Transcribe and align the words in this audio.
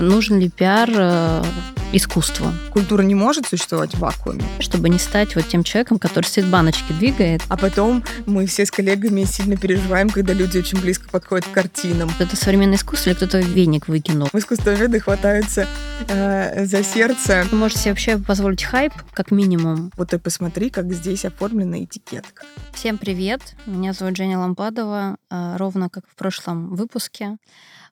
Нужен 0.00 0.38
ли 0.38 0.48
пиар 0.48 0.88
э, 0.92 1.42
искусству? 1.92 2.46
Культура 2.72 3.02
не 3.02 3.14
может 3.14 3.46
существовать 3.46 3.94
в 3.94 3.98
вакууме. 3.98 4.44
Чтобы 4.60 4.88
не 4.88 4.98
стать 4.98 5.34
вот 5.34 5.46
тем 5.48 5.64
человеком, 5.64 5.98
который 5.98 6.26
свет 6.26 6.46
баночки 6.46 6.92
двигает. 6.92 7.42
А 7.48 7.56
потом 7.56 8.04
мы 8.26 8.46
все 8.46 8.66
с 8.66 8.70
коллегами 8.70 9.24
сильно 9.24 9.56
переживаем, 9.56 10.10
когда 10.10 10.32
люди 10.32 10.58
очень 10.58 10.80
близко 10.80 11.08
подходят 11.08 11.46
к 11.46 11.52
картинам. 11.52 12.10
Это 12.18 12.36
современное 12.36 12.76
искусство 12.76 13.10
или 13.10 13.16
кто-то 13.16 13.40
веник 13.40 13.88
выкинул? 13.88 14.28
Искусствоведы 14.32 15.00
хватаются 15.00 15.66
э, 16.08 16.64
за 16.64 16.84
сердце. 16.84 17.46
Вы 17.50 17.58
можете 17.58 17.80
себе 17.80 17.92
вообще 17.92 18.18
позволить 18.18 18.62
хайп, 18.62 18.92
как 19.12 19.30
минимум. 19.30 19.90
Вот 19.96 20.10
ты 20.10 20.18
посмотри, 20.18 20.70
как 20.70 20.92
здесь 20.92 21.24
оформлена 21.24 21.84
этикетка. 21.84 22.44
Всем 22.72 22.98
привет, 22.98 23.40
меня 23.66 23.92
зовут 23.92 24.16
Женя 24.16 24.38
Лампадова, 24.38 25.16
э, 25.30 25.56
ровно 25.56 25.88
как 25.88 26.04
в 26.06 26.14
прошлом 26.14 26.74
выпуске. 26.74 27.38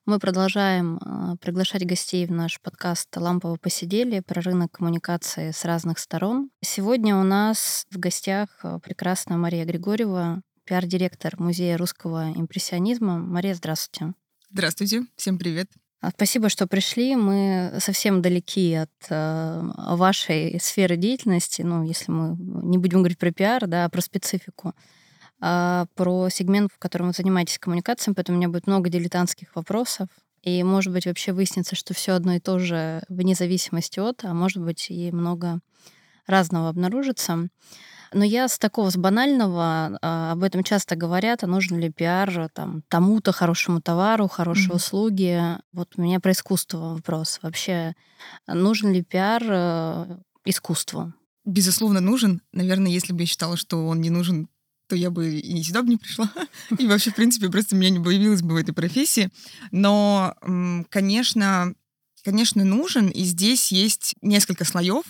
Мы 0.07 0.19
продолжаем 0.19 0.99
э, 0.99 1.35
приглашать 1.41 1.85
гостей 1.85 2.25
в 2.25 2.31
наш 2.31 2.61
подкаст 2.61 3.09
«Лампово 3.17 3.57
посидели» 3.57 4.21
про 4.21 4.41
рынок 4.41 4.71
коммуникации 4.71 5.51
с 5.51 5.65
разных 5.65 5.99
сторон. 5.99 6.49
Сегодня 6.61 7.17
у 7.17 7.23
нас 7.23 7.85
в 7.91 7.99
гостях 7.99 8.47
э, 8.63 8.79
прекрасная 8.81 9.35
Мария 9.35 9.65
Григорьева, 9.65 10.43
пиар-директор 10.63 11.33
Музея 11.37 11.77
русского 11.77 12.31
импрессионизма. 12.31 13.17
Мария, 13.17 13.53
здравствуйте. 13.53 14.13
Здравствуйте, 14.49 15.03
всем 15.17 15.37
привет. 15.37 15.67
А, 15.99 16.11
спасибо, 16.11 16.47
что 16.47 16.67
пришли. 16.67 17.17
Мы 17.17 17.73
совсем 17.79 18.21
далеки 18.21 18.75
от 18.75 18.91
э, 19.09 19.61
вашей 19.75 20.57
сферы 20.61 20.95
деятельности. 20.95 21.63
Ну, 21.63 21.83
если 21.83 22.09
мы 22.13 22.37
не 22.63 22.77
будем 22.77 22.99
говорить 22.99 23.17
про 23.17 23.33
пиар, 23.33 23.67
да, 23.67 23.83
а 23.83 23.89
про 23.89 23.99
специфику. 23.99 24.73
А, 25.39 25.85
про 25.95 26.29
сегмент, 26.29 26.71
в 26.73 26.79
котором 26.79 27.07
вы 27.07 27.13
занимаетесь 27.13 27.59
коммуникацией, 27.59 28.15
поэтому 28.15 28.37
у 28.37 28.39
меня 28.39 28.49
будет 28.49 28.67
много 28.67 28.89
дилетантских 28.89 29.55
вопросов. 29.55 30.07
И, 30.43 30.63
может 30.63 30.93
быть, 30.93 31.05
вообще 31.05 31.33
выяснится, 31.33 31.75
что 31.75 31.93
все 31.93 32.13
одно 32.13 32.33
и 32.33 32.39
то 32.39 32.57
же 32.59 33.03
вне 33.09 33.35
зависимости 33.35 33.99
от, 33.99 34.23
а 34.23 34.33
может 34.33 34.63
быть, 34.63 34.89
и 34.89 35.11
много 35.11 35.59
разного 36.25 36.69
обнаружится. 36.69 37.49
Но 38.13 38.23
я 38.23 38.47
с 38.47 38.57
такого, 38.57 38.89
с 38.89 38.95
банального, 38.95 39.97
а, 40.01 40.31
об 40.31 40.43
этом 40.43 40.63
часто 40.63 40.95
говорят, 40.95 41.43
а 41.43 41.47
нужен 41.47 41.77
ли 41.77 41.91
пиар 41.91 42.49
там, 42.53 42.83
тому-то 42.87 43.31
хорошему 43.31 43.81
товару, 43.81 44.27
хорошей 44.27 44.69
mm-hmm. 44.69 44.75
услуги. 44.75 45.43
Вот 45.73 45.93
у 45.97 46.01
меня 46.01 46.19
про 46.19 46.31
искусство 46.31 46.93
вопрос. 46.95 47.39
Вообще, 47.41 47.95
нужен 48.47 48.93
ли 48.93 49.03
пиар 49.03 49.43
э, 49.45 50.17
искусству? 50.45 51.13
Безусловно, 51.43 51.99
нужен. 51.99 52.41
Наверное, 52.53 52.91
если 52.91 53.13
бы 53.13 53.21
я 53.21 53.25
считала, 53.25 53.57
что 53.57 53.85
он 53.87 53.99
не 54.01 54.09
нужен 54.09 54.47
то 54.87 54.95
я 54.95 55.09
бы 55.09 55.39
и 55.39 55.63
сюда 55.63 55.83
бы 55.83 55.89
не 55.89 55.97
пришла. 55.97 56.31
И 56.77 56.87
вообще, 56.87 57.11
в 57.11 57.15
принципе, 57.15 57.49
просто 57.49 57.75
меня 57.75 57.89
не 57.89 57.99
появилась 57.99 58.41
бы 58.41 58.53
в 58.53 58.57
этой 58.57 58.73
профессии. 58.73 59.29
Но, 59.71 60.35
конечно, 60.89 61.73
конечно, 62.23 62.65
нужен, 62.65 63.07
и 63.07 63.23
здесь 63.23 63.71
есть 63.71 64.15
несколько 64.21 64.65
слоев. 64.65 65.05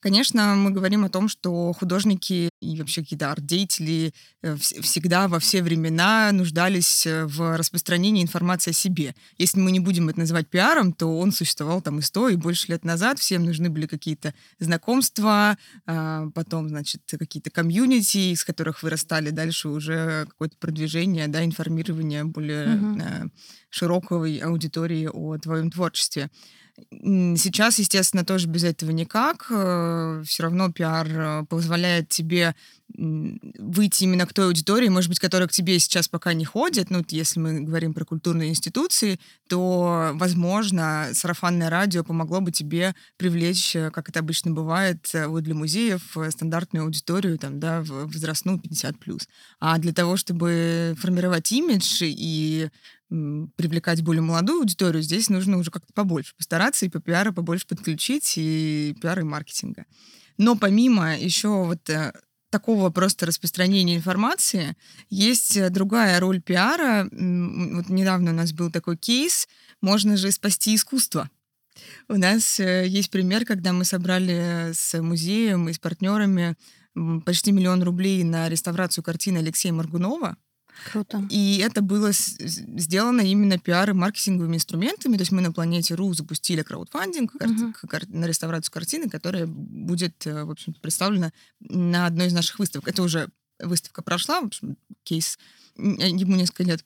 Конечно, 0.00 0.54
мы 0.54 0.70
говорим 0.70 1.04
о 1.04 1.10
том, 1.10 1.28
что 1.28 1.74
художники 1.74 2.48
и 2.60 2.78
вообще 2.78 3.02
какие-то 3.02 3.30
арт-деятели 3.30 4.14
э, 4.42 4.56
всегда 4.56 5.28
во 5.28 5.38
все 5.38 5.62
времена 5.62 6.30
нуждались 6.32 7.06
э, 7.06 7.26
в 7.26 7.58
распространении 7.58 8.22
информации 8.22 8.70
о 8.70 8.74
себе. 8.74 9.14
Если 9.36 9.60
мы 9.60 9.70
не 9.70 9.80
будем 9.80 10.08
это 10.08 10.20
называть 10.20 10.48
пиаром, 10.48 10.94
то 10.94 11.18
он 11.18 11.32
существовал 11.32 11.82
там 11.82 11.98
и 11.98 12.02
сто, 12.02 12.30
и 12.30 12.36
больше 12.36 12.68
лет 12.68 12.82
назад. 12.82 13.18
Всем 13.18 13.44
нужны 13.44 13.68
были 13.68 13.86
какие-то 13.86 14.32
знакомства, 14.58 15.58
а, 15.84 16.30
потом, 16.34 16.70
значит, 16.70 17.02
какие-то 17.06 17.50
комьюнити, 17.50 18.32
из 18.32 18.42
которых 18.42 18.82
вырастали 18.82 19.30
дальше 19.30 19.68
уже 19.68 20.26
какое-то 20.30 20.56
продвижение, 20.58 21.28
да, 21.28 21.44
информирование 21.44 22.24
более 22.24 22.76
угу. 22.76 23.30
широкой 23.68 24.38
аудитории 24.38 25.08
о 25.12 25.36
твоем 25.36 25.70
творчестве. 25.70 26.30
Сейчас, 26.90 27.78
естественно, 27.78 28.24
тоже 28.24 28.46
без 28.48 28.64
этого 28.64 28.90
никак. 28.90 29.46
Э, 29.50 30.22
Все 30.26 30.42
равно 30.44 30.70
пиар 30.70 31.06
э, 31.08 31.44
позволяет 31.48 32.08
тебе 32.08 32.54
выйти 32.96 34.04
именно 34.04 34.26
к 34.26 34.32
той 34.32 34.46
аудитории, 34.46 34.88
может 34.88 35.08
быть, 35.08 35.18
которая 35.18 35.48
к 35.48 35.52
тебе 35.52 35.78
сейчас 35.78 36.08
пока 36.08 36.32
не 36.32 36.44
ходит. 36.44 36.90
Ну, 36.90 37.04
если 37.08 37.40
мы 37.40 37.60
говорим 37.60 37.94
про 37.94 38.04
культурные 38.04 38.50
институции, 38.50 39.18
то, 39.48 40.10
возможно, 40.14 41.08
сарафанное 41.12 41.70
радио 41.70 42.04
помогло 42.04 42.40
бы 42.40 42.52
тебе 42.52 42.94
привлечь, 43.16 43.74
э, 43.76 43.90
как 43.90 44.08
это 44.08 44.20
обычно 44.20 44.50
бывает, 44.50 45.10
вот 45.26 45.42
для 45.42 45.54
музеев 45.54 46.16
стандартную 46.30 46.84
аудиторию, 46.84 47.38
там, 47.38 47.60
да, 47.60 47.82
возрастную 47.82 48.58
50+. 48.58 49.28
А 49.60 49.78
для 49.78 49.92
того, 49.92 50.16
чтобы 50.16 50.94
формировать 50.98 51.50
имидж 51.52 52.02
и 52.02 52.68
привлекать 53.10 54.02
более 54.02 54.22
молодую 54.22 54.60
аудиторию, 54.60 55.02
здесь 55.02 55.28
нужно 55.28 55.58
уже 55.58 55.70
как-то 55.70 55.92
побольше 55.92 56.34
постараться 56.36 56.86
и 56.86 56.88
по 56.88 57.00
пиару 57.00 57.32
побольше 57.32 57.66
подключить, 57.66 58.34
и 58.36 58.96
пиара, 59.00 59.22
и 59.22 59.24
маркетинга. 59.24 59.84
Но 60.38 60.56
помимо 60.56 61.18
еще 61.18 61.48
вот 61.64 61.90
э, 61.90 62.12
такого 62.50 62.90
просто 62.90 63.26
распространения 63.26 63.96
информации, 63.96 64.76
есть 65.08 65.56
э, 65.56 65.70
другая 65.70 66.20
роль 66.20 66.40
пиара. 66.40 67.08
Вот 67.10 67.88
недавно 67.88 68.32
у 68.32 68.34
нас 68.34 68.52
был 68.52 68.70
такой 68.70 68.96
кейс, 68.96 69.48
можно 69.80 70.16
же 70.16 70.30
спасти 70.30 70.74
искусство. 70.74 71.30
У 72.08 72.16
нас 72.16 72.60
э, 72.60 72.86
есть 72.86 73.10
пример, 73.10 73.44
когда 73.44 73.72
мы 73.72 73.84
собрали 73.84 74.72
с 74.72 75.00
музеем 75.00 75.68
и 75.68 75.72
с 75.72 75.78
партнерами 75.78 76.56
почти 77.24 77.52
миллион 77.52 77.82
рублей 77.82 78.22
на 78.24 78.48
реставрацию 78.48 79.04
картины 79.04 79.38
Алексея 79.38 79.72
Маргунова. 79.72 80.36
Круто. 80.92 81.26
И 81.30 81.58
это 81.58 81.82
было 81.82 82.10
сделано 82.12 83.20
именно 83.20 83.58
пиар 83.58 83.90
и 83.90 83.92
маркетинговыми 83.92 84.56
инструментами. 84.56 85.16
То 85.16 85.22
есть 85.22 85.32
мы 85.32 85.40
на 85.40 85.52
планете 85.52 85.94
РУ 85.94 86.12
запустили 86.14 86.62
краудфандинг 86.62 87.34
uh-huh. 87.36 88.06
на 88.08 88.26
реставрацию 88.26 88.72
картины, 88.72 89.08
которая 89.08 89.46
будет, 89.46 90.26
э, 90.26 90.44
в 90.44 90.50
общем 90.50 90.74
представлена 90.74 91.32
на 91.60 92.06
одной 92.06 92.28
из 92.28 92.32
наших 92.32 92.58
выставок. 92.58 92.88
Это 92.88 93.02
уже 93.02 93.28
выставка 93.58 94.02
прошла, 94.02 94.40
в 94.40 94.46
общем, 94.46 94.76
кейс 95.02 95.38
ему 95.76 96.36
несколько 96.36 96.64
лет. 96.64 96.84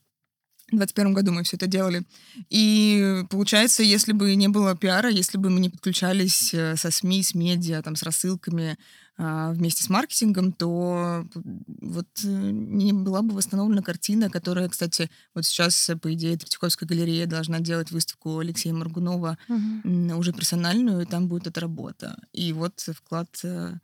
В 0.69 0.77
2021 0.77 1.12
году 1.12 1.33
мы 1.33 1.43
все 1.43 1.56
это 1.56 1.66
делали. 1.66 2.04
И 2.49 3.22
получается, 3.28 3.83
если 3.83 4.12
бы 4.12 4.34
не 4.34 4.49
было 4.49 4.75
пиара, 4.75 5.10
если 5.10 5.37
бы 5.37 5.50
мы 5.50 5.60
не 5.60 5.69
подключались 5.69 6.54
э, 6.54 6.77
со 6.77 6.91
СМИ, 6.91 7.22
с 7.22 7.34
медиа, 7.34 7.83
там, 7.83 7.97
с 7.97 8.03
рассылками 8.03 8.78
вместе 9.16 9.82
с 9.84 9.88
маркетингом, 9.88 10.52
то 10.52 11.25
вот 11.34 12.08
э, 12.25 12.28
не 12.28 12.92
была 12.92 13.22
бы 13.22 13.34
восстановлена 13.34 13.82
картина, 13.82 14.28
которая, 14.28 14.69
кстати, 14.69 15.08
вот 15.34 15.44
сейчас, 15.44 15.91
по 16.02 16.12
идее, 16.12 16.36
Третьяковская 16.36 16.88
галерея 16.88 17.26
должна 17.26 17.60
делать 17.60 17.92
выставку 17.92 18.38
Алексея 18.38 18.74
Маргунова 18.74 19.38
угу. 19.48 20.19
уже 20.19 20.32
персональную, 20.32 21.03
и 21.03 21.06
там 21.06 21.28
будет 21.28 21.47
эта 21.47 21.60
работа. 21.60 22.19
И 22.32 22.53
вот 22.53 22.80
вклад 22.80 23.28
э, 23.44 23.74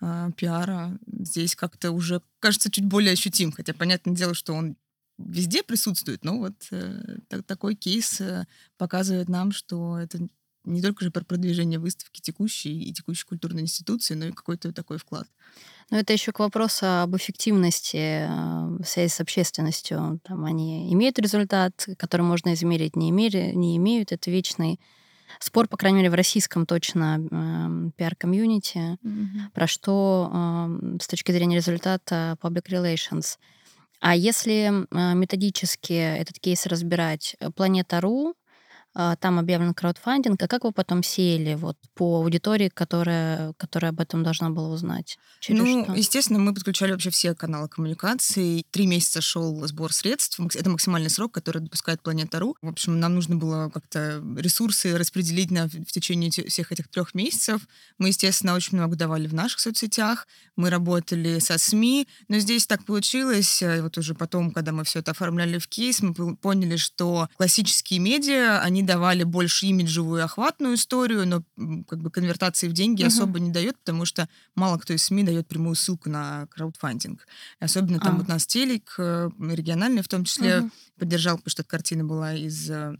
а, 0.00 0.30
пиара 0.32 0.98
здесь 1.06 1.54
как-то 1.54 1.92
уже 1.92 2.22
кажется 2.38 2.70
чуть 2.70 2.86
более 2.86 3.12
ощутим, 3.12 3.52
хотя 3.52 3.74
понятное 3.74 4.14
дело, 4.14 4.34
что 4.34 4.54
он 4.54 4.76
везде 5.18 5.62
присутствует, 5.62 6.24
но 6.24 6.38
вот 6.38 6.54
э, 6.70 7.18
так, 7.28 7.44
такой 7.44 7.74
кейс 7.74 8.20
э, 8.20 8.46
показывает 8.78 9.28
нам, 9.28 9.52
что 9.52 9.98
это 9.98 10.28
не 10.64 10.82
только 10.82 11.04
же 11.04 11.10
про 11.10 11.24
продвижение 11.24 11.78
выставки 11.78 12.20
текущей 12.20 12.82
и 12.82 12.92
текущей 12.92 13.24
культурной 13.24 13.62
институции, 13.62 14.14
но 14.14 14.26
и 14.26 14.32
какой-то 14.32 14.72
такой 14.72 14.98
вклад. 14.98 15.26
Но 15.90 15.98
это 15.98 16.12
еще 16.12 16.32
к 16.32 16.38
вопросу 16.38 16.86
об 16.86 17.16
эффективности 17.16 18.28
э, 18.28 18.84
связи 18.84 19.10
с 19.10 19.20
общественностью. 19.20 20.20
Там 20.22 20.44
они 20.44 20.92
имеют 20.92 21.18
результат, 21.18 21.88
который 21.98 22.22
можно 22.22 22.54
измерить, 22.54 22.94
не, 22.94 23.10
имели, 23.10 23.52
не 23.54 23.76
имеют. 23.76 24.12
Это 24.12 24.30
вечный 24.30 24.78
спор, 25.40 25.66
по 25.66 25.76
крайней 25.76 25.98
мере, 25.98 26.10
в 26.10 26.14
российском 26.14 26.64
точно 26.64 27.18
э, 27.18 27.90
пиар-комьюнити, 27.96 28.98
mm-hmm. 29.02 29.50
про 29.52 29.66
что 29.66 30.30
э, 30.32 30.98
с 31.00 31.08
точки 31.08 31.32
зрения 31.32 31.56
результата 31.56 32.36
public 32.40 32.66
relations– 32.68 33.38
а 34.00 34.16
если 34.16 34.72
а, 34.90 35.12
методически 35.12 35.92
этот 35.92 36.38
кейс 36.40 36.66
разбирать, 36.66 37.36
э, 37.38 37.50
Планета.ру 37.50 38.34
там 38.92 39.38
объявлен 39.38 39.74
краудфандинг, 39.74 40.42
а 40.42 40.48
как 40.48 40.64
вы 40.64 40.72
потом 40.72 41.02
сеяли 41.02 41.54
вот 41.54 41.76
по 41.94 42.16
аудитории, 42.16 42.68
которая, 42.68 43.52
которая 43.54 43.90
об 43.90 44.00
этом 44.00 44.22
должна 44.22 44.50
была 44.50 44.68
узнать? 44.68 45.18
Через 45.40 45.60
ну, 45.60 45.84
что? 45.84 45.94
естественно, 45.94 46.38
мы 46.38 46.54
подключали 46.54 46.92
вообще 46.92 47.10
все 47.10 47.34
каналы 47.34 47.68
коммуникации. 47.68 48.64
Три 48.70 48.86
месяца 48.86 49.20
шел 49.20 49.66
сбор 49.66 49.92
средств. 49.92 50.40
Это 50.54 50.70
максимальный 50.70 51.10
срок, 51.10 51.32
который 51.32 51.62
допускает 51.62 52.02
Планета.ру. 52.02 52.56
В 52.60 52.68
общем, 52.68 52.98
нам 53.00 53.14
нужно 53.14 53.36
было 53.36 53.70
как-то 53.70 54.22
ресурсы 54.36 54.96
распределить 54.96 55.50
на, 55.50 55.68
в 55.68 55.92
течение 55.92 56.30
всех 56.30 56.72
этих 56.72 56.88
трех 56.88 57.14
месяцев. 57.14 57.62
Мы, 57.98 58.08
естественно, 58.08 58.54
очень 58.54 58.78
много 58.78 58.96
давали 58.96 59.26
в 59.26 59.34
наших 59.34 59.60
соцсетях. 59.60 60.26
Мы 60.56 60.70
работали 60.70 61.38
со 61.38 61.58
СМИ. 61.58 62.08
Но 62.28 62.38
здесь 62.38 62.66
так 62.66 62.84
получилось, 62.84 63.62
э, 63.62 63.82
вот 63.82 63.96
уже 63.98 64.14
потом, 64.14 64.50
когда 64.50 64.72
мы 64.72 64.84
все 64.84 64.98
это 64.98 65.12
оформляли 65.12 65.58
в 65.58 65.68
кейс, 65.68 66.02
мы 66.02 66.36
поняли, 66.36 66.76
что 66.76 67.28
классические 67.36 68.00
медиа, 68.00 68.60
они 68.60 68.79
они 68.80 68.86
давали 68.86 69.24
больше 69.24 69.66
имиджевую 69.66 70.24
охватную 70.24 70.74
историю, 70.74 71.26
но 71.26 71.42
как 71.86 72.00
бы 72.00 72.10
конвертации 72.10 72.66
в 72.66 72.72
деньги 72.72 73.02
uh-huh. 73.02 73.08
особо 73.08 73.38
не 73.38 73.50
дает, 73.50 73.78
потому 73.78 74.06
что 74.06 74.28
мало 74.54 74.78
кто 74.78 74.94
из 74.94 75.04
СМИ 75.04 75.22
дает 75.24 75.46
прямую 75.46 75.74
ссылку 75.74 76.08
на 76.08 76.46
краудфандинг. 76.46 77.26
И 77.60 77.64
особенно 77.64 78.00
там 78.00 78.14
uh-huh. 78.14 78.18
вот 78.20 78.28
нас 78.28 78.46
телек, 78.46 78.94
э, 78.98 79.28
региональный 79.38 80.02
в 80.02 80.08
том 80.08 80.24
числе, 80.24 80.50
uh-huh. 80.50 80.70
поддержал, 80.98 81.36
потому 81.36 81.50
что 81.50 81.62
эта 81.62 81.70
картина 81.70 82.04
была 82.04 82.34
из 82.34 82.70
э, 82.70 82.96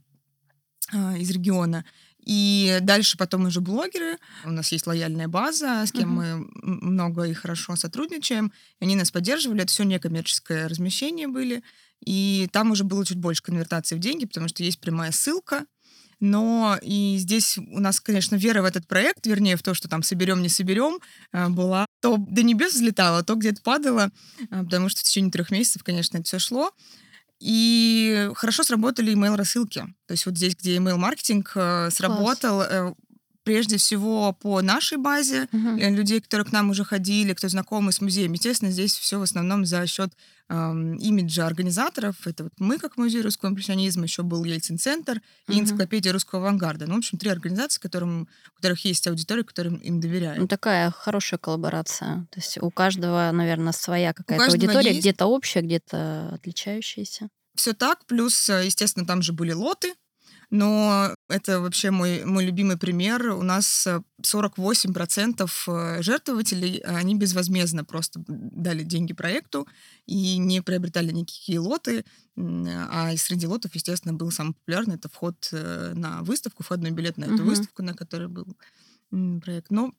а, 0.93 1.17
из 1.17 1.31
региона. 1.31 1.85
И 2.19 2.79
дальше 2.83 3.17
потом 3.17 3.47
уже 3.47 3.63
блогеры. 3.63 4.19
У 4.45 4.51
нас 4.51 4.71
есть 4.73 4.87
лояльная 4.87 5.29
база, 5.29 5.87
с 5.87 5.93
кем 5.93 6.21
uh-huh. 6.21 6.37
мы 6.63 6.81
много 6.97 7.23
и 7.23 7.33
хорошо 7.33 7.77
сотрудничаем. 7.77 8.53
Они 8.81 8.97
нас 8.97 9.11
поддерживали. 9.11 9.63
Это 9.63 9.73
все 9.73 9.85
некоммерческое 9.85 10.69
размещение 10.69 11.29
были. 11.29 11.63
И 12.05 12.49
там 12.53 12.71
уже 12.71 12.85
было 12.85 13.05
чуть 13.05 13.19
больше 13.19 13.43
конвертации 13.43 13.95
в 13.95 13.99
деньги, 13.99 14.27
потому 14.27 14.49
что 14.49 14.63
есть 14.63 14.81
прямая 14.81 15.13
ссылка. 15.13 15.65
Но 16.21 16.79
и 16.83 17.17
здесь 17.19 17.57
у 17.57 17.81
нас, 17.81 17.99
конечно, 17.99 18.37
вера 18.37 18.61
в 18.61 18.67
этот 18.67 18.87
проект, 18.87 19.27
вернее, 19.27 19.57
в 19.57 19.63
то, 19.63 19.73
что 19.73 19.89
там 19.89 20.03
соберем, 20.03 20.43
не 20.43 20.51
соберем, 20.51 21.01
э, 21.33 21.49
была. 21.49 21.87
То 22.03 22.19
до 22.19 22.43
небес 22.43 22.75
взлетала, 22.75 23.23
то 23.23 23.35
где-то 23.35 23.63
падала, 23.63 24.11
э, 24.51 24.63
потому 24.63 24.91
что 24.91 25.01
в 25.01 25.05
течение 25.05 25.31
трех 25.31 25.51
месяцев, 25.51 25.83
конечно, 25.83 26.19
это 26.19 26.27
все 26.27 26.39
шло. 26.39 26.73
И 27.39 28.31
хорошо 28.35 28.65
сработали 28.65 29.15
email-рассылки. 29.15 29.87
То 30.07 30.13
есть 30.13 30.27
вот 30.27 30.37
здесь, 30.37 30.55
где 30.55 30.77
email-маркетинг 30.77 31.53
э, 31.55 31.89
сработал, 31.91 32.59
Класс 32.59 32.95
прежде 33.51 33.79
всего 33.79 34.33
по 34.33 34.63
нашей 34.63 34.97
базе 34.97 35.49
угу. 35.53 35.77
людей, 35.77 36.21
которые 36.21 36.47
к 36.47 36.53
нам 36.53 36.71
уже 36.71 36.85
ходили, 36.85 37.33
кто 37.33 37.49
знакомы 37.49 37.91
с 37.91 38.01
музеем. 38.01 38.33
Естественно, 38.33 38.71
здесь 38.71 38.97
все 38.97 39.19
в 39.19 39.23
основном 39.23 39.67
за 39.67 39.85
счет 39.89 40.13
эм, 40.49 40.95
имиджа 40.99 41.49
организаторов. 41.49 42.15
Это 42.29 42.45
вот 42.45 42.53
мы, 42.59 42.79
как 42.79 42.97
музей 42.97 43.23
русского 43.23 43.49
импрессионизма, 43.51 44.05
еще 44.05 44.23
был 44.23 44.45
Ельцин-центр 44.45 45.21
и 45.49 45.53
угу. 45.53 45.61
энциклопедия 45.63 46.13
русского 46.13 46.43
авангарда. 46.43 46.87
Ну, 46.87 46.95
в 46.95 46.99
общем, 46.99 47.19
три 47.19 47.29
организации, 47.29 47.81
которым, 47.81 48.29
у 48.53 48.55
которых 48.55 48.85
есть 48.85 49.09
аудитория, 49.09 49.43
которым 49.43 49.79
им 49.79 50.01
доверяют. 50.01 50.39
Ну, 50.39 50.47
такая 50.47 50.93
хорошая 50.93 51.39
коллаборация. 51.39 52.29
То 52.31 52.39
есть 52.39 52.57
у 52.63 52.71
каждого, 52.71 53.33
наверное, 53.33 53.73
своя 53.73 54.13
какая-то 54.13 54.45
аудитория, 54.45 54.91
есть... 54.91 55.01
где-то 55.01 55.27
общая, 55.27 55.63
где-то 55.63 56.31
отличающаяся. 56.35 57.31
Все 57.57 57.73
так, 57.73 58.07
плюс, 58.07 58.49
естественно, 58.49 59.05
там 59.05 59.23
же 59.23 59.33
были 59.33 59.51
лоты, 59.51 59.95
но 60.51 61.15
это 61.29 61.61
вообще 61.61 61.93
мой, 61.93 62.25
мой 62.25 62.45
любимый 62.45 62.77
пример. 62.77 63.31
У 63.31 63.43
нас 63.43 63.87
48% 64.21 65.43
э, 65.43 65.99
э, 65.99 66.03
жертвователей, 66.03 66.79
они 66.79 67.15
безвозмездно 67.15 67.85
просто 67.85 68.21
дали 68.27 68.83
деньги 68.83 69.13
проекту 69.13 69.69
и 70.07 70.39
не 70.39 70.61
приобретали 70.61 71.13
никакие 71.13 71.61
лоты. 71.61 72.05
А 72.37 73.17
среди 73.17 73.47
лотов, 73.47 73.75
естественно, 73.75 74.13
был 74.13 74.33
самый 74.33 74.55
популярный. 74.55 74.97
Это 74.97 75.09
вход 75.09 75.49
э, 75.53 75.93
на 75.95 76.23
выставку, 76.23 76.65
входной 76.65 76.91
билет 76.91 77.17
на 77.17 77.27
эту 77.27 77.35
угу. 77.35 77.45
выставку, 77.45 77.83
на 77.85 77.95
которой 77.95 78.29
был 78.29 78.57
проект. 79.11 79.71
Но 79.71 79.95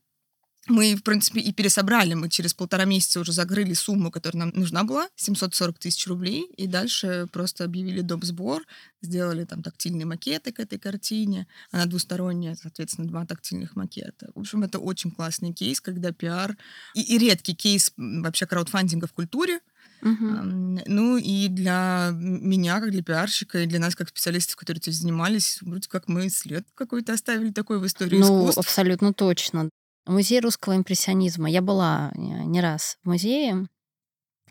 мы, 0.68 0.96
в 0.96 1.04
принципе, 1.04 1.40
и 1.40 1.52
пересобрали. 1.52 2.14
Мы 2.14 2.30
через 2.30 2.54
полтора 2.54 2.86
месяца 2.86 3.20
уже 3.20 3.32
закрыли 3.32 3.74
сумму, 3.74 4.12
которая 4.12 4.46
нам 4.46 4.52
нужна 4.56 4.84
была, 4.84 5.10
740 5.16 5.80
тысяч 5.80 6.06
рублей, 6.08 6.44
и 6.56 6.68
дальше 6.68 7.28
просто 7.32 7.64
объявили 7.64 8.02
доп. 8.02 8.24
сбор, 8.24 8.64
сделали 9.02 9.46
там 9.46 9.64
тактильные 9.64 10.06
макеты 10.06 10.52
к 10.52 10.60
этой 10.60 10.78
картине. 10.78 11.48
Она 11.72 11.86
двусторонняя, 11.86 12.56
соответственно, 12.56 13.08
два 13.08 13.26
тактильных 13.26 13.76
макета. 13.76 14.32
В 14.36 14.40
общем, 14.40 14.64
это 14.64 14.78
очень 14.78 15.12
классный 15.12 15.54
кейс, 15.54 15.82
когда 15.82 16.12
пиар... 16.12 16.56
И, 16.94 17.02
и 17.02 17.18
редкий 17.18 17.56
кейс 17.56 17.92
вообще 17.98 18.46
краудфандинга 18.46 19.08
в 19.08 19.14
культуре, 19.14 19.60
Uh-huh. 20.04 20.82
Ну 20.88 21.18
и 21.18 21.48
для 21.48 22.10
меня, 22.14 22.80
как 22.80 22.90
для 22.90 23.04
пиарщика, 23.04 23.60
и 23.60 23.68
для 23.68 23.80
нас, 23.80 23.96
как 23.96 24.10
специалистов, 24.10 24.56
которые 24.56 24.80
этим 24.80 24.94
занимались, 24.94 25.60
вроде 25.62 25.88
как 25.88 26.08
мы 26.08 26.28
след 26.30 26.66
какой-то 26.74 27.14
оставили 27.14 27.52
такой 27.52 27.80
в 27.80 27.86
истории 27.86 28.18
ну, 28.18 28.50
искусств. 28.50 28.58
абсолютно 28.58 29.14
точно. 29.14 29.70
Музей 30.06 30.40
русского 30.40 30.76
импрессионизма. 30.76 31.50
Я 31.50 31.62
была 31.62 32.12
не 32.16 32.60
раз 32.60 32.98
в 33.04 33.10
музее. 33.10 33.68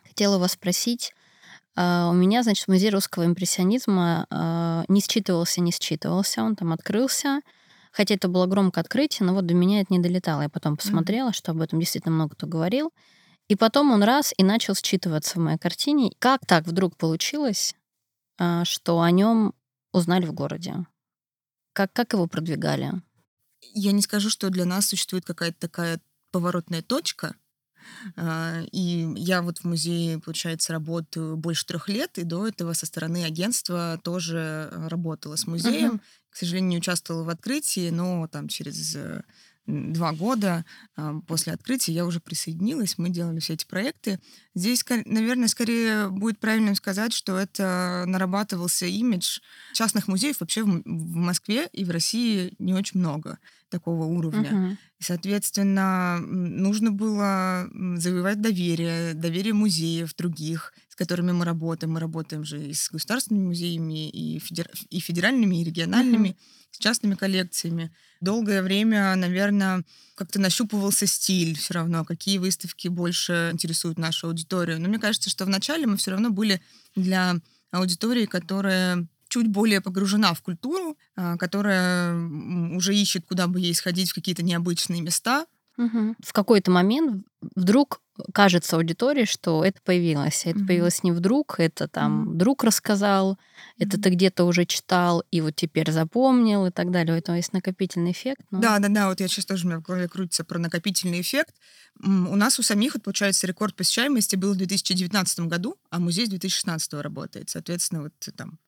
Хотела 0.07 0.39
вас 0.39 0.53
спросить. 0.53 1.13
А, 1.77 2.09
у 2.11 2.13
меня, 2.13 2.43
значит, 2.43 2.69
музей 2.69 2.91
русского 2.91 3.27
импрессионизма 3.27 4.27
а, 4.31 4.85
не 4.89 5.01
считывался, 5.01 5.61
не 5.61 5.73
считывался. 5.73 6.43
Он 6.43 6.57
там 6.57 6.73
открылся. 6.73 7.41
Хотя 7.93 8.15
это 8.15 8.29
было 8.29 8.47
громкое 8.47 8.83
открытие, 8.83 9.27
но 9.27 9.35
вот 9.35 9.47
до 9.47 9.55
меня 9.55 9.81
это 9.81 9.93
не 9.93 9.99
долетало. 9.99 10.43
Я 10.43 10.49
потом 10.49 10.77
посмотрела, 10.77 11.33
что 11.33 11.51
об 11.51 11.61
этом 11.61 11.81
действительно 11.81 12.15
много 12.15 12.37
кто 12.37 12.47
говорил. 12.47 12.93
И 13.49 13.57
потом 13.57 13.91
он 13.91 14.05
раз 14.05 14.33
и 14.37 14.45
начал 14.45 14.75
считываться 14.75 15.39
в 15.39 15.43
моей 15.43 15.59
картине. 15.59 16.13
Как 16.21 16.47
так 16.47 16.67
вдруг 16.67 16.97
получилось, 16.97 17.75
что 18.63 19.01
о 19.01 19.11
нем 19.11 19.55
узнали 19.93 20.25
в 20.25 20.33
городе? 20.33 20.87
Как, 21.73 21.93
как 21.93 22.13
его 22.13 22.29
продвигали? 22.29 22.93
Я 23.73 23.93
не 23.93 24.03
скажу, 24.03 24.31
что 24.31 24.51
для 24.51 24.65
нас 24.65 24.87
существует 24.87 25.25
какая-то 25.25 25.59
такая 25.59 26.01
поворотная 26.31 26.83
точка. 26.83 27.35
А, 28.17 28.63
и 28.73 29.09
я 29.17 29.43
вот 29.43 29.59
в 29.59 29.65
музее, 29.65 30.19
получается, 30.19 30.73
работаю 30.73 31.37
больше 31.37 31.67
трех 31.67 31.89
лет, 31.89 32.19
и 32.19 32.25
до 32.25 32.47
этого 32.47 32.73
со 32.73 32.87
стороны 32.87 33.25
агентства 33.25 34.01
тоже 34.03 34.71
работала 34.89 35.37
с 35.37 35.47
музеем. 35.47 35.95
Uh-huh. 35.95 36.01
К 36.31 36.37
сожалению, 36.37 36.71
не 36.71 36.79
участвовала 36.79 37.25
в 37.25 37.29
открытии, 37.29 37.91
но 37.91 38.29
там 38.29 38.47
через 38.47 38.95
э, 38.95 39.23
два 39.67 40.13
года 40.13 40.65
а, 40.97 41.21
после 41.27 41.53
открытия 41.53 41.93
я 41.93 42.07
уже 42.07 42.21
присоединилась, 42.21 42.99
мы 42.99 43.11
делали 43.11 43.41
все 43.41 43.55
эти 43.55 43.67
проекты. 43.67 44.21
Здесь, 44.55 44.85
наверное, 45.05 45.49
скорее 45.49 46.09
будет 46.09 46.39
правильным 46.39 46.75
сказать, 46.75 47.13
что 47.13 47.39
это 47.39 48.05
нарабатывался 48.07 48.87
имидж 48.87 49.41
частных 49.75 50.09
музеев 50.09 50.41
вообще 50.41 50.63
в 50.63 50.83
Москве 50.85 51.69
и 51.73 51.85
в 51.85 51.91
России 51.91 52.55
не 52.59 52.75
очень 52.75 53.01
много 53.01 53.39
такого 53.71 54.05
уровня. 54.05 54.79
И, 54.99 55.03
соответственно, 55.03 56.19
нужно 56.21 56.91
было 56.91 57.69
завоевать 57.97 58.41
доверие, 58.41 59.15
доверие 59.15 59.55
музеев 59.55 60.15
других, 60.15 60.75
с 60.89 60.97
которыми 60.97 61.33
мы 61.33 61.45
работаем. 61.45 61.93
Мы 61.95 62.01
работаем 62.01 62.45
же 62.45 62.63
и 62.63 62.75
с 62.75 62.91
государственными 62.91 63.47
музеями, 63.47 64.11
и, 64.11 64.39
федер... 64.39 64.69
и 64.91 65.01
федеральными, 65.01 65.57
и 65.57 65.65
региональными, 65.65 66.29
uh-huh. 66.29 66.73
с 66.73 66.79
частными 66.79 67.15
коллекциями 67.15 67.91
долгое 68.21 68.63
время, 68.63 69.15
наверное, 69.17 69.85
как-то 70.15 70.39
нащупывался 70.39 71.07
стиль 71.07 71.57
все 71.57 71.75
равно, 71.75 72.05
какие 72.05 72.39
выставки 72.39 72.89
больше 72.89 73.51
интересуют 73.53 73.99
нашу 73.99 74.29
аудиторию. 74.29 74.81
Но 74.81 74.89
мне 74.89 74.99
кажется, 74.99 75.31
что 75.31 75.45
вначале 75.45 75.87
мы 75.87 75.97
все 75.97 76.13
равно 76.13 76.31
были 76.31 76.61
для 76.95 77.37
аудитории, 77.71 78.27
которая 78.27 79.07
чуть 79.31 79.47
более 79.47 79.81
погружена 79.81 80.35
в 80.35 80.43
культуру, 80.43 80.99
а, 81.17 81.39
которая 81.39 82.15
уже 82.77 82.95
ищет, 82.95 83.25
куда 83.27 83.47
бы 83.47 83.61
ей 83.61 83.75
сходить 83.75 84.11
в 84.11 84.15
какие-то 84.15 84.43
необычные 84.43 85.01
места. 85.01 85.47
Угу. 85.79 86.17
В 86.23 86.33
какой-то 86.35 86.71
момент 86.71 87.25
вдруг 87.57 88.03
кажется 88.35 88.77
аудитории, 88.77 89.25
что 89.25 89.65
это 89.65 89.81
появилось. 89.83 90.43
Это 90.45 90.59
mm-hmm. 90.59 90.67
появилось 90.67 91.03
не 91.03 91.13
вдруг, 91.13 91.59
это 91.59 91.89
там 91.89 92.29
mm-hmm. 92.29 92.35
друг 92.35 92.65
рассказал, 92.65 93.33
mm-hmm. 93.33 93.85
это 93.85 94.01
ты 94.01 94.11
где-то 94.11 94.45
уже 94.45 94.67
читал 94.67 95.25
и 95.31 95.41
вот 95.41 95.57
теперь 95.57 95.91
запомнил 95.91 96.67
и 96.67 96.71
так 96.71 96.91
далее. 96.91 97.15
У 97.15 97.19
этого 97.19 97.37
есть 97.37 97.53
накопительный 97.53 98.13
эффект. 98.13 98.43
Но... 98.51 98.61
Да, 98.61 98.79
да, 98.79 98.89
да. 98.89 99.09
Вот 99.09 99.21
я 99.21 99.29
сейчас 99.29 99.47
тоже 99.47 99.67
у 99.67 99.69
меня 99.71 99.81
в 99.81 99.83
голове 99.83 100.09
крутится 100.09 100.45
про 100.45 100.59
накопительный 100.59 101.21
эффект. 101.21 101.55
У 102.03 102.37
нас 102.37 102.59
у 102.59 102.63
самих, 102.63 102.95
вот, 102.95 103.03
получается, 103.03 103.47
рекорд 103.47 103.75
посещаемости 103.75 104.37
был 104.37 104.55
в 104.55 104.57
2019 104.57 105.41
году, 105.41 105.77
а 105.91 105.99
музей 105.99 106.27
с 106.27 106.31
2016 106.31 106.95
работает. 106.95 107.51
Соответственно, 107.51 108.03
вот 108.03 108.13
там 108.37 108.59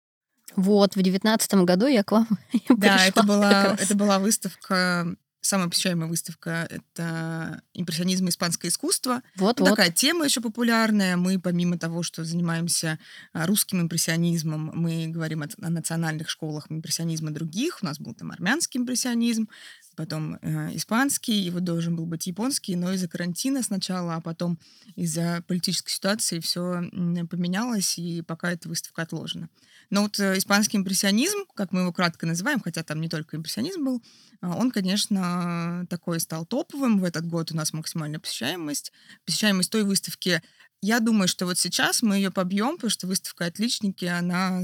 вот, 0.56 0.92
в 0.92 0.94
2019 0.94 1.54
году 1.64 1.87
я 1.87 2.04
к 2.04 2.12
вам 2.12 2.28
Да, 2.68 3.06
это 3.06 3.22
была, 3.22 3.76
это 3.78 3.94
была 3.94 4.18
выставка 4.18 5.16
Самая 5.44 5.68
посещаемая 5.68 6.08
выставка— 6.08 6.68
это 6.70 7.62
импрессионизм 7.75 8.26
и 8.26 8.30
испанское 8.30 8.70
искусство. 8.70 9.22
Вот, 9.34 9.58
ну, 9.58 9.66
вот. 9.66 9.70
Такая 9.70 9.90
тема 9.90 10.25
еще 10.25 10.40
популярная. 10.40 11.16
Мы, 11.16 11.40
помимо 11.40 11.76
того, 11.76 12.04
что 12.04 12.22
занимаемся 12.22 13.00
а, 13.32 13.44
русским 13.49 13.80
импрессионизмом, 13.80 14.70
мы 14.72 15.08
говорим 15.08 15.42
о, 15.42 15.49
о 15.61 15.68
национальных 15.68 16.30
школах 16.30 16.66
импрессионизма 16.70 17.32
других. 17.32 17.80
У 17.82 17.87
нас 17.87 17.99
был 17.99 18.14
там 18.14 18.30
армянский 18.30 18.78
импрессионизм, 18.78 19.49
потом 19.96 20.38
э, 20.42 20.76
испанский, 20.76 21.40
его 21.40 21.58
должен 21.58 21.96
был 21.96 22.06
быть 22.06 22.28
японский, 22.28 22.76
но 22.76 22.92
из-за 22.92 23.08
карантина 23.08 23.64
сначала, 23.64 24.14
а 24.14 24.20
потом 24.20 24.61
из-за 24.94 25.42
политической 25.49 25.90
ситуации 25.90 26.38
все 26.38 26.88
поменялось, 27.28 27.99
и 27.99 28.22
пока 28.22 28.52
эта 28.52 28.68
выставка 28.68 29.02
отложена. 29.02 29.49
Но 29.92 30.04
вот 30.04 30.18
э, 30.20 30.38
испанский 30.38 30.78
импрессионизм, 30.78 31.44
как 31.54 31.70
мы 31.70 31.82
его 31.82 31.92
кратко 31.92 32.25
называем, 32.25 32.61
хотя 32.61 32.82
там 32.82 32.99
не 32.99 33.11
только 33.11 33.37
импрессионизм 33.37 33.84
был, 33.84 34.02
а, 34.40 34.56
он, 34.56 34.70
конечно, 34.70 35.87
такой 35.90 36.18
стал 36.18 36.46
топовым. 36.46 36.99
В 36.99 37.04
этот 37.04 37.26
год 37.26 37.52
у 37.52 37.56
нас 37.56 37.75
максимальная 37.75 38.18
посещаемость. 38.18 38.90
Посещаемость 39.26 39.70
той 39.70 39.84
выставки 39.84 40.40
я 40.80 40.99
думаю, 40.99 41.28
что 41.28 41.44
вот 41.44 41.58
сейчас 41.58 42.02
мы 42.02 42.16
ее 42.16 42.30
побьем, 42.30 42.76
потому 42.76 42.90
что 42.90 43.06
выставка 43.06 43.44
«Отличники», 43.44 44.06
она 44.06 44.62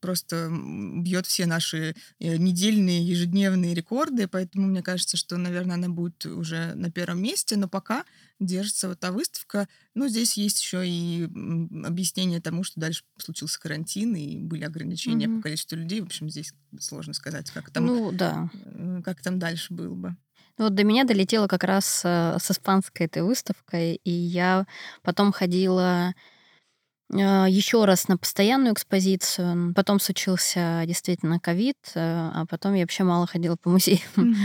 просто 0.00 0.50
бьет 0.50 1.26
все 1.26 1.46
наши 1.46 1.94
э, 2.18 2.36
недельные, 2.36 3.06
ежедневные 3.06 3.74
рекорды, 3.74 4.26
поэтому 4.26 4.66
мне 4.66 4.82
кажется, 4.82 5.16
что, 5.16 5.36
наверное, 5.36 5.76
она 5.76 5.88
будет 5.88 6.26
уже 6.26 6.74
на 6.74 6.90
первом 6.90 7.22
месте, 7.22 7.56
но 7.56 7.68
пока 7.68 8.04
держится 8.40 8.88
вот 8.88 9.00
та 9.00 9.12
выставка. 9.12 9.68
Ну, 9.94 10.08
здесь 10.08 10.36
есть 10.36 10.60
еще 10.60 10.86
и 10.86 11.24
объяснение 11.84 12.40
тому, 12.40 12.64
что 12.64 12.80
дальше 12.80 13.04
случился 13.18 13.60
карантин, 13.60 14.14
и 14.16 14.38
были 14.38 14.64
ограничения 14.64 15.26
mm-hmm. 15.26 15.36
по 15.36 15.42
количеству 15.42 15.76
людей. 15.76 16.00
В 16.00 16.06
общем, 16.06 16.28
здесь 16.28 16.52
сложно 16.78 17.14
сказать, 17.14 17.50
как 17.50 17.70
там, 17.70 17.86
ну, 17.86 18.12
да. 18.12 18.50
Э, 18.64 19.02
как 19.04 19.22
там 19.22 19.38
дальше 19.38 19.72
было 19.72 19.94
бы. 19.94 20.16
Ну, 20.56 20.64
вот 20.66 20.74
до 20.74 20.84
меня 20.84 21.04
долетело 21.04 21.48
как 21.48 21.64
раз 21.64 22.02
э, 22.04 22.36
с 22.38 22.50
испанской 22.50 23.06
этой 23.06 23.22
выставкой, 23.22 23.96
и 24.04 24.10
я 24.10 24.66
потом 25.02 25.32
ходила 25.32 26.14
еще 27.10 27.84
раз 27.84 28.08
на 28.08 28.16
постоянную 28.16 28.74
экспозицию. 28.74 29.74
Потом 29.74 30.00
случился 30.00 30.82
действительно 30.86 31.38
ковид, 31.38 31.76
э, 31.94 32.00
а 32.00 32.46
потом 32.48 32.74
я 32.74 32.82
вообще 32.82 33.04
мало 33.04 33.26
ходила 33.26 33.56
по 33.56 33.70
музеям. 33.70 34.00
Мгм. 34.16 34.36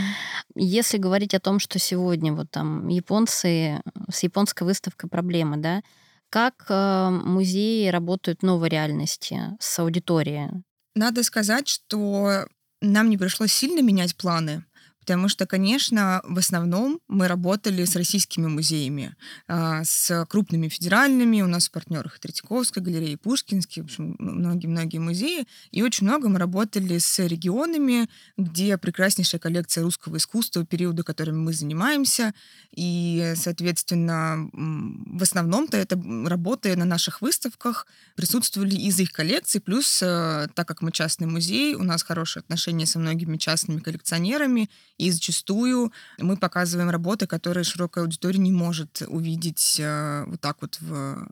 Если 0.56 0.98
говорить 0.98 1.34
о 1.34 1.40
том, 1.40 1.60
что 1.60 1.80
сегодня 1.80 2.34
вот 2.34 2.52
там 2.52 2.88
японцы, 2.88 3.82
с 4.12 4.24
японской 4.24 4.64
выставкой 4.64 5.10
проблемы, 5.10 5.58
да, 5.58 5.82
как 6.30 6.66
э, 6.70 7.10
музеи 7.10 7.88
работают 7.88 8.42
в 8.42 8.46
новой 8.46 8.70
реальности 8.70 9.42
с 9.60 9.80
аудиторией? 9.80 10.50
Надо 10.96 11.24
сказать, 11.24 11.68
что 11.68 12.46
нам 12.82 13.10
не 13.10 13.18
пришлось 13.18 13.52
сильно 13.52 13.82
менять 13.82 14.16
планы. 14.16 14.64
Потому 15.02 15.28
что, 15.28 15.46
конечно, 15.46 16.22
в 16.24 16.38
основном 16.38 17.00
мы 17.08 17.28
работали 17.28 17.86
с 17.86 17.96
российскими 17.96 18.48
музеями, 18.48 19.16
а, 19.48 19.84
с 19.84 20.26
крупными 20.30 20.68
федеральными. 20.68 21.42
У 21.42 21.48
нас 21.48 21.68
в 21.68 21.72
партнерах 21.72 22.20
Третьяковская 22.20 22.84
галерея, 22.84 23.18
Пушкинский, 23.18 23.82
в 23.82 23.86
общем, 23.86 24.16
многие-многие 24.20 25.00
музеи. 25.00 25.48
И 25.72 25.82
очень 25.82 26.06
много 26.06 26.30
мы 26.30 26.38
работали 26.38 26.98
с 26.98 27.20
регионами, 27.20 28.10
где 28.38 28.78
прекраснейшая 28.78 29.40
коллекция 29.40 29.84
русского 29.84 30.18
искусства, 30.18 30.66
периода, 30.66 31.04
которыми 31.04 31.38
мы 31.38 31.54
занимаемся. 31.54 32.34
И, 32.76 33.34
соответственно, 33.36 34.50
в 34.54 35.24
основном-то 35.24 35.78
это 35.78 36.00
работая 36.26 36.76
на 36.76 36.86
наших 36.86 37.22
выставках 37.22 37.88
присутствовали 38.16 38.76
из 38.76 39.00
их 39.00 39.12
коллекций. 39.12 39.62
Плюс, 39.62 40.02
э, 40.02 40.48
так 40.54 40.68
как 40.68 40.82
мы 40.82 40.92
частный 40.92 41.28
музей, 41.28 41.76
у 41.76 41.84
нас 41.84 42.04
хорошие 42.04 42.42
отношения 42.42 42.86
со 42.86 43.00
многими 43.00 43.38
частными 43.38 43.80
коллекционерами, 43.80 44.70
и 45.00 45.12
зачастую 45.12 45.92
мы 46.20 46.38
показываем 46.38 46.90
работы, 46.90 47.26
которые 47.28 47.64
широкая 47.64 48.04
аудитория 48.04 48.40
не 48.40 48.52
может 48.52 49.02
увидеть 49.08 49.78
э, 49.80 50.26
вот 50.28 50.40
так 50.42 50.58
вот 50.62 50.78
в, 50.82 51.28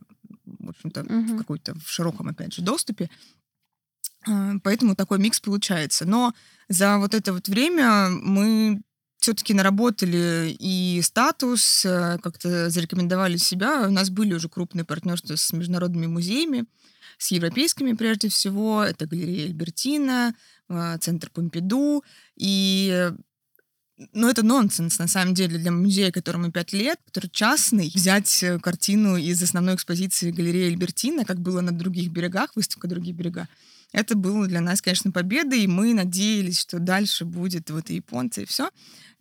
в 0.45 0.69
общем-то, 0.69 1.03
Мгм. 1.03 1.36
в 1.36 1.38
какой-то 1.38 1.74
в 1.75 1.89
широком, 1.89 2.29
опять 2.29 2.53
же, 2.53 2.62
доступе. 2.62 3.09
Э, 4.27 4.53
Поэтому 4.63 4.95
такой 4.95 5.19
микс 5.19 5.39
получается. 5.39 6.05
Но 6.05 6.33
за 6.69 6.97
вот 6.97 7.13
это 7.13 7.33
вот 7.33 7.47
время 7.47 8.09
мы 8.09 8.81
все-таки 9.19 9.53
наработали 9.53 10.55
и 10.59 11.01
статус, 11.01 11.83
э, 11.86 12.17
как-то 12.21 12.69
зарекомендовали 12.69 13.38
себя. 13.38 13.88
У 13.88 13.91
нас 13.91 14.09
были 14.09 14.33
уже 14.33 14.47
крупные 14.50 14.86
партнерства 14.86 15.36
с 15.36 15.51
международными 15.53 16.07
музеями, 16.07 16.65
с 17.17 17.31
европейскими 17.31 17.93
прежде 17.93 18.29
всего. 18.29 18.83
Это 18.83 19.07
галерея 19.07 19.47
Альбертина, 19.47 20.36
э, 20.69 20.97
центр 21.01 21.29
Помпиду. 21.31 22.03
И 22.36 23.12
ну, 24.13 24.29
это 24.29 24.43
нонсенс, 24.43 24.99
на 24.99 25.07
самом 25.07 25.33
деле, 25.33 25.57
для 25.57 25.71
музея, 25.71 26.11
которому 26.11 26.51
5 26.51 26.73
лет, 26.73 26.99
который 27.05 27.29
частный, 27.29 27.91
взять 27.93 28.43
э, 28.43 28.59
картину 28.59 29.17
из 29.17 29.41
основной 29.41 29.75
экспозиции 29.75 30.31
галереи 30.31 30.67
Альбертина, 30.67 31.25
как 31.25 31.39
было 31.39 31.61
на 31.61 31.71
других 31.71 32.11
берегах, 32.11 32.55
выставка 32.55 32.87
«Другие 32.87 33.15
берега», 33.15 33.47
это 33.93 34.15
было 34.15 34.47
для 34.47 34.61
нас, 34.61 34.81
конечно, 34.81 35.11
победой, 35.11 35.61
и 35.61 35.67
мы 35.67 35.93
надеялись, 35.93 36.59
что 36.59 36.79
дальше 36.79 37.25
будет 37.25 37.69
вот 37.69 37.89
и 37.89 37.95
японцы, 37.95 38.43
и 38.43 38.45
все. 38.45 38.69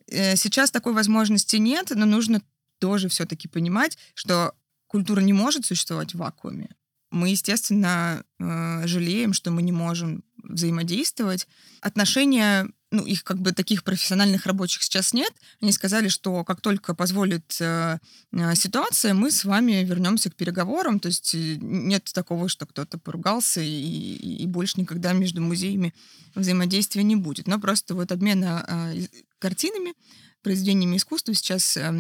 Сейчас 0.09 0.71
такой 0.71 0.93
возможности 0.93 1.57
нет, 1.57 1.93
но 1.95 2.05
нужно 2.05 2.43
тоже 2.79 3.09
все-таки 3.09 3.49
понимать, 3.49 3.97
что 4.15 4.55
культура 4.87 5.21
не 5.21 5.33
может 5.33 5.65
существовать 5.65 6.15
в 6.15 6.19
вакууме. 6.19 6.69
Мы, 7.11 7.31
естественно, 7.31 8.25
э, 8.39 8.87
жалеем, 8.87 9.33
что 9.33 9.51
мы 9.51 9.63
не 9.63 9.73
можем 9.73 10.25
взаимодействовать. 10.49 11.47
Отношения 11.81 12.69
ну, 12.93 13.05
их 13.05 13.25
как 13.25 13.39
бы 13.39 13.53
таких 13.53 13.83
профессиональных 13.83 14.47
рабочих 14.47 14.83
сейчас 14.83 15.13
нет. 15.13 15.33
Они 15.61 15.73
сказали, 15.73 16.09
что 16.09 16.45
как 16.45 16.61
только 16.61 16.95
позволит 16.95 17.57
э, 17.61 17.99
э, 18.33 18.55
ситуация, 18.55 19.13
мы 19.13 19.31
с 19.31 19.45
вами 19.45 19.85
вернемся 19.85 20.31
к 20.31 20.37
переговорам. 20.37 21.01
То 21.01 21.09
есть 21.09 21.35
э, 21.35 21.57
нет 21.61 22.05
такого, 22.15 22.49
что 22.49 22.65
кто-то 22.65 22.99
поругался 22.99 23.61
и, 23.61 23.67
и, 23.71 24.47
больше 24.47 24.81
никогда 24.81 25.13
между 25.13 25.43
музеями 25.43 25.95
взаимодействия 26.35 27.03
не 27.03 27.17
будет. 27.17 27.49
Но 27.49 27.59
просто 27.59 27.95
вот 27.95 28.13
обмена 28.13 28.65
э, 28.95 29.07
картинами, 29.41 29.95
произведениями 30.43 30.97
искусства 30.97 31.35
сейчас, 31.35 31.77
э, 31.77 31.93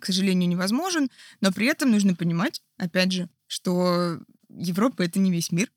к 0.00 0.04
сожалению, 0.04 0.48
невозможен. 0.48 1.08
Но 1.40 1.52
при 1.52 1.66
этом 1.68 1.92
нужно 1.92 2.16
понимать, 2.16 2.62
опять 2.78 3.12
же, 3.12 3.30
что 3.46 4.18
Европа 4.48 5.02
это 5.02 5.20
не 5.20 5.30
весь 5.30 5.52
мир. 5.52 5.70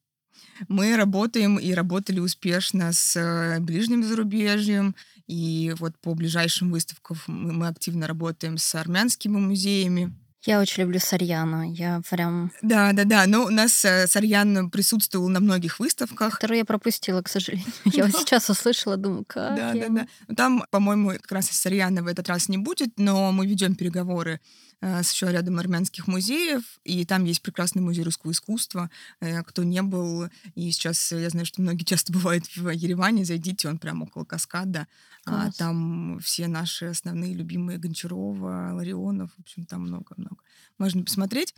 Мы 0.68 0.96
работаем 0.96 1.58
и 1.58 1.74
работали 1.74 2.20
успешно 2.20 2.94
с 2.94 3.16
э, 3.16 3.60
ближним 3.60 4.04
зарубежьем, 4.04 4.96
и 5.28 5.74
вот 5.80 5.98
по 6.00 6.14
ближайшим 6.14 6.72
выставкам 6.72 7.18
мы 7.28 7.68
активно 7.68 8.08
работаем 8.08 8.58
с 8.58 8.76
армянскими 8.76 9.38
музеями. 9.38 10.14
Я 10.46 10.60
очень 10.60 10.84
люблю 10.84 11.00
Сарьяна. 11.00 11.72
Я 11.72 12.02
прям... 12.08 12.52
Да, 12.62 12.94
да, 12.94 13.04
да. 13.04 13.26
Но 13.26 13.46
у 13.46 13.50
нас 13.50 13.84
э, 13.84 14.06
Сарьян 14.06 14.70
присутствовал 14.70 15.28
на 15.28 15.40
многих 15.40 15.80
выставках. 15.80 16.36
Которые 16.36 16.60
я 16.60 16.66
пропустила, 16.66 17.24
к 17.24 17.30
сожалению. 17.30 17.66
Я 17.86 18.06
вот 18.06 18.14
сейчас 18.14 18.48
услышала, 18.50 18.96
думаю, 18.96 19.26
как 19.26 19.56
Да, 19.56 19.74
да, 19.74 19.88
да. 19.90 20.36
Там, 20.36 20.64
по-моему, 20.70 21.14
как 21.14 21.32
раз 21.32 21.48
Сарьяна 21.48 22.04
в 22.04 22.08
этот 22.08 22.30
раз 22.30 22.48
не 22.48 22.60
будет, 22.60 22.92
но 22.98 23.32
мы 23.32 23.48
ведем 23.48 23.74
переговоры 23.74 24.40
с 24.82 25.12
еще 25.12 25.32
рядом 25.32 25.60
армянских 25.60 26.08
музеев, 26.08 26.64
и 26.84 27.06
там 27.06 27.26
есть 27.26 27.42
прекрасный 27.42 27.82
музей 27.82 28.04
русского 28.04 28.32
искусства. 28.32 28.90
Э, 29.20 29.44
кто 29.44 29.64
не 29.64 29.82
был, 29.82 30.28
и 30.56 30.72
сейчас 30.72 31.12
я 31.12 31.30
знаю, 31.30 31.46
что 31.46 31.62
многие 31.62 31.84
часто 31.86 32.14
бывают 32.14 32.46
в 32.56 32.70
Ереване, 32.70 33.26
зайдите, 33.26 33.70
он 33.70 33.78
прямо 33.78 34.04
около 34.04 34.26
каскада. 34.26 34.88
А, 35.26 35.52
там 35.54 36.20
все 36.20 36.48
наши 36.48 36.86
основные 36.86 37.34
любимые 37.34 37.80
Гончарова, 37.80 38.74
Ларионов, 38.74 39.32
в 39.36 39.40
общем, 39.42 39.66
там 39.66 39.82
много-много. 39.82 40.38
Можно 40.78 41.04
посмотреть. 41.04 41.56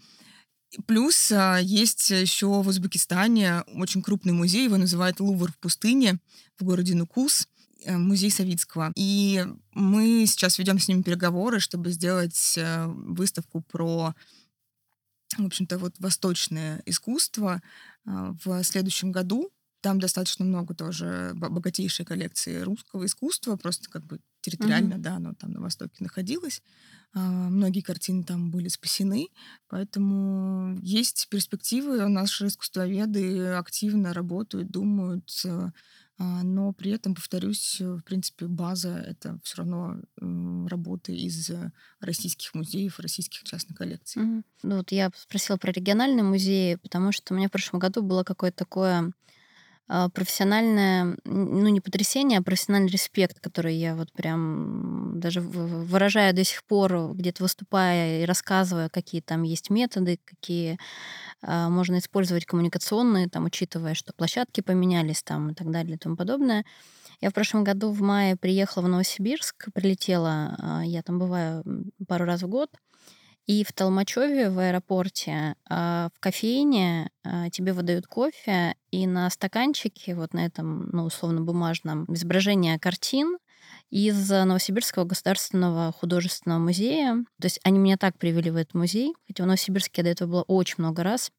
Плюс 0.85 1.31
а, 1.31 1.57
есть 1.57 2.09
еще 2.09 2.47
в 2.47 2.67
Узбекистане 2.67 3.63
очень 3.75 4.01
крупный 4.01 4.33
музей, 4.33 4.65
его 4.65 4.77
называют 4.77 5.19
Лувр 5.19 5.51
в 5.51 5.57
пустыне 5.57 6.19
в 6.57 6.63
городе 6.63 6.95
Нукус 6.95 7.47
музей 7.85 8.31
Савицкого. 8.31 8.91
И 8.95 9.45
мы 9.73 10.25
сейчас 10.27 10.57
ведем 10.57 10.79
с 10.79 10.87
ними 10.87 11.01
переговоры, 11.01 11.59
чтобы 11.59 11.91
сделать 11.91 12.57
выставку 12.87 13.61
про, 13.61 14.13
в 15.37 15.45
общем-то, 15.45 15.77
вот 15.77 15.95
восточное 15.99 16.81
искусство 16.85 17.61
в 18.05 18.63
следующем 18.63 19.11
году. 19.11 19.51
Там 19.81 19.99
достаточно 19.99 20.43
много 20.43 20.73
тоже 20.73 21.31
богатейшей 21.35 22.03
коллекции 22.03 22.61
русского 22.61 23.05
искусства, 23.05 23.57
просто 23.57 23.89
как 23.89 24.03
бы 24.05 24.19
территориально, 24.41 24.95
mm-hmm. 24.95 25.01
да, 25.01 25.15
оно 25.17 25.33
там 25.33 25.51
на 25.51 25.61
Востоке 25.61 25.95
находилось. 25.99 26.61
Многие 27.13 27.81
картины 27.81 28.23
там 28.23 28.51
были 28.51 28.67
спасены, 28.69 29.27
поэтому 29.69 30.77
есть 30.81 31.27
перспективы. 31.29 32.07
Наши 32.09 32.47
искусствоведы 32.47 33.53
активно 33.53 34.13
работают, 34.13 34.69
думают, 34.69 35.29
а, 35.45 35.71
но 36.19 36.73
при 36.73 36.91
этом, 36.91 37.13
повторюсь, 37.13 37.79
в 37.79 38.01
принципе, 38.01 38.47
база— 38.47 38.97
это 39.07 39.39
все 39.43 39.57
равно 39.57 40.01
работы 40.67 41.15
из 41.15 41.51
российских 41.99 42.53
музеев, 42.55 42.99
российских 42.99 43.43
частных 43.43 43.77
коллекций. 43.77 44.21
Ну 44.63 44.77
вот 44.77 44.91
я 44.91 45.11
спросила 45.15 45.57
про 45.57 45.71
региональные 45.71 46.23
музеи, 46.23 46.75
потому 46.75 47.11
что 47.11 47.33
у 47.33 47.37
меня 47.37 47.49
в 47.49 47.51
прошлом 47.51 47.79
году 47.79 48.01
было 48.01 48.23
какое-то 48.23 48.57
такое 48.57 48.99
а, 48.99 49.11
профессиональное, 50.13 51.17
ну 51.23 51.67
не 51.69 51.79
потрясение, 51.79 52.39
а 52.39 52.43
профессиональный 52.43 52.89
респект, 52.89 53.39
который 53.39 53.75
я 53.75 53.95
вот 53.95 54.11
прям 54.11 55.19
даже 55.19 55.41
выражаю 55.41 56.33
до 56.33 56.43
сих 56.43 56.63
пор, 56.65 57.13
где-то 57.13 57.43
выступая 57.43 58.23
и 58.23 58.25
рассказывая, 58.25 58.89
какие 58.89 59.21
там 59.21 59.43
есть 59.43 59.69
методы, 59.69 60.19
какие 60.25 60.77
а, 61.41 61.69
можно 61.69 61.99
использовать 61.99 62.45
коммуникационные, 62.45 63.29
там, 63.29 63.45
учитывая, 63.45 63.93
что 63.93 64.13
площадки 64.13 64.61
поменялись 64.61 65.23
там 65.23 65.51
и 65.51 65.53
так 65.53 65.71
далее 65.71 65.95
и 65.95 65.99
тому 65.99 66.15
подобное. 66.15 66.65
Я 67.21 67.31
в 67.31 67.33
прошлом 67.33 67.63
году 67.63 67.91
в 67.91 68.01
мае 68.01 68.35
приехала 68.35 68.83
в 68.83 68.89
Новосибирск, 68.89 69.69
прилетела, 69.73 70.55
а, 70.59 70.81
я 70.83 71.01
там 71.01 71.19
бываю 71.19 71.63
пару 72.07 72.25
раз 72.25 72.43
в 72.43 72.47
год, 72.47 72.69
и 73.47 73.63
в 73.63 73.73
Толмачеве, 73.73 74.49
в 74.49 74.59
аэропорте, 74.59 75.55
в 75.69 76.11
кофейне 76.19 77.09
тебе 77.51 77.73
выдают 77.73 78.05
кофе, 78.05 78.75
и 78.91 79.07
на 79.07 79.29
стаканчике, 79.29 80.15
вот 80.15 80.33
на 80.33 80.45
этом, 80.45 80.89
ну, 80.91 81.05
условно, 81.05 81.41
бумажном, 81.41 82.05
изображение 82.13 82.77
картин 82.77 83.37
из 83.89 84.29
Новосибирского 84.29 85.05
государственного 85.05 85.93
художественного 85.93 86.59
музея. 86.59 87.23
То 87.39 87.45
есть 87.45 87.59
они 87.63 87.79
меня 87.79 87.97
так 87.97 88.17
привели 88.17 88.51
в 88.51 88.57
этот 88.57 88.73
музей, 88.73 89.13
хотя 89.25 89.43
в 89.43 89.47
Новосибирске 89.47 90.01
я 90.01 90.03
до 90.03 90.09
этого 90.09 90.29
была 90.29 90.41
очень 90.43 90.75
много 90.79 91.03
раз. 91.03 91.31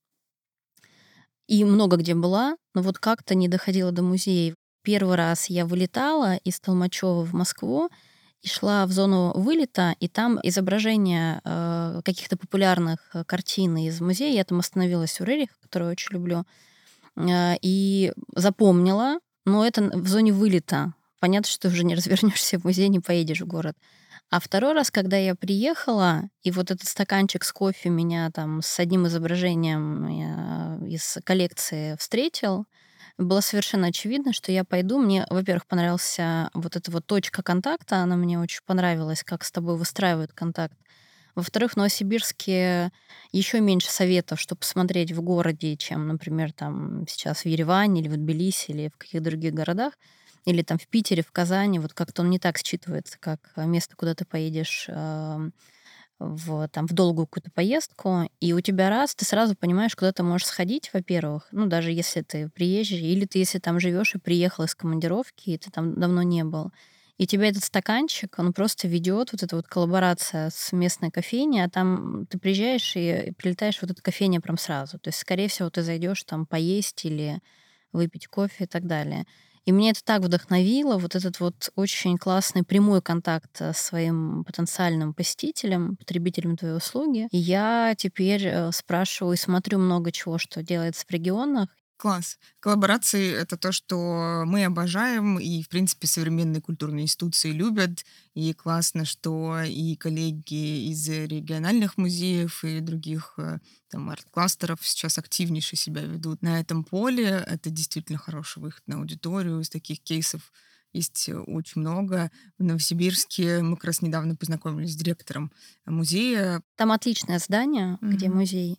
И 1.46 1.64
много 1.64 1.98
где 1.98 2.14
была, 2.14 2.56
но 2.74 2.82
вот 2.82 2.98
как-то 2.98 3.34
не 3.34 3.48
доходила 3.48 3.92
до 3.92 4.02
музея. 4.02 4.54
Первый 4.82 5.16
раз 5.16 5.50
я 5.50 5.66
вылетала 5.66 6.36
из 6.36 6.58
Толмачева 6.60 7.24
в 7.24 7.34
Москву, 7.34 7.90
и 8.42 8.48
шла 8.48 8.86
в 8.86 8.92
зону 8.92 9.32
вылета, 9.34 9.94
и 10.00 10.08
там 10.08 10.38
изображение 10.42 11.40
э, 11.44 12.00
каких-то 12.04 12.36
популярных 12.36 13.00
картин 13.26 13.76
из 13.76 14.00
музея. 14.00 14.34
Я 14.34 14.44
там 14.44 14.60
остановилась 14.60 15.20
у 15.20 15.24
Рерих, 15.24 15.50
которую 15.60 15.90
очень 15.90 16.12
люблю, 16.12 16.44
э, 17.16 17.56
и 17.62 18.12
запомнила, 18.34 19.18
но 19.44 19.66
это 19.66 19.82
в 19.82 20.06
зоне 20.06 20.32
вылета. 20.32 20.94
понятно, 21.20 21.48
что 21.48 21.62
ты 21.62 21.68
уже 21.68 21.84
не 21.84 21.94
развернешься 21.96 22.58
в 22.58 22.64
музей, 22.64 22.88
не 22.88 23.00
поедешь 23.00 23.40
в 23.40 23.46
город. 23.46 23.76
А 24.30 24.40
второй 24.40 24.74
раз, 24.74 24.90
когда 24.90 25.16
я 25.16 25.34
приехала, 25.34 26.28
и 26.42 26.50
вот 26.50 26.70
этот 26.70 26.86
стаканчик 26.86 27.44
с 27.44 27.52
кофе 27.52 27.88
меня 27.88 28.30
там 28.30 28.60
с 28.60 28.78
одним 28.78 29.06
изображением 29.06 30.06
э, 30.06 30.88
из 30.90 31.18
коллекции 31.24 31.96
встретил, 31.98 32.66
было 33.18 33.40
совершенно 33.40 33.88
очевидно, 33.88 34.32
что 34.32 34.52
я 34.52 34.64
пойду. 34.64 34.98
Мне, 34.98 35.26
во-первых, 35.30 35.66
понравился 35.66 36.50
вот 36.54 36.76
эта 36.76 36.90
вот 36.90 37.06
точка 37.06 37.42
контакта, 37.42 37.96
она 37.96 38.16
мне 38.16 38.38
очень 38.38 38.60
понравилась, 38.64 39.24
как 39.24 39.44
с 39.44 39.50
тобой 39.52 39.76
выстраивают 39.76 40.32
контакт. 40.32 40.76
Во-вторых, 41.34 41.72
в 41.72 41.76
Новосибирске 41.76 42.90
еще 43.32 43.60
меньше 43.60 43.90
советов, 43.90 44.40
что 44.40 44.56
посмотреть 44.56 45.12
в 45.12 45.22
городе, 45.22 45.76
чем, 45.76 46.08
например, 46.08 46.52
там 46.52 47.06
сейчас 47.08 47.42
в 47.44 47.46
Ереване 47.46 48.00
или 48.00 48.08
в 48.08 48.16
Тбилиси 48.16 48.70
или 48.72 48.88
в 48.88 48.96
каких-то 48.98 49.24
других 49.30 49.54
городах 49.54 49.92
или 50.44 50.62
там 50.62 50.78
в 50.78 50.88
Питере, 50.88 51.22
в 51.22 51.30
Казани, 51.30 51.78
вот 51.78 51.92
как-то 51.94 52.22
он 52.22 52.30
не 52.30 52.38
так 52.38 52.56
считывается, 52.56 53.16
как 53.20 53.52
место, 53.56 53.94
куда 53.96 54.14
ты 54.14 54.24
поедешь 54.24 54.86
э, 54.88 55.50
в, 56.18 56.68
там, 56.68 56.86
в 56.86 56.92
долгую 56.92 57.26
какую-то 57.26 57.50
поездку, 57.52 58.28
и 58.40 58.52
у 58.52 58.60
тебя 58.60 58.90
раз, 58.90 59.14
ты 59.14 59.24
сразу 59.24 59.54
понимаешь, 59.56 59.94
куда 59.96 60.12
ты 60.12 60.22
можешь 60.22 60.46
сходить, 60.48 60.90
во-первых, 60.92 61.48
ну, 61.52 61.66
даже 61.66 61.92
если 61.92 62.22
ты 62.22 62.48
приезжий, 62.50 62.98
или 63.00 63.24
ты, 63.26 63.38
если 63.38 63.58
там 63.58 63.80
живешь 63.80 64.14
и 64.14 64.18
приехал 64.18 64.64
из 64.64 64.74
командировки, 64.74 65.50
и 65.50 65.58
ты 65.58 65.70
там 65.70 65.94
давно 65.98 66.22
не 66.22 66.44
был, 66.44 66.72
и 67.18 67.26
тебя 67.26 67.48
этот 67.48 67.64
стаканчик, 67.64 68.38
он 68.38 68.52
просто 68.52 68.86
ведет, 68.88 69.32
вот 69.32 69.42
эта 69.42 69.56
вот 69.56 69.66
коллаборация 69.66 70.50
с 70.54 70.72
местной 70.72 71.10
кофейней, 71.10 71.64
а 71.64 71.68
там 71.68 72.26
ты 72.26 72.38
приезжаешь 72.38 72.92
и 72.96 73.32
прилетаешь 73.36 73.78
в 73.78 73.82
вот 73.82 73.90
эту 73.90 74.02
кофейню 74.02 74.40
прям 74.40 74.56
сразу. 74.56 74.98
То 75.00 75.08
есть, 75.08 75.18
скорее 75.18 75.48
всего, 75.48 75.68
ты 75.70 75.82
зайдешь 75.82 76.22
там 76.24 76.46
поесть 76.46 77.04
или 77.04 77.40
выпить 77.92 78.28
кофе 78.28 78.64
и 78.64 78.66
так 78.66 78.86
далее. 78.86 79.24
И 79.68 79.72
мне 79.72 79.90
это 79.90 80.02
так 80.02 80.22
вдохновило, 80.22 80.96
вот 80.96 81.14
этот 81.14 81.40
вот 81.40 81.68
очень 81.76 82.16
классный 82.16 82.62
прямой 82.62 83.02
контакт 83.02 83.60
э, 83.60 83.74
с 83.74 83.76
своим 83.76 84.42
потенциальным 84.44 85.12
посетителем, 85.12 85.96
потребителем 85.96 86.56
твоей 86.56 86.74
услуги. 86.74 87.28
И 87.32 87.36
я 87.36 87.94
теперь 87.94 88.46
э, 88.46 88.72
спрашиваю 88.72 89.34
и 89.34 89.36
смотрю 89.36 89.78
много 89.78 90.10
чего, 90.10 90.38
что 90.38 90.62
делается 90.62 91.04
в 91.06 91.10
регионах, 91.10 91.68
Класс. 91.98 92.38
Коллаборации— 92.60 93.32
это 93.34 93.56
то, 93.56 93.72
что 93.72 94.44
мы 94.46 94.64
обожаем, 94.64 95.36
и, 95.40 95.64
в 95.64 95.68
принципе, 95.68 96.06
современные 96.06 96.62
культурные 96.62 97.02
институции 97.02 97.50
любят. 97.50 98.04
И 98.34 98.52
классно, 98.52 99.04
что 99.04 99.60
и 99.62 99.96
коллеги 99.96 100.90
из 100.90 101.08
региональных 101.08 101.98
музеев 101.98 102.62
и 102.62 102.78
других 102.78 103.34
э, 103.38 103.58
там 103.90 104.10
арт-кластеров 104.10 104.78
сейчас 104.82 105.18
активнейше 105.18 105.74
себя 105.74 106.02
ведут 106.02 106.40
на 106.40 106.60
этом 106.60 106.84
поле. 106.84 107.44
Это 107.48 107.68
действительно 107.68 108.16
хороший 108.16 108.62
выход 108.62 108.82
на 108.86 108.98
аудиторию. 108.98 109.58
Из 109.58 109.68
таких 109.68 110.00
кейсов 110.00 110.52
есть 110.92 111.28
очень 111.48 111.80
много. 111.80 112.30
В 112.58 112.62
Новосибирске 112.62 113.60
мы 113.60 113.74
как 113.74 113.86
раз 113.86 114.02
недавно 114.02 114.36
познакомились 114.36 114.92
с 114.92 114.96
директором 114.96 115.50
музея. 115.84 116.62
Там 116.76 116.92
отличное 116.92 117.40
здание, 117.40 117.98
mm-hmm. 118.00 118.08
где 118.08 118.28
музей. 118.28 118.78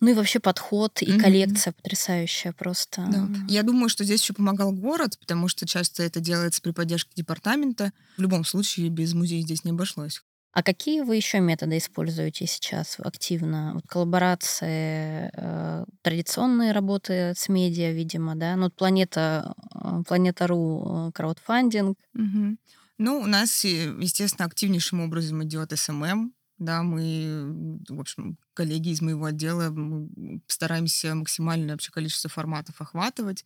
Ну 0.00 0.10
и 0.10 0.14
вообще 0.14 0.38
подход 0.38 1.02
и 1.02 1.06
mm-hmm. 1.06 1.20
коллекция 1.20 1.72
потрясающая 1.72 2.52
просто. 2.52 3.06
Да. 3.10 3.28
Я 3.48 3.62
думаю, 3.62 3.88
что 3.88 4.04
здесь 4.04 4.22
еще 4.22 4.32
помогал 4.32 4.72
город, 4.72 5.18
потому 5.18 5.48
что 5.48 5.66
часто 5.66 6.02
это 6.04 6.20
делается 6.20 6.62
при 6.62 6.70
поддержке 6.70 7.10
департамента. 7.16 7.92
В 8.16 8.22
любом 8.22 8.44
случае 8.44 8.90
без 8.90 9.14
музея 9.14 9.42
здесь 9.42 9.64
не 9.64 9.72
обошлось. 9.72 10.22
А 10.52 10.62
какие 10.62 11.02
вы 11.02 11.16
еще 11.16 11.40
методы 11.40 11.78
используете 11.78 12.46
сейчас 12.46 12.96
активно? 12.98 13.74
Вот 13.74 13.86
коллаборации, 13.86 15.30
э, 15.32 15.84
традиционные 16.02 16.72
работы 16.72 17.34
с 17.36 17.48
медиа, 17.48 17.92
видимо, 17.92 18.34
да? 18.34 18.56
Ну, 18.56 18.64
вот 18.64 18.74
Планета, 18.74 19.54
э, 19.74 20.02
Planeta.ru, 20.06 21.08
э, 21.08 21.12
краудфандинг. 21.12 21.98
Угу. 22.14 22.56
Ну, 22.98 23.20
у 23.20 23.26
нас, 23.26 23.62
естественно, 23.62 24.46
активнейшим 24.46 25.00
образом 25.00 25.44
идет 25.44 25.78
SMM, 25.78 26.32
да, 26.58 26.82
мы, 26.82 27.78
в 27.88 28.00
общем, 28.00 28.36
коллеги 28.54 28.90
из 28.90 29.00
моего 29.00 29.26
отдела 29.26 29.74
стараемся 30.46 31.14
максимальное 31.14 31.74
вообще 31.74 31.90
количество 31.92 32.28
форматов 32.30 32.80
охватывать 32.80 33.44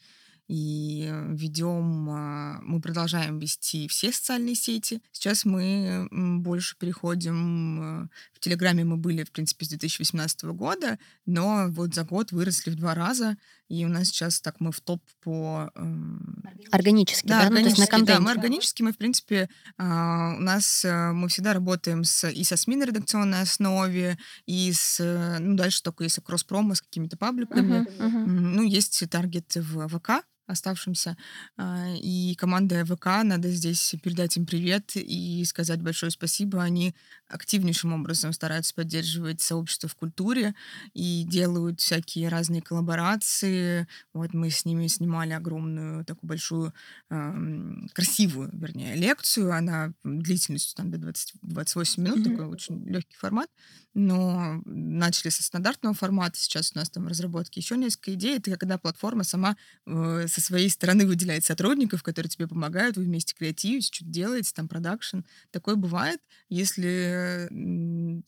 и 0.48 1.08
ведем, 1.28 2.10
а, 2.10 2.60
мы 2.62 2.80
продолжаем 2.80 3.38
вести 3.38 3.88
все 3.88 4.12
социальные 4.12 4.54
сети. 4.54 5.00
Сейчас 5.12 5.44
мы 5.44 6.08
больше 6.10 6.76
переходим, 6.76 8.10
в 8.31 8.31
Телеграме 8.42 8.84
мы 8.84 8.96
были, 8.96 9.22
в 9.22 9.30
принципе, 9.30 9.64
с 9.64 9.68
2018 9.68 10.42
года, 10.46 10.98
но 11.26 11.68
вот 11.68 11.94
за 11.94 12.02
год 12.02 12.32
выросли 12.32 12.70
в 12.70 12.74
два 12.74 12.92
раза, 12.92 13.36
и 13.68 13.84
у 13.84 13.88
нас 13.88 14.08
сейчас 14.08 14.40
так 14.40 14.56
мы 14.58 14.72
в 14.72 14.80
топ 14.80 15.00
по... 15.22 15.70
Эм, 15.76 16.42
органически, 16.72 17.28
да? 17.28 17.44
да? 17.44 17.50
Ну, 17.50 17.56
то 17.56 17.62
есть 17.62 17.78
на 17.78 17.86
контенте. 17.86 18.14
Да, 18.14 18.20
мы 18.20 18.32
органически, 18.32 18.82
мы, 18.82 18.92
в 18.92 18.98
принципе, 18.98 19.48
а, 19.78 20.34
у 20.36 20.40
нас, 20.40 20.84
мы 20.84 21.28
всегда 21.28 21.52
работаем 21.52 22.02
с, 22.02 22.28
и 22.28 22.42
со 22.42 22.56
СМИ 22.56 22.74
на 22.74 22.84
редакционной 22.84 23.42
основе, 23.42 24.18
и 24.46 24.72
с, 24.72 25.38
ну, 25.38 25.54
дальше 25.54 25.80
только 25.84 26.02
если 26.02 26.20
кросс-промо 26.20 26.74
с 26.74 26.82
какими-то 26.82 27.16
пабликами. 27.16 27.86
Uh-huh, 27.86 27.98
uh-huh. 27.98 28.26
Ну, 28.26 28.62
есть 28.64 29.08
таргет 29.08 29.54
в 29.54 29.86
ВК, 29.86 30.24
оставшимся. 30.46 31.16
А, 31.56 31.94
и 31.96 32.34
команда 32.36 32.84
ВК, 32.84 33.06
надо 33.24 33.50
здесь 33.50 33.94
передать 34.02 34.36
им 34.36 34.46
привет 34.46 34.92
и 34.94 35.44
сказать 35.44 35.82
большое 35.82 36.10
спасибо. 36.10 36.62
Они 36.62 36.94
активнейшим 37.28 37.92
образом 37.92 38.32
стараются 38.32 38.74
поддерживать 38.74 39.40
сообщество 39.40 39.88
в 39.88 39.94
культуре 39.94 40.54
и 40.92 41.24
делают 41.24 41.80
всякие 41.80 42.28
разные 42.28 42.62
коллаборации. 42.62 43.86
Вот 44.12 44.34
мы 44.34 44.50
с 44.50 44.64
ними 44.64 44.86
снимали 44.86 45.32
огромную, 45.32 46.04
такую 46.04 46.28
большую, 46.28 46.74
красивую, 47.08 48.50
вернее, 48.52 48.96
лекцию. 48.96 49.52
Она 49.52 49.92
длительностью 50.04 50.76
там 50.76 50.90
до 50.90 50.98
20, 50.98 51.34
28 51.42 52.02
минут, 52.02 52.18
mm-hmm. 52.18 52.30
такой 52.30 52.46
очень 52.46 52.84
легкий 52.86 53.16
формат 53.16 53.48
но 53.94 54.62
начали 54.64 55.30
со 55.30 55.42
стандартного 55.42 55.94
формата, 55.94 56.38
сейчас 56.38 56.72
у 56.74 56.78
нас 56.78 56.88
там 56.88 57.04
в 57.04 57.08
разработке 57.08 57.60
еще 57.60 57.76
несколько 57.76 58.14
идей. 58.14 58.38
Это 58.38 58.56
когда 58.56 58.78
платформа 58.78 59.24
сама 59.24 59.56
э, 59.86 60.26
со 60.32 60.40
своей 60.40 60.70
стороны 60.70 61.06
выделяет 61.06 61.44
сотрудников, 61.44 62.02
которые 62.02 62.30
тебе 62.30 62.46
помогают, 62.46 62.96
вы 62.96 63.04
вместе 63.04 63.34
креативите, 63.34 63.92
что-то 63.92 64.10
делаете, 64.10 64.52
там 64.54 64.68
продакшн. 64.68 65.20
Такое 65.50 65.76
бывает, 65.76 66.20
если 66.48 67.48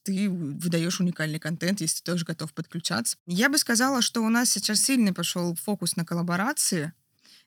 ты 0.04 0.28
выдаешь 0.28 1.00
уникальный 1.00 1.38
контент, 1.38 1.80
если 1.80 1.98
ты 1.98 2.04
тоже 2.04 2.24
готов 2.24 2.52
подключаться. 2.52 3.16
Я 3.26 3.48
бы 3.48 3.58
сказала, 3.58 4.02
что 4.02 4.22
у 4.22 4.28
нас 4.28 4.50
сейчас 4.50 4.80
сильный 4.80 5.12
пошел 5.12 5.54
фокус 5.54 5.96
на 5.96 6.04
коллаборации, 6.04 6.92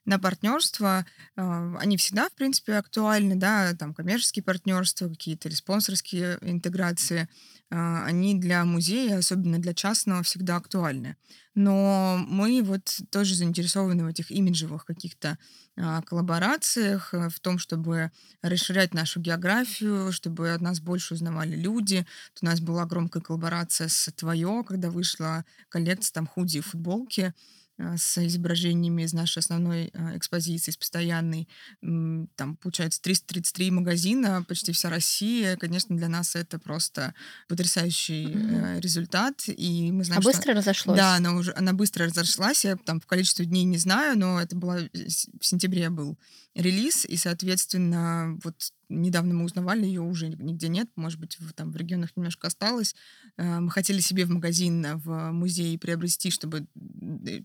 на 0.07 0.19
партнерство, 0.19 1.05
э, 1.35 1.75
они 1.79 1.97
всегда, 1.97 2.29
в 2.29 2.33
принципе, 2.33 2.75
актуальны, 2.75 3.35
да, 3.35 3.73
там 3.73 3.93
коммерческие 3.93 4.41
партнерства, 4.41 5.09
какие-то 5.09 5.49
или 5.49 5.55
спонсорские 5.55 6.37
интеграции, 6.41 7.27
э, 7.69 8.03
они 8.05 8.33
для 8.39 8.63
музея, 8.63 9.17
особенно 9.17 9.59
для 9.59 9.73
частного, 9.73 10.23
всегда 10.23 10.55
актуальны. 10.55 11.17
Но 11.55 12.23
мы 12.27 12.61
вот 12.63 13.01
тоже 13.11 13.35
заинтересованы 13.35 14.05
в 14.05 14.07
этих 14.07 14.31
имиджевых 14.31 14.85
каких-то 14.85 15.37
а, 15.75 16.01
коллаборациях, 16.03 17.13
э, 17.13 17.29
в 17.29 17.39
том, 17.39 17.59
чтобы 17.59 18.11
расширять 18.41 18.93
нашу 18.93 19.19
географию, 19.19 20.11
чтобы 20.11 20.51
от 20.53 20.61
нас 20.61 20.79
больше 20.79 21.15
узнавали 21.15 21.55
люди. 21.55 22.05
Вот 22.33 22.43
у 22.43 22.45
нас 22.45 22.61
была 22.61 22.85
громкая 22.85 23.21
коллаборация 23.21 23.87
с 23.87 24.09
Твое, 24.15 24.63
когда 24.65 24.89
вышла 24.89 25.45
коллекция 25.69 26.13
там 26.13 26.27
худи 26.27 26.59
и 26.59 26.61
футболки. 26.61 27.33
А, 27.79 27.95
с 27.95 28.17
изображениями 28.17 29.03
из 29.03 29.13
нашей 29.13 29.39
основной 29.39 29.91
а, 29.93 30.17
экспозиции, 30.17 30.71
с 30.71 30.77
постоянной. 30.77 31.47
Там, 31.81 32.57
получается, 32.59 32.99
333 33.01 33.69
магазина, 33.69 34.43
почти 34.47 34.71
вся 34.71 34.89
Россия. 34.89 35.57
Конечно, 35.57 35.95
для 35.95 36.09
нас 36.09 36.35
это 36.35 36.57
просто 36.57 37.13
потрясающий 37.47 38.25
mm-hmm. 38.25 38.79
результат. 38.81 39.43
И 39.47 39.91
мы 39.91 40.03
знаем, 40.05 40.21
а 40.21 40.23
быстро 40.23 40.41
что... 40.41 40.53
разошлось? 40.53 40.97
Да, 40.97 41.15
она, 41.15 41.35
уже, 41.35 41.53
она 41.55 41.73
быстро 41.73 42.05
разошлась. 42.05 42.65
Я 42.65 42.77
там 42.77 42.99
в 42.99 43.05
количестве 43.05 43.45
дней 43.45 43.63
не 43.63 43.77
знаю, 43.77 44.17
но 44.17 44.41
это 44.41 44.55
было 44.55 44.79
в 45.39 45.45
сентябре 45.45 45.91
был 45.91 46.17
релиз, 46.55 47.05
и, 47.05 47.15
соответственно, 47.15 48.39
вот 48.43 48.55
недавно 48.89 49.33
мы 49.33 49.45
узнавали, 49.45 49.85
ее 49.85 50.01
уже 50.01 50.29
нигде 50.29 50.67
нет, 50.67 50.89
может 50.95 51.19
быть, 51.19 51.37
в, 51.39 51.53
там 51.53 51.71
в 51.71 51.77
регионах 51.77 52.11
немножко 52.15 52.47
осталось. 52.47 52.95
Э, 53.37 53.59
мы 53.59 53.71
хотели 53.71 53.99
себе 53.99 54.25
в 54.25 54.29
магазин, 54.29 54.85
в 54.97 55.31
музей 55.31 55.77
приобрести, 55.77 56.31
чтобы 56.31 56.67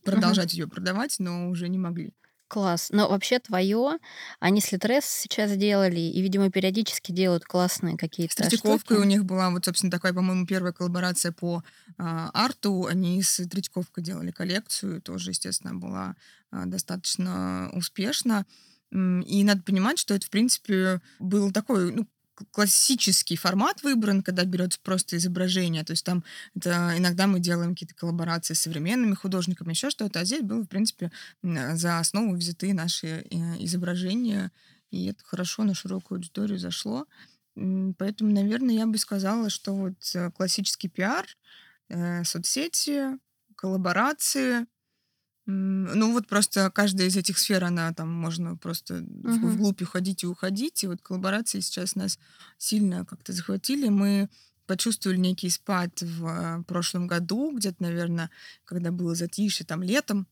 продолжать 0.05 0.55
uh-huh. 0.55 0.59
ее 0.59 0.68
продавать, 0.68 1.16
но 1.18 1.48
уже 1.48 1.68
не 1.68 1.78
могли. 1.78 2.14
Класс. 2.52 2.88
Но 2.90 3.09
вообще 3.09 3.38
твое, 3.38 3.96
они 4.38 4.61
с 4.61 4.70
Литрес 4.72 5.07
сейчас 5.07 5.52
сделали, 5.52 6.00
и, 6.00 6.20
видимо, 6.20 6.50
периодически 6.50 7.11
делают 7.11 7.46
классные 7.46 7.96
какие-то 7.96 8.37
Третьяковкой 8.37 8.98
у 8.98 9.05
них 9.05 9.24
была 9.24 9.48
вот, 9.48 9.64
собственно, 9.64 9.90
такая, 9.90 10.12
по-моему, 10.12 10.44
первая 10.44 10.74
коллаборация 10.74 11.33
по 11.33 11.64
а, 11.96 12.28
арту. 12.35 12.85
Они 12.85 13.22
с 13.22 13.37
Третьяковкой 13.48 14.05
делали 14.05 14.33
коллекцию, 14.33 15.00
тоже, 15.00 15.31
естественно, 15.31 15.74
была 15.74 16.14
а, 16.50 16.66
достаточно 16.66 17.70
успешна. 17.72 18.44
И 18.92 19.44
надо 19.44 19.62
понимать, 19.62 19.98
что 19.98 20.14
это, 20.14 20.26
в 20.26 20.31
принципе, 20.31 21.00
был 21.18 21.50
такой, 21.50 21.92
ну, 21.92 22.07
классический 22.50 23.37
формат 23.37 23.83
выбран, 23.83 24.22
когда 24.22 24.44
берется 24.44 24.81
просто 24.83 25.16
изображение. 25.16 25.85
То 25.85 25.92
есть 25.92 26.05
там 26.05 26.24
это, 26.55 26.94
иногда 26.96 27.26
мы 27.26 27.40
делаем 27.40 27.70
какие-то 27.70 27.94
коллаборации 27.94 28.55
с 28.55 28.61
современными 28.61 29.14
художниками, 29.14 29.70
еще 29.70 29.90
что-то. 29.90 30.20
А 30.20 30.24
здесь 30.24 30.42
было, 30.42 30.62
в 30.62 30.66
принципе, 30.66 31.11
за 31.42 31.98
основу 31.98 32.35
взяты 32.35 32.74
наши 32.74 33.07
э, 33.07 33.24
изображения. 33.64 34.50
И 34.90 35.07
это 35.07 35.24
хорошо 35.24 35.64
на 35.64 35.74
широкую 35.74 36.16
аудиторию 36.16 36.59
зашло. 36.59 37.07
Поэтому, 37.55 38.33
наверное, 38.33 38.74
я 38.74 38.87
бы 38.87 38.98
сказала, 38.98 39.50
что 39.50 39.74
вот 39.74 40.14
э, 40.14 40.31
классический 40.33 40.88
пиар, 40.88 41.26
э, 41.88 42.24
соцсети, 42.24 43.18
коллаборации, 43.57 44.66
ну 45.46 46.12
вот 46.12 46.28
просто 46.28 46.70
каждая 46.70 47.09
из 47.09 47.16
этих 47.16 47.38
сфер, 47.38 47.64
она 47.64 47.92
там 47.92 48.12
можно 48.12 48.57
просто 48.57 48.98
угу. 48.98 49.48
вглубь 49.48 49.83
уходить 49.83 50.22
и 50.22 50.26
уходить. 50.26 50.85
И 50.85 50.87
вот 50.87 51.02
коллаборации 51.02 51.61
сейчас 51.61 51.96
нас 51.96 52.18
сильно 52.59 53.05
как-то 53.05 53.33
захватили. 53.33 53.88
Мы 53.88 54.28
почувствовали 54.66 55.18
некий 55.18 55.50
спад 55.50 56.00
в 56.00 56.26
э, 56.26 56.62
прошлом 56.64 57.07
году, 57.07 57.52
где-то, 57.57 57.83
наверное, 57.83 58.31
когда 58.64 58.92
было 58.92 59.14
затишье, 59.14 59.66
там 59.66 59.83
летом 59.83 60.26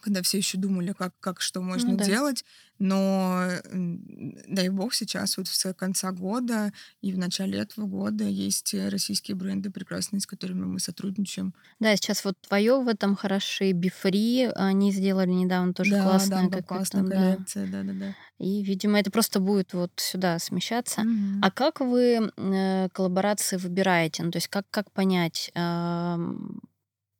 когда 0.00 0.22
все 0.22 0.38
еще 0.38 0.58
думали, 0.58 0.92
как, 0.92 1.14
как 1.20 1.40
что 1.40 1.60
можно 1.60 1.92
ну, 1.92 1.96
да. 1.96 2.04
делать. 2.04 2.44
Но 2.78 3.48
дай 3.72 4.68
бог 4.68 4.94
сейчас 4.94 5.36
вот 5.36 5.48
в 5.48 5.74
конца 5.74 6.12
года 6.12 6.72
и 7.00 7.12
в 7.12 7.18
начале 7.18 7.58
этого 7.58 7.86
года 7.86 8.24
есть 8.24 8.72
российские 8.72 9.36
бренды 9.36 9.70
прекрасные, 9.70 10.20
с 10.20 10.26
которыми 10.26 10.64
мы 10.64 10.78
сотрудничаем. 10.78 11.54
Да, 11.80 11.96
сейчас 11.96 12.24
вот 12.24 12.36
твое 12.40 12.80
в 12.80 12.86
этом 12.86 13.16
хороши, 13.16 13.72
Бифри, 13.72 14.44
они 14.54 14.92
сделали 14.92 15.30
недавно 15.30 15.74
тоже 15.74 15.92
да, 15.92 16.04
классная, 16.04 16.48
да, 16.48 16.62
классная 16.62 17.04
коллекция, 17.04 17.66
да. 17.66 17.82
да, 17.82 17.92
да, 17.92 17.98
да. 17.98 18.14
И, 18.38 18.62
видимо, 18.62 19.00
это 19.00 19.10
просто 19.10 19.40
будет 19.40 19.74
вот 19.74 19.90
сюда 19.96 20.38
смещаться. 20.38 21.00
Mm-hmm. 21.00 21.38
А 21.42 21.50
как 21.50 21.80
вы 21.80 22.30
э, 22.36 22.88
коллаборации 22.92 23.56
выбираете? 23.56 24.22
Ну, 24.22 24.30
то 24.30 24.36
есть 24.36 24.46
как, 24.46 24.64
как 24.70 24.92
понять, 24.92 25.50
э, 25.54 26.16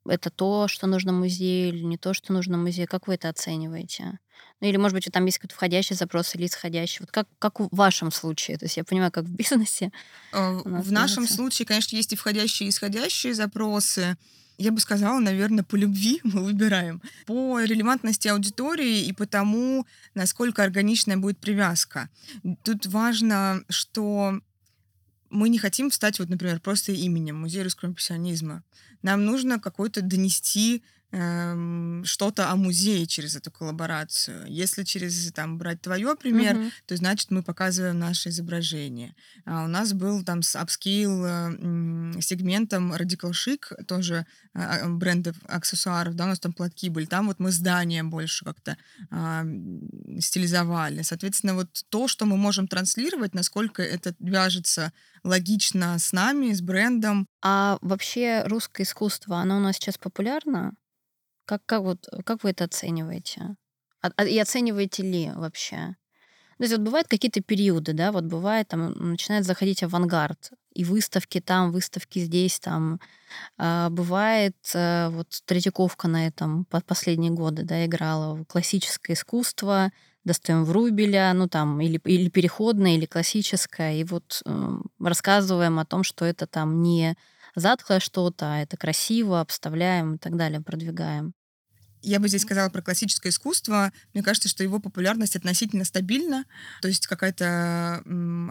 это 0.07 0.29
то, 0.29 0.67
что 0.67 0.87
нужно 0.87 1.11
музею, 1.11 1.69
или 1.69 1.83
не 1.83 1.97
то, 1.97 2.13
что 2.13 2.33
нужно 2.33 2.57
музею? 2.57 2.87
Как 2.87 3.07
вы 3.07 3.15
это 3.15 3.29
оцениваете? 3.29 4.19
Ну, 4.61 4.67
или, 4.67 4.77
может 4.77 4.93
быть, 4.93 5.09
там 5.11 5.25
есть 5.25 5.37
какой-то 5.37 5.55
входящий 5.55 5.95
запрос 5.95 6.35
или 6.35 6.45
исходящий. 6.45 6.99
Вот 7.01 7.11
как, 7.11 7.27
как 7.39 7.59
в 7.59 7.69
вашем 7.71 8.11
случае? 8.11 8.57
То 8.57 8.65
есть 8.65 8.77
я 8.77 8.83
понимаю, 8.83 9.11
как 9.11 9.25
в 9.25 9.31
бизнесе. 9.35 9.91
А, 10.31 10.53
в 10.53 10.91
нашем 10.91 11.27
случае, 11.27 11.65
конечно, 11.65 11.95
есть 11.95 12.13
и 12.13 12.15
входящие, 12.15 12.67
и 12.67 12.69
исходящие 12.69 13.33
запросы. 13.33 14.17
Я 14.57 14.73
бы 14.73 14.81
сказала, 14.81 15.19
наверное, 15.19 15.63
по 15.63 15.77
любви 15.77 16.19
мы 16.23 16.43
выбираем. 16.43 17.01
По 17.25 17.61
релевантности 17.61 18.27
аудитории 18.27 19.05
и 19.05 19.13
по 19.13 19.25
тому, 19.25 19.85
насколько 20.13 20.63
органичная 20.63 21.17
будет 21.17 21.39
привязка. 21.39 22.09
Тут 22.63 22.85
важно, 22.85 23.63
что 23.69 24.41
мы 25.29 25.49
не 25.49 25.59
хотим 25.59 25.91
стать, 25.91 26.19
вот, 26.19 26.29
например, 26.29 26.59
просто 26.59 26.91
именем 26.91 27.37
Музея 27.37 27.63
русского 27.63 27.89
импрессионизма. 27.89 28.63
Нам 29.01 29.25
нужно 29.25 29.59
какой-то 29.59 30.01
донести 30.01 30.83
эм, 31.11 32.03
что-то 32.05 32.49
о 32.49 32.55
музее 32.55 33.05
через 33.07 33.35
эту 33.35 33.51
коллаборацию. 33.51 34.45
Если 34.47 34.83
через 34.83 35.31
там 35.33 35.57
брать 35.57 35.81
твое 35.81 36.15
пример, 36.15 36.55
mm-hmm. 36.55 36.71
то 36.85 36.95
значит 36.95 37.31
мы 37.31 37.43
показываем 37.43 37.99
наше 37.99 38.29
изображение. 38.29 39.15
А 39.45 39.65
у 39.65 39.67
нас 39.67 39.93
был 39.93 40.23
там 40.23 40.41
с 40.41 40.55
upscale 40.55 41.25
э, 41.25 42.21
сегментом 42.21 42.93
Radical 42.93 43.31
Chic, 43.31 43.83
тоже 43.85 44.25
э, 44.53 44.87
брендов 44.87 45.35
аксессуаров, 45.47 46.15
да, 46.15 46.25
у 46.25 46.27
нас 46.27 46.39
там 46.39 46.53
платки 46.53 46.89
были, 46.89 47.05
там 47.05 47.27
вот 47.27 47.39
мы 47.39 47.51
здания 47.51 48.03
больше 48.03 48.45
как-то 48.45 48.77
э, 49.11 49.43
стилизовали. 50.19 51.01
Соответственно, 51.01 51.55
вот 51.55 51.69
то, 51.89 52.07
что 52.07 52.25
мы 52.25 52.37
можем 52.37 52.67
транслировать, 52.67 53.33
насколько 53.33 53.81
это 53.81 54.15
вяжется 54.19 54.93
логично 55.23 55.97
с 55.99 56.13
нами, 56.13 56.53
с 56.53 56.61
брендом. 56.61 57.27
А 57.41 57.77
вообще 57.81 58.43
русское 58.45 58.83
искусство, 58.83 59.37
оно 59.37 59.57
у 59.57 59.59
нас 59.59 59.75
сейчас 59.75 59.97
популярно? 59.97 60.73
Как, 61.49 61.65
как, 61.65 61.81
вот, 61.81 62.07
как 62.25 62.43
вы 62.43 62.51
это 62.51 62.65
оцениваете? 62.65 63.55
А, 64.03 64.11
а, 64.17 64.23
и 64.23 64.37
оцениваете 64.37 65.01
ли 65.01 65.31
вообще? 65.35 65.95
То 66.59 66.63
есть 66.63 66.73
вот 66.73 66.83
бывают 66.83 67.07
какие-то 67.07 67.41
периоды, 67.41 67.93
да, 67.93 68.11
вот 68.11 68.25
бывает, 68.25 68.67
там 68.67 68.91
начинает 68.91 69.45
заходить 69.45 69.81
авангард, 69.81 70.51
и 70.75 70.83
выставки 70.83 71.41
там, 71.41 71.71
выставки 71.71 72.19
здесь, 72.19 72.59
там. 72.59 72.99
А, 73.57 73.89
бывает, 73.89 74.57
а, 74.75 75.09
вот 75.09 75.41
Третьяковка 75.45 76.07
на 76.07 76.27
этом 76.27 76.65
последние 76.65 77.31
годы, 77.31 77.63
да, 77.63 77.83
играла 77.83 78.43
классическое 78.43 79.15
искусство, 79.15 79.91
достаем 80.23 80.65
Врубеля, 80.65 81.33
ну 81.33 81.47
там, 81.47 81.81
или, 81.81 81.99
или 82.05 82.29
переходное, 82.29 82.93
или 82.93 83.07
классическое, 83.07 83.95
и 83.95 84.03
вот 84.03 84.43
э, 84.45 84.71
рассказываем 84.99 85.79
о 85.79 85.85
том, 85.85 86.03
что 86.03 86.25
это 86.25 86.45
там 86.45 86.83
не 86.83 87.17
затхлое 87.55 87.99
что-то, 87.99 88.53
а 88.53 88.57
это 88.59 88.77
красиво, 88.77 89.39
обставляем 89.39 90.13
и 90.13 90.17
так 90.19 90.37
далее, 90.37 90.61
продвигаем. 90.61 91.33
Я 92.01 92.19
бы 92.19 92.27
здесь 92.27 92.43
сказала 92.43 92.69
про 92.69 92.81
классическое 92.81 93.31
искусство. 93.31 93.91
Мне 94.13 94.23
кажется, 94.23 94.47
что 94.47 94.63
его 94.63 94.79
популярность 94.79 95.35
относительно 95.35 95.83
стабильна. 95.83 96.45
То 96.81 96.87
есть 96.87 97.07
какой-то 97.07 97.97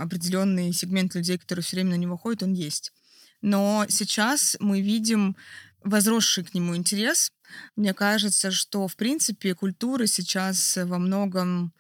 определенный 0.01 0.73
сегмент 0.73 1.15
людей, 1.15 1.39
которые 1.39 1.63
все 1.63 1.77
время 1.77 1.91
на 1.91 2.01
него 2.01 2.17
ходят, 2.17 2.43
он 2.43 2.53
есть. 2.53 2.93
Но 3.41 3.87
сейчас 3.89 4.57
мы 4.61 4.81
видим 4.81 5.37
возросший 5.83 6.45
к 6.45 6.55
нему 6.55 6.77
интерес. 6.77 7.33
Мне 7.77 7.95
кажется, 7.95 8.51
что, 8.51 8.89
в 8.89 8.97
принципе, 8.97 9.55
культура 9.55 10.07
сейчас 10.07 10.77
во 10.77 10.99
многом 10.99 11.73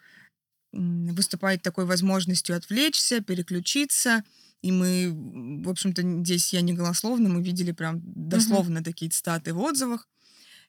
выступает 0.72 1.62
такой 1.62 1.84
возможностью 1.84 2.56
отвлечься, 2.56 3.20
переключиться. 3.20 4.22
И 4.60 4.72
мы, 4.72 5.12
в 5.64 5.68
общем-то, 5.68 6.02
здесь 6.22 6.52
я 6.52 6.60
не 6.60 6.72
голословно, 6.72 7.28
мы 7.28 7.42
видели 7.42 7.72
прям 7.72 8.00
дословно 8.04 8.78
uh-huh. 8.78 8.84
такие 8.84 9.10
цитаты 9.10 9.54
в 9.54 9.60
отзывах. 9.60 10.08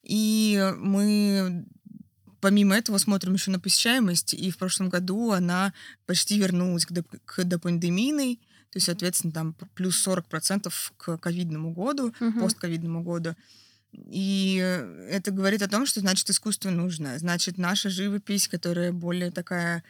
И 0.04 0.74
мы 0.78 1.66
помимо 2.42 2.76
этого 2.76 2.98
смотрим 2.98 3.34
еще 3.34 3.52
на 3.52 3.60
посещаемость, 3.60 4.34
и 4.34 4.52
в 4.52 4.58
прошлом 4.58 4.90
году 4.90 5.32
она 5.32 5.74
почти 6.06 6.40
вернулась 6.40 6.86
к, 6.86 6.92
доп- 6.92 7.20
к 7.26 7.44
допандемийной, 7.44 8.40
то 8.72 8.78
есть, 8.78 8.86
соответственно, 8.86 9.34
там 9.34 9.56
плюс 9.74 10.08
40% 10.08 10.72
к 10.98 11.18
ковидному 11.18 11.74
году, 11.74 12.14
uh-huh. 12.20 12.40
постковидному 12.40 13.04
году. 13.04 13.36
И 13.92 14.56
это 15.10 15.32
говорит 15.32 15.64
о 15.64 15.68
том, 15.68 15.88
что, 15.88 16.02
значит, 16.02 16.30
искусство 16.30 16.70
нужно. 16.70 17.18
Значит, 17.18 17.58
наша 17.58 17.90
живопись, 17.90 18.48
которая 18.48 18.92
более 18.92 19.32
такая 19.32 19.84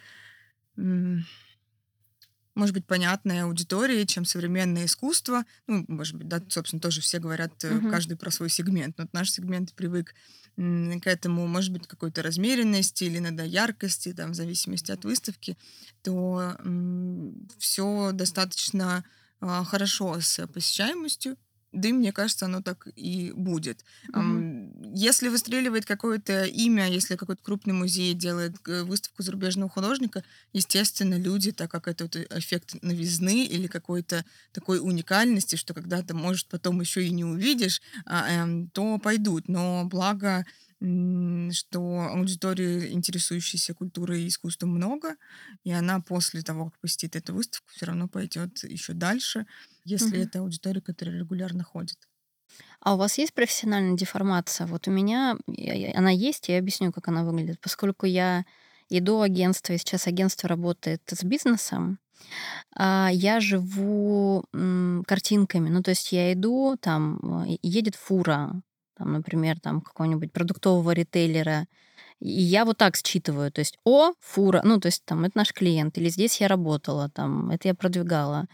может 2.54 2.74
быть, 2.74 2.86
понятная 2.86 3.44
аудитории, 3.44 4.04
чем 4.04 4.24
современное 4.24 4.86
искусство. 4.86 5.44
Ну, 5.66 5.84
может 5.88 6.16
быть, 6.16 6.28
да, 6.28 6.42
собственно, 6.48 6.80
тоже 6.80 7.00
все 7.00 7.18
говорят, 7.18 7.52
uh-huh. 7.64 7.90
каждый 7.90 8.16
про 8.16 8.30
свой 8.30 8.50
сегмент. 8.50 8.98
Но 8.98 9.04
вот 9.04 9.12
наш 9.12 9.30
сегмент 9.30 9.72
привык 9.74 10.14
к 10.56 11.06
этому, 11.06 11.46
может 11.46 11.72
быть, 11.72 11.86
какой-то 11.86 12.22
размеренности 12.22 13.04
или 13.04 13.18
иногда 13.18 13.44
яркости, 13.44 14.12
там, 14.12 14.32
в 14.32 14.34
зависимости 14.34 14.92
от 14.92 15.04
выставки, 15.04 15.56
то 16.02 16.56
все 17.58 18.10
достаточно 18.12 19.04
а, 19.40 19.64
хорошо 19.64 20.20
с 20.20 20.46
посещаемостью, 20.48 21.36
да 21.72 21.88
и 21.88 21.92
мне 21.92 22.12
кажется, 22.12 22.46
оно 22.46 22.62
так 22.62 22.88
и 22.96 23.32
будет. 23.32 23.84
Mm-hmm. 24.12 24.92
Если 24.94 25.28
выстреливает 25.28 25.86
какое-то 25.86 26.44
имя, 26.44 26.88
если 26.88 27.16
какой-то 27.16 27.42
крупный 27.42 27.74
музей 27.74 28.14
делает 28.14 28.56
э, 28.66 28.82
выставку 28.82 29.22
зарубежного 29.22 29.70
художника, 29.70 30.24
естественно, 30.52 31.14
люди, 31.14 31.52
так 31.52 31.70
как 31.70 31.86
это 31.86 32.04
вот 32.04 32.16
эффект 32.16 32.76
новизны 32.82 33.44
или 33.44 33.68
какой-то 33.68 34.24
такой 34.52 34.80
уникальности, 34.80 35.56
что 35.56 35.74
когда-то, 35.74 36.14
может, 36.14 36.48
потом 36.48 36.80
еще 36.80 37.06
и 37.06 37.10
не 37.10 37.24
увидишь, 37.24 37.80
а, 38.04 38.28
эм, 38.28 38.68
то 38.70 38.98
пойдут. 38.98 39.48
Но 39.48 39.84
благо 39.84 40.44
что 40.80 42.08
аудитории, 42.10 42.92
интересующейся 42.92 43.74
культурой 43.74 44.22
и 44.22 44.28
искусством, 44.28 44.70
много, 44.70 45.16
и 45.62 45.72
она 45.72 46.00
после 46.00 46.40
того, 46.40 46.66
как 46.66 46.78
посетит 46.80 47.16
эту 47.16 47.34
выставку, 47.34 47.68
все 47.70 47.86
равно 47.86 48.08
пойдет 48.08 48.64
еще 48.64 48.94
дальше, 48.94 49.46
если 49.84 50.16
угу. 50.16 50.24
это 50.24 50.38
аудитория, 50.40 50.80
которая 50.80 51.18
регулярно 51.18 51.64
ходит. 51.64 51.98
А 52.80 52.94
у 52.94 52.96
вас 52.96 53.18
есть 53.18 53.34
профессиональная 53.34 53.96
деформация? 53.96 54.66
Вот 54.66 54.88
у 54.88 54.90
меня 54.90 55.36
она 55.94 56.10
есть, 56.10 56.48
я 56.48 56.58
объясню, 56.58 56.92
как 56.92 57.08
она 57.08 57.24
выглядит. 57.24 57.60
Поскольку 57.60 58.06
я 58.06 58.44
иду 58.88 59.20
агентство, 59.20 59.74
и 59.74 59.78
сейчас 59.78 60.06
агентство 60.06 60.48
работает 60.48 61.02
с 61.06 61.22
бизнесом, 61.22 61.98
а, 62.74 63.10
я 63.12 63.40
живу 63.40 64.44
картинками. 65.06 65.68
Ну, 65.68 65.82
то 65.82 65.90
есть 65.90 66.12
я 66.12 66.32
иду, 66.32 66.76
там 66.80 67.44
едет 67.62 67.96
фура, 67.96 68.62
там, 69.00 69.12
например, 69.12 69.58
там 69.58 69.80
какого-нибудь 69.80 70.30
продуктового 70.30 70.90
ритейлера, 70.90 71.66
и 72.20 72.28
я 72.30 72.66
вот 72.66 72.76
так 72.76 72.96
считываю, 72.96 73.50
то 73.50 73.60
есть, 73.60 73.78
о, 73.84 74.12
фура, 74.20 74.60
ну, 74.62 74.78
то 74.78 74.88
есть, 74.88 75.02
там, 75.06 75.24
это 75.24 75.38
наш 75.38 75.54
клиент, 75.54 75.96
или 75.96 76.10
здесь 76.10 76.38
я 76.38 76.48
работала, 76.48 77.08
там, 77.08 77.50
это 77.50 77.68
я 77.68 77.74
продвигала. 77.74 78.46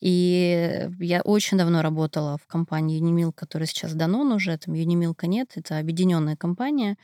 И 0.00 0.88
я 1.00 1.20
очень 1.22 1.58
давно 1.58 1.82
работала 1.82 2.38
в 2.38 2.46
компании 2.46 3.00
Unimilk, 3.02 3.32
которая 3.34 3.66
сейчас 3.66 3.94
Данон 3.94 4.30
уже, 4.32 4.56
там 4.58 4.74
Unimilk 4.74 5.26
нет, 5.26 5.52
это 5.56 5.78
объединенная 5.78 6.36
компания. 6.36 6.96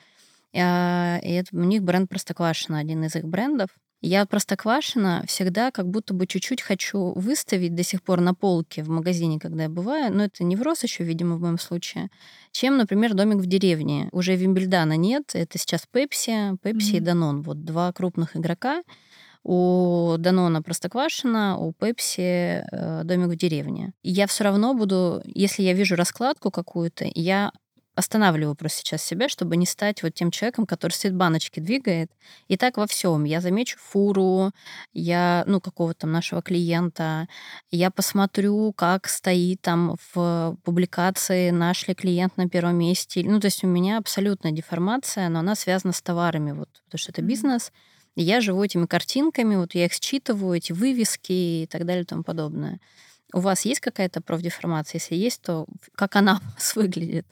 А, 0.55 1.18
и 1.22 1.33
это, 1.33 1.57
у 1.57 1.64
них 1.64 1.83
бренд 1.83 2.09
Простоквашино, 2.09 2.79
один 2.79 3.05
из 3.05 3.16
их 3.16 3.25
брендов. 3.25 3.70
Я 4.07 4.25
Простоквашино 4.25 5.25
всегда 5.27 5.73
как 5.73 5.88
будто 5.88 6.14
бы 6.14 6.29
чуть-чуть 6.29 6.62
хочу 6.62 7.12
выставить 7.16 7.75
до 7.75 7.83
сих 7.83 8.05
пор 8.05 8.21
на 8.21 8.35
полке 8.35 8.85
в 8.85 8.88
магазине, 8.88 9.40
когда 9.40 9.64
я 9.64 9.69
бываю, 9.69 10.14
но 10.14 10.23
это 10.23 10.45
не 10.45 10.55
в 10.55 10.62
Рос 10.62 10.85
еще, 10.85 11.03
видимо, 11.03 11.35
в 11.35 11.40
моем 11.40 11.59
случае, 11.59 12.09
чем, 12.53 12.77
например, 12.77 13.14
домик 13.14 13.38
в 13.38 13.47
деревне. 13.47 14.09
Уже 14.12 14.37
Вимбельдана 14.37 14.97
нет, 14.97 15.33
это 15.35 15.59
сейчас 15.59 15.87
Пепси, 15.90 16.57
Пепси 16.62 16.92
mm-hmm. 16.92 16.97
и 16.99 17.01
Данон. 17.01 17.42
Вот 17.42 17.64
два 17.64 17.92
крупных 17.92 18.37
игрока. 18.37 18.85
У 19.42 20.14
Данона 20.19 20.62
Простоквашино, 20.62 21.59
у 21.59 21.73
Пепси 21.73 22.64
э, 22.71 23.03
домик 23.03 23.31
в 23.31 23.37
деревне. 23.37 23.92
И 24.05 24.12
я 24.12 24.29
все 24.29 24.45
равно 24.45 24.75
буду, 24.75 25.21
если 25.25 25.64
я 25.64 25.73
вижу 25.73 25.97
раскладку 25.97 26.53
какую-то, 26.53 27.07
я 27.12 27.51
останавливаю 27.96 28.54
просто 28.54 28.80
сейчас 28.80 29.02
себя, 29.02 29.28
чтобы 29.28 29.56
не 29.56 29.64
стать 29.64 30.02
вот 30.02 30.14
тем 30.14 30.30
человеком, 30.30 30.66
который 30.66 30.92
стоит 30.92 31.14
баночки 31.14 31.61
двигает. 31.61 32.12
И 32.46 32.59
так 32.59 32.76
во 32.76 32.87
всем. 32.87 33.24
Я 33.24 33.40
замечу 33.40 33.78
фуру, 33.78 34.52
я, 34.92 35.44
ну, 35.46 35.61
какого-то 35.61 36.00
там 36.00 36.12
нашего 36.12 36.42
клиента, 36.42 37.26
я 37.70 37.90
посмотрю, 37.90 38.72
как 38.74 39.09
стоит 39.09 39.62
там 39.62 39.96
в 40.12 40.56
публикации 40.62 41.50
наш 41.50 41.88
ли 41.88 41.94
клиент 41.94 42.37
на 42.37 42.48
первом 42.48 42.76
месте. 42.76 43.24
Ну, 43.24 43.40
то 43.40 43.46
есть 43.46 43.64
у 43.64 43.66
меня 43.66 43.96
абсолютная 43.96 44.52
деформация, 44.52 45.30
но 45.30 45.38
она 45.38 45.54
связана 45.54 45.94
с 45.94 46.02
товарами, 46.02 46.52
вот, 46.52 46.68
потому 46.85 46.98
что 46.98 47.12
это 47.12 47.22
бизнес. 47.22 47.72
И 48.14 48.22
я 48.22 48.42
живу 48.42 48.62
этими 48.62 48.85
картинками, 48.85 49.56
вот 49.56 49.74
я 49.74 49.87
их 49.87 49.94
считываю, 49.94 50.59
эти 50.59 50.72
вывески 50.72 51.32
и 51.62 51.66
так 51.66 51.87
далее 51.87 52.02
и 52.02 52.06
тому 52.06 52.22
подобное. 52.22 52.78
У 53.32 53.40
вас 53.40 53.64
есть 53.64 53.80
какая-то 53.80 54.20
профдеформация? 54.20 54.98
Если 54.98 55.14
есть, 55.14 55.40
то 55.40 55.66
как 55.94 56.16
она 56.16 56.40
у 56.42 56.54
вас 56.54 56.76
выглядит? 56.76 57.26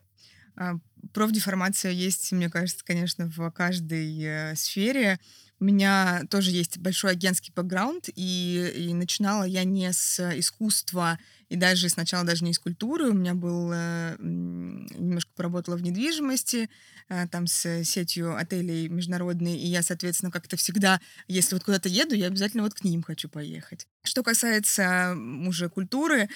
А, 0.56 0.76
профдеформация 1.12 1.92
есть, 1.92 2.30
мне 2.32 2.48
кажется, 2.48 2.84
конечно, 2.84 3.26
в 3.28 3.50
каждой 3.50 4.22
э, 4.22 4.54
сфере. 4.56 5.18
У 5.60 5.64
меня 5.64 6.22
тоже 6.30 6.50
есть 6.50 6.78
большой 6.78 7.12
агентский 7.12 7.52
бэкграунд, 7.54 8.08
и, 8.14 8.72
и 8.76 8.92
начинала 8.92 9.44
я 9.44 9.64
не 9.64 9.92
с 9.92 10.20
искусства, 10.38 11.18
и 11.48 11.56
даже 11.56 11.88
сначала 11.88 12.24
даже 12.24 12.44
не 12.44 12.50
из 12.50 12.58
культуры. 12.58 13.10
У 13.10 13.14
меня 13.14 13.34
был... 13.34 13.70
Э, 13.72 14.16
немножко 14.18 15.30
поработала 15.34 15.76
в 15.76 15.82
недвижимости, 15.82 16.68
э, 17.08 17.28
там 17.28 17.46
с 17.46 17.84
сетью 17.84 18.36
отелей 18.36 18.88
международной, 18.88 19.56
и 19.56 19.66
я, 19.66 19.82
соответственно, 19.82 20.30
как-то 20.30 20.56
всегда, 20.56 21.00
если 21.28 21.54
вот 21.54 21.64
куда-то 21.64 21.88
еду, 21.88 22.14
я 22.14 22.26
обязательно 22.26 22.62
вот 22.62 22.74
к 22.74 22.84
ним 22.84 23.02
хочу 23.02 23.28
поехать. 23.28 23.86
Что 24.02 24.22
касается 24.22 25.16
уже 25.46 25.68
культуры, 25.68 26.28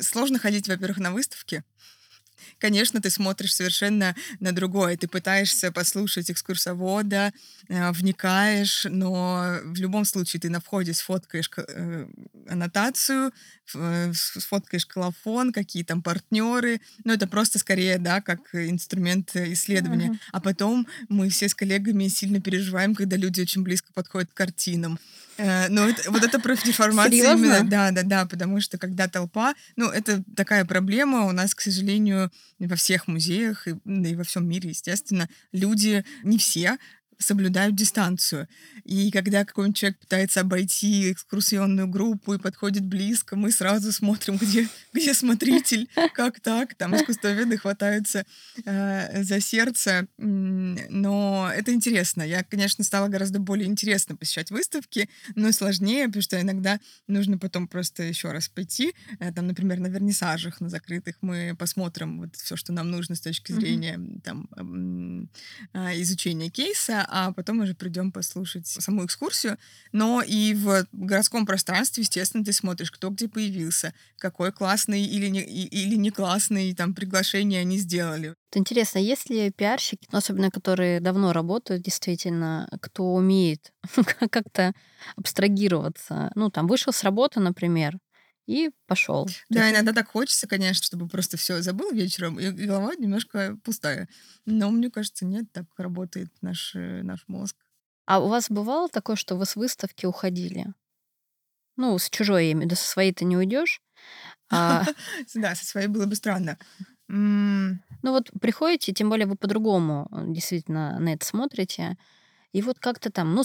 сложно 0.00 0.38
ходить, 0.38 0.68
во-первых, 0.68 0.98
на 0.98 1.12
выставки, 1.12 1.64
конечно, 2.58 3.00
ты 3.00 3.10
смотришь 3.10 3.54
совершенно 3.54 4.14
на 4.40 4.52
другое. 4.52 4.96
Ты 4.96 5.08
пытаешься 5.08 5.72
послушать 5.72 6.30
экскурсовода, 6.30 7.32
э, 7.68 7.92
вникаешь, 7.92 8.86
но 8.88 9.58
в 9.62 9.80
любом 9.80 10.04
случае 10.04 10.40
ты 10.40 10.50
на 10.50 10.60
входе 10.60 10.94
сфоткаешь 10.94 11.50
э, 11.56 12.06
аннотацию, 12.48 13.32
э, 13.74 14.12
сфоткаешь 14.14 14.86
колофон, 14.86 15.52
какие 15.52 15.84
там 15.84 16.02
партнеры. 16.02 16.80
Ну, 17.04 17.12
это 17.12 17.26
просто 17.26 17.58
скорее, 17.58 17.98
да, 17.98 18.20
как 18.20 18.54
инструмент 18.54 19.34
исследования. 19.34 20.10
Uh-huh. 20.10 20.18
А 20.32 20.40
потом 20.40 20.86
мы 21.08 21.28
все 21.28 21.48
с 21.48 21.54
коллегами 21.54 22.08
сильно 22.08 22.40
переживаем, 22.40 22.94
когда 22.94 23.16
люди 23.16 23.40
очень 23.40 23.62
близко 23.62 23.92
подходят 23.92 24.30
к 24.30 24.34
картинам. 24.34 24.98
Ну, 25.38 25.88
это, 25.88 26.10
вот 26.10 26.24
это 26.24 26.38
профдеформация 26.38 27.34
именно, 27.34 27.62
да, 27.64 27.90
да, 27.90 28.02
да, 28.02 28.26
потому 28.26 28.60
что 28.60 28.78
когда 28.78 29.08
толпа, 29.08 29.54
ну, 29.76 29.88
это 29.90 30.22
такая 30.34 30.64
проблема 30.64 31.26
у 31.26 31.32
нас, 31.32 31.54
к 31.54 31.60
сожалению, 31.60 32.30
во 32.58 32.76
всех 32.76 33.06
музеях 33.06 33.68
и, 33.68 33.74
да 33.84 34.08
и 34.08 34.14
во 34.14 34.24
всем 34.24 34.48
мире, 34.48 34.70
естественно, 34.70 35.28
люди 35.52 36.04
не 36.22 36.38
все 36.38 36.78
соблюдают 37.18 37.74
дистанцию. 37.74 38.48
И 38.84 39.10
когда 39.10 39.44
какой-нибудь 39.44 39.76
человек 39.76 39.98
пытается 39.98 40.40
обойти 40.40 41.12
экскурсионную 41.12 41.88
группу 41.88 42.34
и 42.34 42.38
подходит 42.38 42.84
близко, 42.84 43.36
мы 43.36 43.50
сразу 43.50 43.92
смотрим, 43.92 44.36
где, 44.36 44.68
где 44.92 45.14
смотритель, 45.14 45.88
как 46.14 46.40
так. 46.40 46.74
Там 46.74 46.94
искусствоведы 46.96 47.56
хватаются 47.56 48.24
э, 48.64 49.22
за 49.22 49.40
сердце. 49.40 50.06
Но 50.18 51.50
это 51.54 51.72
интересно. 51.72 52.22
Я, 52.22 52.44
конечно, 52.44 52.84
стала 52.84 53.08
гораздо 53.08 53.38
более 53.38 53.66
интересно 53.66 54.16
посещать 54.16 54.50
выставки, 54.50 55.08
но 55.34 55.52
сложнее, 55.52 56.06
потому 56.06 56.22
что 56.22 56.40
иногда 56.40 56.80
нужно 57.06 57.38
потом 57.38 57.68
просто 57.68 58.02
еще 58.02 58.32
раз 58.32 58.48
пойти. 58.48 58.94
Э, 59.20 59.32
там, 59.32 59.46
например, 59.46 59.80
на 59.80 59.86
вернисажах, 59.86 60.60
на 60.60 60.68
закрытых 60.68 61.16
мы 61.22 61.56
посмотрим 61.58 62.18
вот 62.18 62.36
все, 62.36 62.56
что 62.56 62.72
нам 62.72 62.90
нужно 62.90 63.14
с 63.14 63.20
точки 63.20 63.52
зрения 63.52 63.96
mm-hmm. 63.96 64.20
там, 64.22 65.28
э, 65.72 66.02
изучения 66.02 66.50
кейса, 66.50 67.05
а 67.08 67.32
потом 67.32 67.60
уже 67.60 67.74
придем 67.74 68.12
послушать 68.12 68.66
саму 68.66 69.04
экскурсию. 69.04 69.58
Но 69.92 70.22
и 70.22 70.54
в 70.54 70.86
городском 70.92 71.46
пространстве, 71.46 72.02
естественно, 72.02 72.44
ты 72.44 72.52
смотришь, 72.52 72.90
кто 72.90 73.10
где 73.10 73.28
появился, 73.28 73.94
какой 74.18 74.52
классный 74.52 75.02
или 75.02 75.28
не, 75.28 75.40
или 75.42 75.96
не 75.96 76.10
классный 76.10 76.74
там 76.74 76.94
приглашение 76.94 77.60
они 77.60 77.78
сделали. 77.78 78.34
Интересно, 78.54 78.98
есть 78.98 79.28
ли 79.28 79.50
пиарщики, 79.50 80.08
ну, 80.12 80.18
особенно 80.18 80.50
которые 80.50 81.00
давно 81.00 81.32
работают, 81.32 81.82
действительно, 81.82 82.68
кто 82.80 83.12
умеет 83.12 83.72
как-то 84.30 84.72
абстрагироваться? 85.16 86.30
Ну, 86.34 86.50
там, 86.50 86.66
вышел 86.66 86.92
с 86.92 87.02
работы, 87.02 87.40
например, 87.40 87.98
и 88.46 88.70
пошел. 88.86 89.28
Да, 89.48 89.70
иногда 89.70 89.92
так 89.92 90.08
хочется, 90.08 90.46
конечно, 90.46 90.84
чтобы 90.84 91.08
просто 91.08 91.36
все 91.36 91.60
забыл 91.62 91.92
вечером, 91.92 92.38
и 92.38 92.50
голова 92.50 92.94
немножко 92.94 93.58
пустая. 93.64 94.08
Но 94.44 94.70
мне 94.70 94.90
кажется, 94.90 95.24
нет, 95.24 95.50
так 95.52 95.66
работает 95.76 96.30
наш, 96.40 96.74
э, 96.74 97.02
наш 97.02 97.24
мозг. 97.26 97.56
А 98.06 98.20
у 98.20 98.28
вас 98.28 98.48
бывало 98.48 98.88
такое, 98.88 99.16
что 99.16 99.34
вы 99.34 99.46
с 99.46 99.56
выставки 99.56 100.06
уходили? 100.06 100.66
Ну, 101.76 101.98
с 101.98 102.08
чужой, 102.08 102.46
я 102.46 102.52
имею 102.52 102.62
в 102.62 102.64
виду, 102.66 102.76
со 102.76 102.88
своей 102.88 103.12
ты 103.12 103.24
не 103.24 103.36
уйдешь. 103.36 103.82
А... 104.50 104.84
Да, 105.34 105.54
со 105.54 105.66
своей 105.66 105.88
было 105.88 106.06
бы 106.06 106.14
странно. 106.14 106.56
Ну 107.08 107.78
вот 108.02 108.30
приходите, 108.40 108.92
тем 108.92 109.08
более 109.08 109.26
вы 109.26 109.36
по-другому 109.36 110.08
э, 110.10 110.24
действительно 110.28 110.98
на 110.98 111.14
это 111.14 111.24
смотрите. 111.24 111.96
И 112.52 112.62
вот 112.62 112.78
как-то 112.78 113.10
там, 113.10 113.34
ну, 113.34 113.42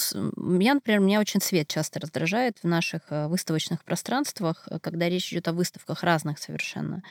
я, 0.59 0.73
например, 0.73 0.99
меня 0.99 1.19
очень 1.19 1.41
цвет 1.41 1.67
часто 1.67 1.99
раздражает 1.99 2.59
в 2.63 2.67
наших 2.67 3.01
э, 3.09 3.27
выставочных 3.27 3.83
пространствах, 3.83 4.67
э, 4.69 4.79
когда 4.79 5.09
речь 5.09 5.31
идет 5.33 5.47
о 5.47 5.53
выставках 5.53 6.03
разных 6.03 6.39
совершенно. 6.39 7.03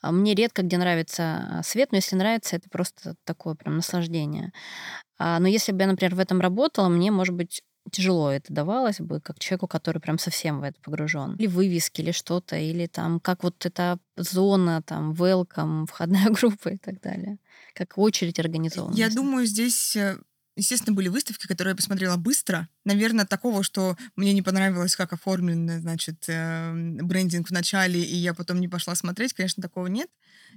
А 0.00 0.12
мне 0.12 0.34
редко 0.34 0.62
где 0.62 0.78
нравится 0.78 1.60
свет, 1.64 1.92
но 1.92 1.96
если 1.96 2.16
нравится, 2.16 2.56
это 2.56 2.68
просто 2.70 3.14
такое 3.24 3.54
прям 3.54 3.76
наслаждение. 3.76 4.52
А, 5.18 5.38
но 5.40 5.48
если 5.48 5.72
бы 5.72 5.82
я, 5.82 5.88
например, 5.88 6.14
в 6.14 6.20
этом 6.20 6.40
работала, 6.40 6.88
мне, 6.88 7.10
может 7.10 7.34
быть, 7.34 7.62
тяжело 7.90 8.30
это 8.30 8.52
давалось 8.52 9.00
бы, 9.00 9.20
как 9.20 9.38
человеку, 9.38 9.66
который 9.66 10.00
прям 10.00 10.18
совсем 10.18 10.60
в 10.60 10.62
это 10.62 10.80
погружен. 10.82 11.36
Или 11.36 11.46
вывески, 11.46 12.00
или 12.00 12.12
что-то, 12.12 12.56
или 12.56 12.86
там 12.86 13.20
как 13.20 13.42
вот 13.42 13.64
эта 13.64 13.98
зона, 14.16 14.82
там, 14.82 15.12
welcome, 15.12 15.86
входная 15.86 16.28
группа 16.30 16.68
и 16.68 16.78
так 16.78 17.00
далее. 17.00 17.38
Как 17.74 17.96
очередь 17.98 18.38
организована. 18.38 18.94
Я 18.94 19.10
думаю, 19.10 19.46
здесь 19.46 19.96
э, 19.96 20.18
Естественно, 20.58 20.92
были 20.92 21.06
выставки, 21.06 21.46
которые 21.46 21.70
я 21.70 21.76
посмотрела 21.76 22.16
быстро. 22.16 22.68
Наверное, 22.84 23.24
такого, 23.24 23.62
что 23.62 23.96
мне 24.16 24.32
не 24.32 24.42
понравилось, 24.42 24.96
как 24.96 25.12
оформлен, 25.12 25.80
значит, 25.80 26.24
эм, 26.26 26.96
брендинг 26.96 27.46
в 27.46 27.52
начале, 27.52 28.02
и 28.02 28.16
я 28.16 28.34
потом 28.34 28.58
не 28.58 28.66
пошла 28.66 28.96
смотреть, 28.96 29.34
конечно, 29.34 29.62
такого 29.62 29.86
нет. 29.86 30.10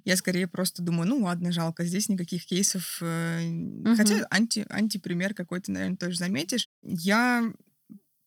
Я 0.04 0.18
скорее 0.18 0.48
просто 0.48 0.82
думаю, 0.82 1.08
ну 1.08 1.20
ладно, 1.20 1.52
жалко, 1.52 1.86
здесь 1.86 2.10
никаких 2.10 2.48
кейсов. 2.48 3.00
Угу. 3.00 3.96
Хотя 3.96 4.26
анти, 4.32 4.66
антипример 4.72 5.36
какой-то, 5.36 5.72
наверное, 5.72 5.98
тоже 5.98 6.18
заметишь. 6.18 6.68
Я 6.82 7.54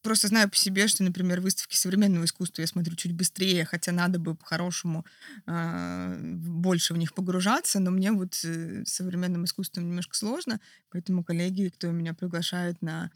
просто 0.05 0.29
знаю 0.29 0.49
по 0.49 0.57
себе, 0.57 0.87
что, 0.87 1.03
например, 1.03 1.41
выставки 1.41 1.75
современного 1.75 2.27
искусства 2.27 2.63
я 2.63 2.69
смотрю 2.69 2.95
чуть 2.95 3.13
быстрее, 3.13 3.65
хотя 3.65 3.91
надо 3.91 4.21
бы 4.21 4.37
по-хорошему 4.37 5.05
э, 5.47 6.17
больше 6.21 6.95
в 6.95 6.99
них 6.99 7.15
погружаться, 7.15 7.81
но 7.81 7.91
мне 7.91 8.13
вот 8.13 8.39
э, 8.45 8.85
с 8.87 8.93
современным 8.93 9.47
искусством 9.47 9.89
немножко 9.89 10.15
сложно, 10.15 10.61
поэтому 10.91 11.25
коллеги, 11.25 11.73
кто 11.75 11.91
меня 11.91 12.15
приглашает 12.15 12.81
на 12.83 13.11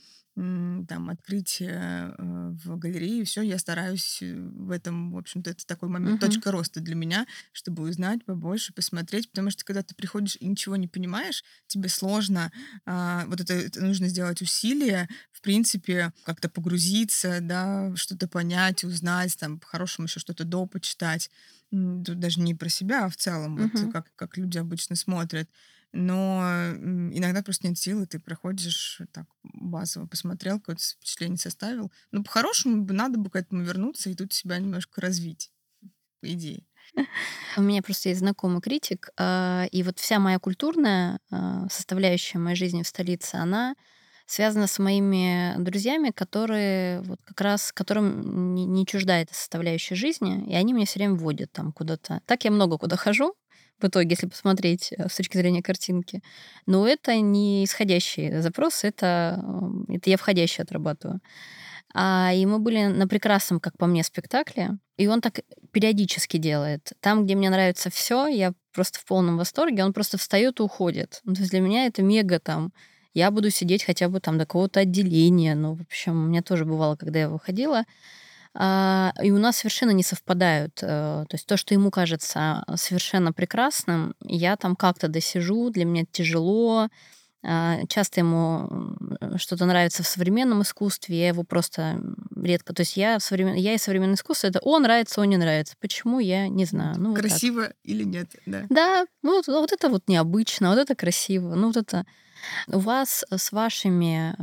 там 0.87 1.11
открытие 1.11 2.15
э, 2.17 2.55
в 2.65 2.77
галерее, 2.77 3.25
все, 3.25 3.43
я 3.43 3.59
стараюсь 3.59 4.23
э, 4.23 4.35
в 4.35 4.71
этом, 4.71 5.11
в 5.11 5.19
общем-то, 5.19 5.51
это 5.51 5.67
такой 5.67 5.89
момент, 5.89 6.23
uh-huh. 6.23 6.27
точка 6.27 6.53
роста 6.53 6.79
для 6.79 6.95
меня, 6.95 7.27
чтобы 7.53 7.83
узнать 7.83 8.25
побольше, 8.25 8.73
посмотреть, 8.73 9.29
потому 9.31 9.51
что 9.51 9.65
когда 9.65 9.83
ты 9.83 9.97
приходишь 9.97 10.37
и 10.39 10.47
ничего 10.47 10.77
не 10.77 10.87
понимаешь, 10.87 11.43
тебе 11.67 11.89
сложно, 11.89 12.53
а, 12.87 13.25
вот 13.27 13.41
это, 13.41 13.55
это 13.55 13.85
нужно 13.85 14.09
сделать 14.09 14.41
усилие, 14.41 15.09
в 15.33 15.41
принципе, 15.41 16.13
как-то 16.25 16.49
погрузиться, 16.49 17.39
да, 17.41 17.93
что-то 17.97 18.29
понять, 18.29 18.85
узнать, 18.85 19.37
там, 19.39 19.59
по-хорошему 19.59 20.07
еще 20.07 20.21
что-то 20.21 20.45
до 20.45 20.67
почитать, 20.67 21.31
тут 21.71 22.21
даже 22.21 22.41
не 22.41 22.55
про 22.55 22.69
себя, 22.69 23.07
а 23.07 23.09
в 23.09 23.17
целом, 23.17 23.59
uh-huh. 23.59 23.71
вот 23.83 23.93
как, 23.93 24.15
как 24.15 24.37
люди 24.37 24.59
обычно 24.59 24.95
смотрят 24.95 25.49
но 25.93 26.43
иногда 27.13 27.43
просто 27.43 27.67
нет 27.67 27.79
силы, 27.79 28.07
ты 28.07 28.19
проходишь 28.19 29.01
так 29.13 29.27
базово, 29.43 30.07
посмотрел, 30.07 30.59
какое-то 30.59 30.83
впечатление 30.83 31.39
составил. 31.39 31.91
Ну, 32.11 32.23
по-хорошему, 32.23 32.87
надо 32.93 33.19
бы 33.19 33.31
к 33.31 33.37
этому 33.37 33.63
вернуться 33.63 34.11
и 34.11 34.15
тут 34.15 34.33
себя 34.33 34.59
немножко 34.59 35.01
развить, 35.01 35.51
по 36.21 36.33
идее. 36.33 36.65
У 37.57 37.63
меня 37.63 37.83
просто 37.83 38.11
есть 38.11 38.21
знакомый 38.21 38.61
критик, 38.61 39.11
а, 39.17 39.67
и 39.71 39.83
вот 39.83 39.99
вся 39.99 40.19
моя 40.19 40.39
культурная 40.39 41.21
а, 41.31 41.69
составляющая 41.69 42.39
моей 42.39 42.57
жизни 42.57 42.83
в 42.83 42.89
столице, 42.89 43.37
она 43.37 43.75
связано 44.27 44.67
с 44.67 44.79
моими 44.79 45.55
друзьями, 45.59 46.11
которые 46.11 47.01
вот 47.03 47.19
как 47.25 47.41
раз, 47.41 47.73
которым 47.73 48.55
не, 48.55 48.67
не 48.67 48.87
чужда 48.87 49.21
эта 49.21 49.35
составляющая 49.35 49.95
жизни, 49.95 50.47
и 50.47 50.55
они 50.55 50.75
меня 50.75 50.85
все 50.85 50.99
время 50.99 51.15
водят 51.15 51.51
там 51.53 51.73
куда-то. 51.73 52.21
Так 52.27 52.45
я 52.45 52.51
много 52.51 52.77
куда 52.77 52.97
хожу, 52.97 53.35
в 53.81 53.85
итоге, 53.87 54.11
если 54.11 54.27
посмотреть 54.27 54.93
э, 54.93 55.09
с 55.09 55.17
точки 55.17 55.37
зрения 55.37 55.63
картинки. 55.63 56.23
Но 56.67 56.87
это 56.87 57.17
не 57.17 57.65
исходящий 57.65 58.41
запрос, 58.41 58.85
это, 58.85 59.43
это 59.89 60.11
я 60.11 60.17
входящий 60.17 60.63
отрабатываю. 60.63 61.21
А, 61.95 62.33
и 62.35 62.45
мы 62.45 62.59
были 62.59 62.87
на 62.87 63.09
прекрасном, 63.09 63.61
как 63.61 63.77
по 63.79 63.87
мне, 63.87 64.05
спектакле. 64.05 64.79
И 64.97 65.07
он 65.07 65.21
так 65.21 65.41
периодически 65.73 66.37
делает. 66.37 66.93
Там, 67.01 67.25
где 67.25 67.35
мне 67.35 67.51
нравится 67.51 67.91
все, 67.91 68.27
я 68.27 68.53
просто 68.73 68.99
в 68.99 69.05
полном 69.05 69.39
восторге, 69.39 69.85
он 69.85 69.93
просто 69.93 70.19
встает 70.19 70.61
и 70.61 70.63
уходит. 70.63 71.21
Ну, 71.25 71.35
то 71.35 71.41
есть 71.41 71.51
для 71.51 71.61
меня 71.61 71.87
это 71.87 72.03
мега 72.03 72.39
там. 72.39 72.73
Я 73.15 73.31
буду 73.31 73.51
сидеть 73.51 73.85
хотя 73.85 74.09
бы 74.09 74.21
там 74.21 74.39
до 74.39 74.45
какого-то 74.45 74.81
отделения. 74.81 75.55
Ну, 75.55 75.75
в 75.75 75.83
общем, 75.83 76.25
у 76.25 76.29
меня 76.29 76.43
тоже 76.43 76.65
бывало, 76.65 76.97
когда 76.97 77.21
я 77.21 77.29
выходила. 77.29 77.85
А, 78.55 79.13
и 79.23 79.31
у 79.31 79.39
нас 79.39 79.59
совершенно 79.59 79.91
не 79.91 80.03
совпадают. 80.03 80.79
Э, 80.83 81.25
то 81.29 81.35
есть 81.35 81.47
то, 81.47 81.57
что 81.57 81.75
ему 81.75 81.91
кажется 81.91 82.65
совершенно 82.77 83.33
прекрасным, 83.33 84.15
я 84.25 84.57
там 84.57 84.77
как-то 84.77 85.09
досижу, 85.09 85.71
для 85.71 85.85
меня 85.85 86.05
тяжело, 86.11 86.85
а, 86.85 86.89
часто 87.43 88.21
ему 88.21 88.97
что-то 89.37 89.65
нравится 89.67 90.03
в 90.03 90.09
современном 90.09 90.63
искусстве, 90.63 91.19
я 91.19 91.29
его 91.29 91.45
просто 91.45 92.01
редко... 92.35 92.75
То 92.75 92.81
есть 92.81 92.97
я, 92.97 93.19
в 93.19 93.23
современ... 93.23 93.55
я 93.55 93.75
и 93.75 93.79
современное 93.79 94.17
искусство, 94.17 94.49
это 94.49 94.59
он 94.61 94.83
нравится, 94.83 95.21
он 95.21 95.29
не 95.29 95.37
нравится. 95.37 95.75
Почему, 95.81 96.19
я 96.19 96.49
не 96.49 96.65
знаю. 96.65 96.97
Ну, 96.99 97.15
Красиво 97.15 97.61
вот 97.61 97.73
или 97.85 98.05
нет, 98.05 98.31
да. 98.47 98.67
Да, 98.71 99.07
ну 99.23 99.37
вот, 99.37 99.47
вот 99.47 99.73
это 99.73 99.89
вот 99.89 100.09
необычно, 100.09 100.71
вот 100.71 100.79
это 100.79 100.95
красиво, 100.95 101.55
ну 101.55 101.69
вот 101.69 101.77
это 101.77 102.05
у 102.69 102.79
вас 102.79 103.25
с 103.31 103.53
вашими, 103.53 104.35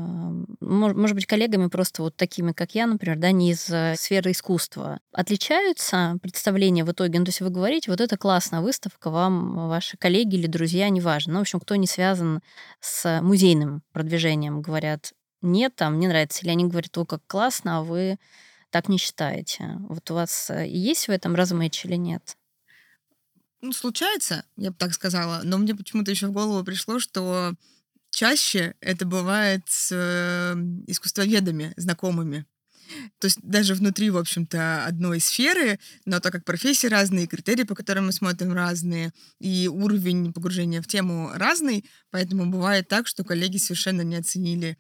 может 0.60 1.16
быть, 1.16 1.26
коллегами 1.26 1.68
просто 1.68 2.04
вот 2.04 2.16
такими, 2.16 2.52
как 2.52 2.76
я, 2.76 2.88
например, 2.88 3.18
да, 3.18 3.32
не 3.32 3.52
из 3.52 3.70
э, 3.70 3.96
сферы 3.98 4.32
искусства, 4.32 5.00
отличаются 5.12 6.18
представления 6.22 6.84
в 6.84 6.92
итоге? 6.92 7.20
Ну, 7.20 7.26
то 7.26 7.30
есть 7.30 7.42
вы 7.42 7.50
говорите, 7.50 7.92
вот 7.92 8.02
это 8.02 8.18
классная 8.18 8.62
выставка, 8.62 9.10
вам 9.10 9.70
ваши 9.70 9.98
коллеги 9.98 10.36
или 10.36 10.48
друзья, 10.48 10.90
неважно, 10.90 11.34
ну, 11.34 11.40
в 11.40 11.42
общем, 11.44 11.60
кто 11.60 11.76
не 11.76 11.88
связан 11.88 12.42
с 12.86 13.20
музейным 13.22 13.82
продвижением, 13.92 14.62
говорят, 14.62 15.14
нет, 15.42 15.76
там, 15.76 16.00
не 16.00 16.08
нравится, 16.08 16.44
или 16.44 16.52
они 16.52 16.66
говорят, 16.66 16.96
о, 16.98 17.06
как 17.06 17.26
классно, 17.26 17.80
а 17.80 17.82
вы 17.82 18.18
так 18.70 18.90
не 18.90 18.98
считаете. 18.98 19.78
Вот 19.90 20.10
у 20.12 20.14
вас 20.14 20.50
э, 20.52 20.68
есть 20.68 21.08
в 21.08 21.12
этом 21.12 21.34
размыч 21.34 21.84
или 21.86 21.96
нет? 21.96 22.38
Ну, 23.62 23.72
случается, 23.72 24.46
я 24.56 24.70
бы 24.70 24.78
так 24.78 24.94
сказала, 24.94 25.42
но 25.44 25.58
мне 25.58 25.74
почему-то 25.74 26.12
еще 26.12 26.28
в 26.28 26.32
голову 26.32 26.64
пришло, 26.64 27.00
что 27.00 27.54
чаще 28.12 28.76
это 28.82 29.06
бывает 29.06 29.64
с 29.68 29.92
э, 29.92 30.56
искусствоведами, 30.88 31.74
знакомыми. 31.78 32.46
То 33.20 33.26
есть 33.26 33.40
даже 33.42 33.76
внутри, 33.76 34.10
в 34.10 34.18
общем-то, 34.18 34.86
одной 34.86 35.20
сферы, 35.20 35.80
но 36.06 36.20
так 36.20 36.32
как 36.32 36.46
профессии 36.46 36.88
разные, 36.88 37.28
критерии, 37.28 37.64
по 37.64 37.76
которым 37.76 38.08
мы 38.08 38.12
смотрим, 38.12 38.54
разные, 38.54 39.12
и 39.40 39.68
уровень 39.68 40.34
погружения 40.34 40.82
в 40.82 40.88
тему 40.88 41.32
разный, 41.34 41.86
поэтому 42.12 42.46
бывает 42.46 42.88
так, 42.88 43.08
что 43.08 43.24
коллеги 43.24 43.58
совершенно 43.58 44.02
не 44.02 44.16
оценили 44.16 44.78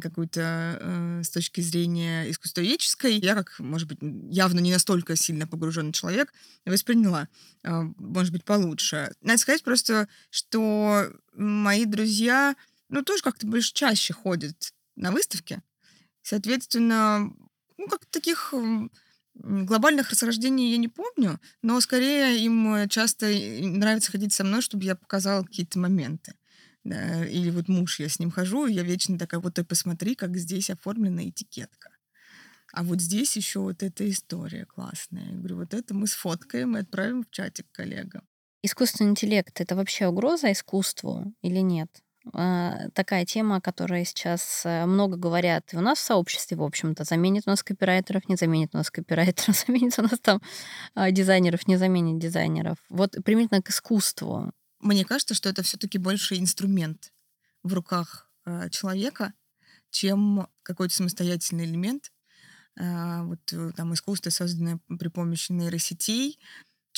какую-то 0.00 0.78
э, 0.80 1.22
с 1.22 1.30
точки 1.30 1.60
зрения 1.60 2.28
искусствоведческой. 2.30 3.18
Я, 3.18 3.34
как, 3.34 3.58
может 3.60 3.88
быть, 3.88 3.98
явно 4.28 4.58
не 4.58 4.72
настолько 4.72 5.14
сильно 5.14 5.46
погруженный 5.46 5.92
человек, 5.92 6.32
восприняла, 6.66 7.28
э, 7.62 7.70
может 7.96 8.32
быть, 8.32 8.44
получше. 8.44 9.12
Надо 9.20 9.38
сказать 9.38 9.62
просто, 9.62 10.08
что 10.30 11.12
мои 11.34 11.84
друзья, 11.84 12.56
ну, 12.88 13.02
тоже 13.02 13.22
как-то 13.22 13.46
больше 13.46 13.72
чаще 13.72 14.12
ходят 14.12 14.72
на 14.96 15.12
выставки. 15.12 15.62
Соответственно, 16.30 17.32
ну, 17.76 17.88
как 17.88 18.06
таких 18.06 18.54
глобальных 19.34 20.10
расхождений 20.10 20.70
я 20.70 20.76
не 20.76 20.86
помню, 20.86 21.40
но 21.60 21.80
скорее 21.80 22.38
им 22.38 22.88
часто 22.88 23.26
нравится 23.26 24.12
ходить 24.12 24.32
со 24.32 24.44
мной, 24.44 24.62
чтобы 24.62 24.84
я 24.84 24.94
показала 24.94 25.42
какие-то 25.42 25.80
моменты. 25.80 26.34
Да, 26.84 27.26
или 27.26 27.50
вот 27.50 27.66
муж, 27.66 27.98
я 27.98 28.08
с 28.08 28.20
ним 28.20 28.30
хожу, 28.30 28.66
и 28.66 28.74
я 28.74 28.84
вечно 28.84 29.18
такая, 29.18 29.40
вот 29.40 29.54
ты 29.54 29.64
посмотри, 29.64 30.14
как 30.14 30.36
здесь 30.36 30.70
оформлена 30.70 31.28
этикетка. 31.28 31.90
А 32.72 32.84
вот 32.84 33.00
здесь 33.00 33.36
еще 33.36 33.58
вот 33.58 33.82
эта 33.82 34.08
история 34.08 34.66
классная. 34.66 35.32
Я 35.32 35.36
говорю, 35.36 35.56
вот 35.56 35.74
это 35.74 35.94
мы 35.94 36.06
сфоткаем 36.06 36.76
и 36.76 36.80
отправим 36.80 37.24
в 37.24 37.30
чатик 37.32 37.66
коллегам. 37.72 38.22
Искусственный 38.62 39.10
интеллект— 39.10 39.60
это 39.60 39.74
вообще 39.74 40.06
угроза 40.06 40.52
искусству 40.52 41.34
или 41.42 41.58
нет? 41.58 41.90
А, 42.32 42.88
такая 42.90 43.24
тема, 43.24 43.56
о 43.56 43.60
которой 43.60 44.04
сейчас 44.04 44.62
э, 44.64 44.84
много 44.84 45.16
говорят 45.16 45.72
и 45.72 45.76
у 45.76 45.80
нас 45.80 45.98
в 45.98 46.02
сообществе, 46.02 46.56
в 46.56 46.62
общем-то, 46.62 47.04
заменит 47.04 47.44
у 47.46 47.50
нас 47.50 47.62
копирайтеров, 47.62 48.28
не 48.28 48.36
заменит 48.36 48.70
у 48.74 48.76
нас 48.76 48.90
копирайтеров, 48.90 49.56
заменит 49.66 49.98
у 49.98 50.02
нас 50.02 50.18
там 50.20 50.42
а, 50.94 51.10
дизайнеров, 51.10 51.66
не 51.66 51.76
заменит 51.76 52.18
дизайнеров. 52.18 52.76
Вот 52.90 53.16
примерно 53.24 53.62
к 53.62 53.70
искусству. 53.70 54.52
Мне 54.80 55.04
кажется, 55.04 55.34
что 55.34 55.48
это 55.48 55.62
все-таки 55.62 55.98
больше 55.98 56.36
инструмент 56.36 57.12
в 57.62 57.72
руках 57.72 58.30
э, 58.44 58.68
человека, 58.68 59.32
чем 59.90 60.46
какой-то 60.62 60.94
самостоятельный 60.94 61.64
элемент. 61.64 62.12
Вот 62.76 63.52
э, 63.52 63.72
там 63.76 63.92
искусство, 63.94 64.30
созданное 64.30 64.78
при 64.98 65.08
помощи 65.08 65.52
нейросетей, 65.52 66.38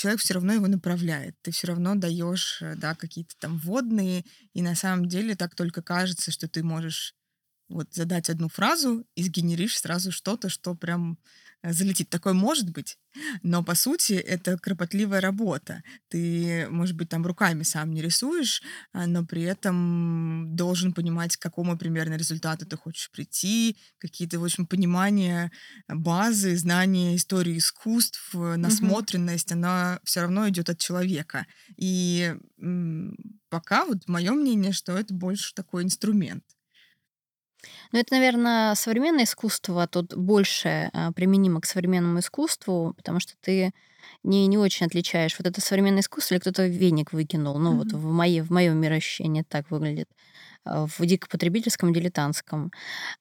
человек 0.03 0.21
все 0.21 0.35
равно 0.35 0.53
его 0.53 0.67
направляет. 0.67 1.37
Ты 1.43 1.53
все 1.53 1.69
равно 1.69 1.95
даешь 1.95 2.61
э, 2.61 2.75
да, 2.75 2.97
какие-то 2.97 3.37
там 3.39 3.57
вводные, 3.59 4.25
и 4.53 4.61
на 4.61 4.75
самом 4.75 5.07
деле 5.07 5.37
так 5.37 5.55
только 5.55 5.81
кажется, 5.81 6.33
что 6.33 6.49
ты 6.49 6.65
можешь 6.65 7.15
вот 7.73 7.93
задать 7.95 8.31
одну 8.31 8.49
фразу 8.49 9.05
и 9.15 9.23
сгенеришь 9.23 9.79
сразу 9.79 10.13
что-то, 10.13 10.49
что 10.49 10.75
прям 10.75 11.19
Э, 11.63 11.73
залетит. 11.73 12.09
Такое 12.11 12.33
может 12.33 12.71
быть, 12.71 12.99
но 13.43 13.63
по 13.63 13.75
сути 13.75 14.15
это 14.15 14.59
кропотливая 14.59 15.21
работа. 15.21 15.83
Ты, 16.09 16.67
может 16.71 16.97
быть, 16.97 17.09
там 17.09 17.25
руками 17.25 17.63
сам 17.63 17.93
не 17.93 18.03
рисуешь, 18.03 18.63
а, 18.93 19.07
но 19.07 19.25
при 19.25 19.43
этом 19.43 20.57
должен 20.57 20.93
понимать, 20.93 21.37
к 21.37 21.43
какому 21.43 21.79
примерно 21.79 22.15
результату 22.15 22.67
ты 22.67 22.77
хочешь 22.77 23.11
прийти, 23.13 23.77
какие-то, 23.99 24.41
в 24.41 24.45
общем, 24.45 24.67
понимания 24.67 25.53
базы, 25.89 26.57
знания 26.57 27.15
истории 27.15 27.59
искусств, 27.59 28.31
насмотренность, 28.35 29.53
угу. 29.53 29.59
она 29.59 30.01
все 30.03 30.23
равно 30.23 30.49
идет 30.49 30.69
от 30.69 30.79
человека. 30.79 31.47
И 31.77 32.35
пока 33.51 33.85
вот 33.85 34.09
мое 34.09 34.33
мнение, 34.33 34.73
что 34.73 34.99
это 34.99 35.15
больше 35.15 35.55
такой 35.55 35.85
инструмент. 35.85 36.45
Ну, 37.93 37.99
это, 37.99 38.15
наверное, 38.15 38.75
современное 38.75 39.25
искусство 39.25 39.87
тут 39.87 40.17
больше 40.17 40.91
а, 40.93 41.13
применимо 41.13 41.61
к 41.61 41.67
современному 41.67 42.21
искусству, 42.21 42.95
потому 42.97 43.21
что 43.21 43.35
ты 43.41 43.73
не, 44.23 44.47
не 44.47 44.59
очень 44.59 44.87
отличаешь, 44.87 45.37
вот 45.39 45.47
это 45.47 45.61
современное 45.61 46.01
искусство 46.01 46.35
или 46.35 46.41
кто-то 46.41 46.67
веник 46.67 47.13
выкинул. 47.13 47.59
Ну, 47.59 47.73
mm-hmm. 47.73 47.77
вот 47.77 47.93
в, 47.93 48.11
моей, 48.11 48.41
в 48.41 48.51
моем 48.51 48.79
мироощущении 48.79 49.43
так 49.43 49.71
выглядит 49.71 50.09
а, 50.65 50.87
в 50.87 50.99
дикопотребительском, 51.01 51.93
дилетантском. 51.93 52.73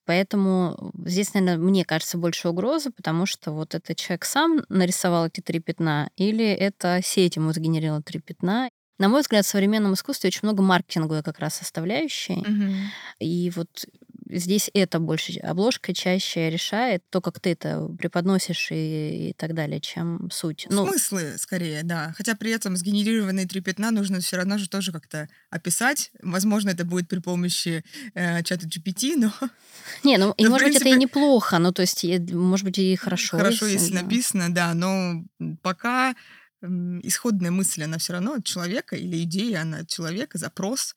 Поэтому 0.06 0.92
здесь, 1.06 1.34
наверное, 1.34 1.58
мне 1.58 1.86
кажется, 1.86 2.18
больше 2.18 2.50
угроза, 2.50 2.92
потому 2.92 3.26
что 3.26 3.52
вот 3.52 3.76
этот 3.76 3.98
человек 3.98 4.26
сам 4.26 4.64
нарисовал 4.70 5.28
эти 5.28 5.42
три 5.42 5.60
пятна, 5.60 6.10
или 6.18 6.46
это 6.46 7.02
сеть 7.04 7.36
ему 7.36 7.52
сгенерила 7.54 8.02
три 8.02 8.20
пятна. 8.20 8.70
На 9.02 9.10
мой 9.10 9.22
взгляд, 9.22 9.48
в 9.48 9.50
современном 9.50 9.96
искусстве 9.96 10.28
очень 10.28 10.42
много 10.44 10.62
маркетинговой 10.62 11.24
как 11.24 11.40
раз 11.40 11.56
составляющей. 11.56 12.34
Угу. 12.36 12.76
И 13.20 13.52
вот 13.56 13.86
здесь 14.30 14.70
это 14.76 15.00
больше 15.00 15.40
обложка 15.40 15.92
чаще 15.92 16.52
решает 16.52 17.04
то, 17.10 17.20
как 17.20 17.40
ты 17.40 17.54
это 17.54 17.88
преподносишь 17.98 18.68
и, 18.70 19.30
и 19.30 19.34
так 19.34 19.56
далее, 19.56 19.82
чем 19.82 20.30
суть. 20.32 20.68
Ну, 20.70 20.86
Смыслы, 20.86 21.34
скорее, 21.40 21.82
да. 21.82 22.14
Хотя 22.16 22.36
при 22.36 22.52
этом 22.52 22.78
сгенерированные 22.78 23.48
три 23.48 23.62
пятна 23.62 23.90
нужно 23.90 24.20
все 24.20 24.38
равно 24.38 24.60
же 24.60 24.70
тоже 24.70 24.92
как-то 24.92 25.28
описать. 25.50 26.12
Возможно, 26.22 26.70
это 26.70 26.86
будет 26.86 27.08
при 27.08 27.22
помощи 27.22 27.84
э, 28.14 28.44
чата 28.44 28.68
GPT, 28.68 29.16
но... 29.18 29.34
Не, 30.04 30.20
ну, 30.20 30.32
и, 30.38 30.46
может 30.46 30.66
принципе, 30.66 30.86
быть, 30.86 30.94
это 30.94 30.96
и 30.96 31.06
неплохо, 31.06 31.58
ну, 31.58 31.72
то 31.72 31.82
есть, 31.82 32.06
может 32.32 32.66
быть, 32.66 32.78
и 32.78 32.96
хорошо. 32.96 33.38
Хорошо, 33.38 33.66
если, 33.66 33.80
если 33.80 33.96
да. 33.96 34.04
написано, 34.04 34.54
да, 34.54 34.74
но 34.76 35.24
пока 35.64 36.14
исходная 36.62 37.52
мысль, 37.52 37.84
она 37.84 37.98
все 37.98 38.14
равно 38.14 38.34
от 38.34 38.46
человека, 38.46 38.96
или 38.96 39.24
идея, 39.24 39.62
она 39.62 39.80
от 39.80 39.88
человека, 39.88 40.38
запрос. 40.38 40.96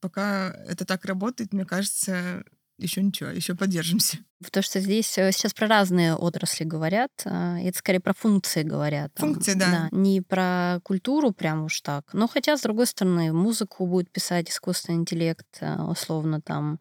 Пока 0.00 0.50
это 0.66 0.84
так 0.84 1.04
работает, 1.04 1.52
мне 1.52 1.64
кажется, 1.64 2.42
еще 2.78 3.02
ничего, 3.02 3.30
еще 3.30 3.54
поддержимся. 3.54 4.18
Потому 4.42 4.62
что 4.62 4.80
здесь 4.80 5.16
э, 5.18 5.30
сейчас 5.30 5.54
про 5.54 5.68
разные 5.68 6.14
отрасли 6.14 6.64
говорят, 6.64 7.10
а, 7.24 7.58
это 7.60 7.78
скорее 7.78 8.00
про 8.00 8.12
функции 8.12 8.62
говорят. 8.62 9.12
Функции, 9.16 9.54
да. 9.54 9.70
да. 9.70 9.88
Не 9.92 10.20
про 10.20 10.80
культуру 10.82 11.32
прям 11.32 11.64
уж 11.64 11.80
так. 11.80 12.12
Но 12.12 12.26
хотя, 12.26 12.56
с 12.56 12.62
другой 12.62 12.86
стороны, 12.86 13.32
музыку 13.32 13.86
будет 13.86 14.10
писать 14.10 14.50
искусственный 14.50 14.98
интеллект, 14.98 15.46
а, 15.60 15.88
условно 15.88 16.40
там 16.40 16.80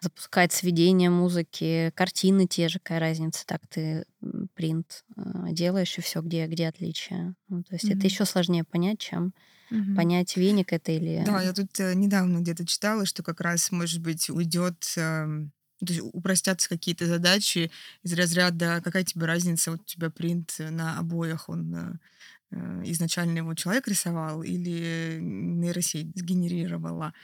запускать 0.00 0.52
сведения 0.52 1.10
музыки, 1.10 1.92
картины 1.94 2.46
те 2.46 2.68
же, 2.68 2.78
какая 2.78 3.00
разница, 3.00 3.44
так 3.46 3.60
ты 3.68 4.04
принт 4.54 5.04
а, 5.16 5.50
делаешь 5.52 5.96
и 5.98 6.00
все, 6.00 6.20
где, 6.20 6.46
где 6.46 6.68
отличие. 6.68 7.34
Ну, 7.48 7.62
то 7.62 7.74
есть 7.74 7.86
mm-hmm. 7.86 7.96
это 7.96 8.06
еще 8.06 8.24
сложнее 8.24 8.64
понять, 8.64 8.98
чем 8.98 9.32
Мгм. 9.70 9.94
понять, 9.94 10.36
веник 10.36 10.72
это 10.72 10.90
или... 10.92 11.22
Да, 11.24 11.40
я 11.42 11.52
тут 11.52 11.78
э, 11.78 11.94
недавно 11.94 12.38
где-то 12.40 12.66
читала, 12.66 13.06
что 13.06 13.22
как 13.22 13.40
раз, 13.40 13.70
может 13.70 14.02
быть, 14.02 14.28
уйдет, 14.28 14.92
эм, 14.96 15.52
то 15.84 15.92
есть 15.92 16.00
упростятся 16.12 16.68
какие-то 16.68 17.06
задачи 17.06 17.70
из 18.02 18.12
разряда, 18.14 18.80
какая 18.84 19.04
тебе 19.04 19.26
разница, 19.26 19.70
вот 19.72 19.80
у 19.82 19.84
тебя 19.84 20.10
принт 20.10 20.56
на 20.58 20.98
обоях, 20.98 21.48
он 21.48 21.74
э, 21.74 21.92
э, 22.52 22.82
изначально 22.86 23.38
его 23.38 23.54
человек 23.54 23.88
рисовал 23.88 24.42
или 24.42 25.18
нейросеть 25.20 26.12
сгенерировала. 26.16 27.14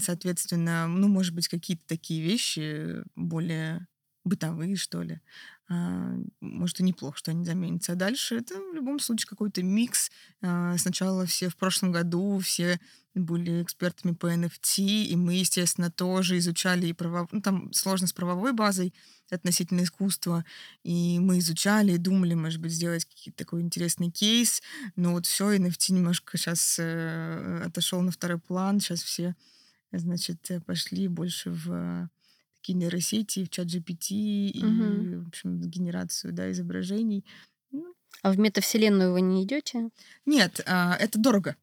Соответственно, 0.00 0.86
ну, 0.88 1.08
может 1.08 1.34
быть, 1.34 1.48
какие-то 1.48 1.82
такие 1.86 2.22
вещи 2.22 3.02
более 3.16 3.86
бытовые, 4.24 4.76
что 4.76 5.02
ли. 5.02 5.20
А, 5.68 6.14
Может, 6.40 6.80
и 6.80 6.82
неплохо, 6.82 7.16
что 7.18 7.30
они 7.30 7.44
заменятся. 7.44 7.92
А 7.92 7.96
дальше 7.96 8.36
это 8.36 8.54
в 8.54 8.74
любом 8.74 8.98
случае 8.98 9.28
какой-то 9.28 9.62
микс. 9.62 10.10
А, 10.42 10.76
Сначала 10.78 11.26
все 11.26 11.48
в 11.48 11.56
прошлом 11.56 11.92
году 11.92 12.38
все 12.38 12.80
были 13.14 13.62
экспертами 13.62 14.12
по 14.12 14.32
NFT, 14.32 15.04
и 15.04 15.16
мы, 15.16 15.34
естественно, 15.34 15.90
тоже 15.90 16.38
изучали 16.38 16.86
и 16.86 16.92
право... 16.92 17.28
Ну, 17.32 17.40
там 17.40 17.72
сложно 17.72 18.06
с 18.06 18.12
правовой 18.12 18.52
базой 18.52 18.94
относительно 19.30 19.82
искусства, 19.82 20.44
и 20.84 21.18
мы 21.18 21.38
изучали 21.38 21.92
и 21.92 21.98
думали, 21.98 22.34
может 22.34 22.60
быть, 22.60 22.72
сделать 22.72 23.04
какой-то 23.04 23.36
такой 23.36 23.62
интересный 23.62 24.10
кейс, 24.10 24.62
но 24.96 25.12
вот 25.12 25.26
все, 25.26 25.56
NFT 25.56 25.92
немножко 25.92 26.36
сейчас 26.36 26.78
отошел 26.78 28.00
на 28.02 28.10
второй 28.10 28.38
план, 28.38 28.80
сейчас 28.80 29.02
все, 29.02 29.34
значит, 29.92 30.50
э, 30.50 30.60
пошли 30.60 31.08
больше 31.08 31.50
в 31.50 31.70
э, 31.70 32.08
такие 32.60 32.74
нейросети, 32.78 33.44
в 33.44 33.50
чат 33.50 33.66
GPT 33.68 34.14
и, 34.50 34.62
Мгм. 34.64 35.24
в 35.24 35.28
общем, 35.28 35.60
генерацию, 35.60 36.32
да, 36.32 36.50
изображений. 36.50 37.24
Ну, 37.72 37.94
А 38.22 38.32
в 38.32 38.38
метавселенную 38.38 39.12
вы 39.12 39.20
не 39.22 39.44
идете? 39.44 39.88
Нет, 40.26 40.60
а, 40.66 40.94
это 40.96 41.18
дорого. 41.18 41.56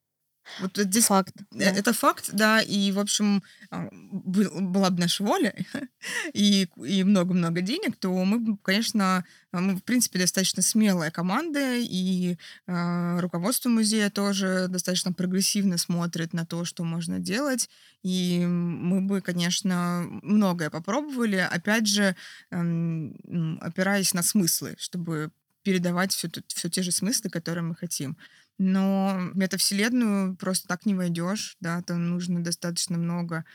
Вот 0.59 0.77
здесь 0.77 1.05
Факт. 1.05 1.33
Э, 1.39 1.43
Да. 1.51 1.65
Это 1.65 1.93
факт, 1.93 2.29
да, 2.33 2.61
и, 2.61 2.91
в 2.91 2.99
общем, 2.99 3.43
а, 3.69 3.87
был- 3.91 4.61
была 4.61 4.89
бы 4.89 4.99
наша 5.01 5.23
воля 5.23 5.53
и 6.33 6.67
и 6.85 7.03
много-много 7.03 7.61
денег, 7.61 7.95
то 7.97 8.09
мы, 8.25 8.57
конечно, 8.63 9.23
а, 9.51 9.59
мы, 9.61 9.75
в 9.75 9.83
принципе, 9.83 10.19
достаточно 10.19 10.61
смелая 10.63 11.11
команда, 11.11 11.75
и 11.77 12.37
а, 12.67 13.19
руководство 13.21 13.69
музея 13.69 14.09
тоже 14.09 14.67
достаточно 14.69 15.13
прогрессивно 15.13 15.77
смотрит 15.77 16.33
на 16.33 16.45
то, 16.45 16.65
что 16.65 16.83
можно 16.83 17.19
делать, 17.19 17.69
и 18.03 18.45
мы 18.45 19.01
бы, 19.01 19.21
конечно, 19.21 20.05
многое 20.23 20.69
попробовали, 20.69 21.37
опять 21.37 21.87
же, 21.87 22.15
м, 22.51 23.57
опираясь 23.61 24.13
на 24.13 24.23
смыслы, 24.23 24.75
чтобы 24.79 25.31
передавать 25.63 26.13
все, 26.13 26.29
все 26.47 26.69
те 26.69 26.81
же 26.81 26.91
смыслы, 26.91 27.29
которые 27.29 27.63
мы 27.63 27.75
хотим. 27.75 28.17
Но 28.57 29.31
в 29.33 29.37
метавселенную 29.37 30.35
просто 30.35 30.67
так 30.67 30.85
не 30.85 30.95
войдешь, 30.95 31.57
да, 31.59 31.81
там 31.83 32.09
нужно 32.09 32.43
достаточно 32.43 32.97
много 32.97 33.45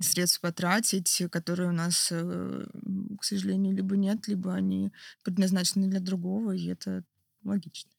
средств 0.00 0.40
потратить, 0.40 1.22
которые 1.30 1.68
у 1.68 1.72
нас, 1.72 2.08
э, 2.10 2.66
к 3.18 3.24
сожалению, 3.24 3.74
либо 3.74 3.96
нет, 3.96 4.28
либо 4.28 4.54
они 4.54 4.92
предназначены 5.24 5.88
для 5.88 6.00
другого, 6.00 6.52
и 6.52 6.66
это 6.66 7.04
логично. 7.44 7.90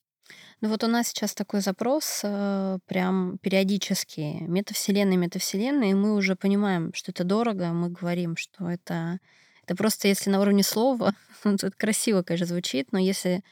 Ну 0.61 0.69
вот 0.69 0.83
у 0.83 0.87
нас 0.87 1.09
сейчас 1.09 1.33
такой 1.33 1.61
запрос 1.61 2.21
э, 2.23 2.79
прям 2.85 3.37
периодически. 3.39 4.37
Метавселенная, 4.41 5.17
метавселенная, 5.17 5.91
и 5.91 5.93
мы 5.93 6.15
уже 6.15 6.35
понимаем, 6.35 6.93
что 6.93 7.11
это 7.11 7.23
дорого. 7.23 7.73
Мы 7.73 7.89
говорим, 7.89 8.37
что 8.37 8.69
это, 8.69 9.19
это 9.65 9.75
просто 9.75 10.07
если 10.07 10.29
на 10.29 10.41
уровне 10.41 10.63
слова, 10.63 11.13
то 11.43 11.51
это 11.51 11.71
красиво, 11.71 12.21
конечно, 12.21 12.47
звучит, 12.47 12.91
но 12.91 12.99
если 12.99 13.43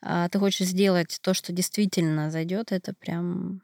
а, 0.00 0.28
ты 0.28 0.38
хочешь 0.38 0.68
сделать 0.68 1.18
то, 1.20 1.34
что 1.34 1.52
действительно 1.52 2.30
зайдет, 2.30 2.72
это 2.72 2.94
прям... 2.94 3.62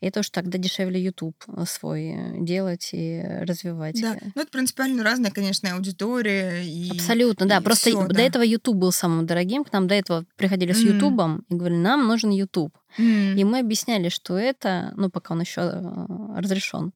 И 0.00 0.06
это 0.06 0.20
уж 0.20 0.30
тогда 0.30 0.58
дешевле 0.58 1.02
YouTube 1.02 1.34
свой 1.66 2.14
э, 2.14 2.44
делать 2.44 2.90
и 2.92 3.20
развивать. 3.20 4.00
Да, 4.00 4.16
ну 4.36 4.42
это 4.42 4.50
принципиально 4.52 5.02
разная, 5.02 5.32
конечно, 5.32 5.74
аудитория 5.74 6.62
и 6.62 6.92
Абсолютно, 6.92 7.46
да. 7.46 7.56
и 7.56 7.62
Просто 7.64 7.90
всё, 7.90 8.06
до 8.06 8.14
да. 8.14 8.22
этого 8.22 8.44
YouTube 8.44 8.76
был 8.76 8.92
самым 8.92 9.26
дорогим. 9.26 9.64
К 9.64 9.72
нам 9.72 9.88
до 9.88 9.96
этого 9.96 10.24
приходили 10.36 10.70
с. 10.72 10.78
YouTube 10.78 11.42
и 11.48 11.54
говорили, 11.54 11.80
нам 11.80 12.06
нужен 12.06 12.30
YouTube. 12.30 12.78
М. 12.96 13.36
И 13.36 13.42
мы 13.42 13.58
объясняли, 13.58 14.08
что 14.08 14.38
это, 14.38 14.92
ну, 14.96 15.10
пока 15.10 15.34
он 15.34 15.40
еще 15.40 15.62
разрешен, 16.36 16.92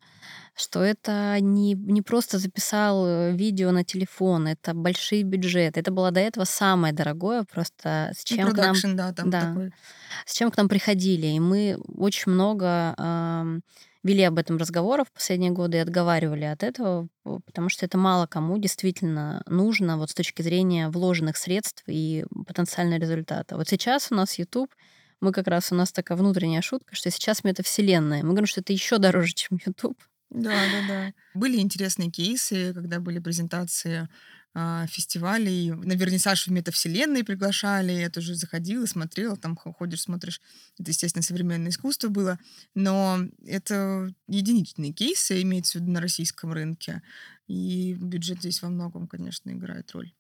что 0.55 0.83
это 0.83 1.39
не, 1.41 1.75
не 1.75 2.03
просто 2.03 2.39
записал 2.39 3.07
э, 3.07 3.33
видео 3.33 3.71
на 3.71 3.85
телефон, 3.85 4.49
это 4.49 4.75
большие 4.75 5.23
бюджеты. 5.23 5.81
Это 5.81 5.91
было 5.91 6.11
до 6.11 6.21
этого 6.21 6.45
самое 6.45 6.93
дорогое, 6.93 7.45
просто 7.45 8.13
с 8.15 8.31
Ну, 8.31 8.37
чем 8.37 8.53
к 8.53 8.57
нам 8.57 8.75
да, 8.97 9.13
там 9.13 9.31
да. 9.31 9.41
такой. 9.41 9.73
с 10.27 10.35
чем 10.35 10.51
к 10.51 10.57
нам 10.57 10.69
приходили. 10.69 11.27
И 11.27 11.41
мы 11.41 11.79
очень 11.97 12.33
много 12.33 12.95
ам, 12.99 13.63
вели 14.03 14.23
об 14.25 14.39
этом 14.39 14.59
разговоров 14.59 15.09
в 15.09 15.13
последние 15.13 15.53
годы 15.53 15.79
и 15.79 15.81
отговаривали 15.81 16.45
от 16.45 16.63
этого, 16.63 17.09
потому 17.47 17.69
что 17.69 17.87
это 17.87 17.97
мало 17.97 18.27
кому 18.27 18.59
действительно 18.59 19.43
нужно 19.47 19.97
вот 19.97 20.11
с 20.11 20.15
точки 20.15 20.43
зрения 20.43 20.89
вложенных 20.89 21.37
средств 21.37 21.85
и 21.87 22.25
потенциального 22.47 23.01
результата. 23.01 23.57
Вот 23.57 23.69
сейчас 23.69 24.09
у 24.11 24.15
нас 24.15 24.39
YouTube, 24.39 24.75
мы 25.21 25.33
как 25.33 25.47
раз, 25.47 25.73
у 25.73 25.77
нас 25.77 25.93
такая 25.93 26.19
внутренняя 26.19 26.63
шутка, 26.63 26.95
что 26.95 27.11
сейчас 27.11 27.45
метавселенная. 27.45 28.23
Мы 28.23 28.31
говорим, 28.31 28.47
что 28.47 28.61
это 28.61 28.73
еще 28.73 28.99
дороже, 28.99 29.33
чем 29.35 29.59
YouTube. 29.65 29.97
Да, 30.33 30.51
да, 30.51 30.89
да. 30.89 31.15
Были 31.35 31.59
интересные 31.59 32.11
кейсы, 32.11 32.73
когда 32.73 33.01
были 33.01 33.19
презентации 33.19 34.09
а, 34.55 34.87
фестивалей. 34.87 35.73
На 35.73 35.93
вернисаж 35.93 36.47
в 36.47 36.51
метавселенной 36.51 37.23
приглашали. 37.23 37.93
Я 37.93 38.09
тоже 38.09 38.35
заходила, 38.35 38.87
смотрела, 38.87 39.37
там 39.37 39.57
ходишь, 39.57 40.03
смотришь. 40.03 40.41
Это, 40.79 40.91
естественно, 40.91 41.23
современное 41.23 41.71
искусство 41.71 42.09
было. 42.09 42.39
Но 42.75 43.19
это 43.47 44.11
единичные 44.27 44.93
кейсы, 44.93 45.43
имеется 45.43 45.79
в 45.79 45.83
виду 45.83 45.93
на 45.93 46.01
российском 46.01 46.53
рынке. 46.53 47.03
И 47.47 47.95
бюджет 47.95 48.39
здесь 48.39 48.63
во 48.63 48.71
многом, 48.71 49.09
конечно, 49.09 49.51
играет 49.51 49.91
роль. 49.93 50.15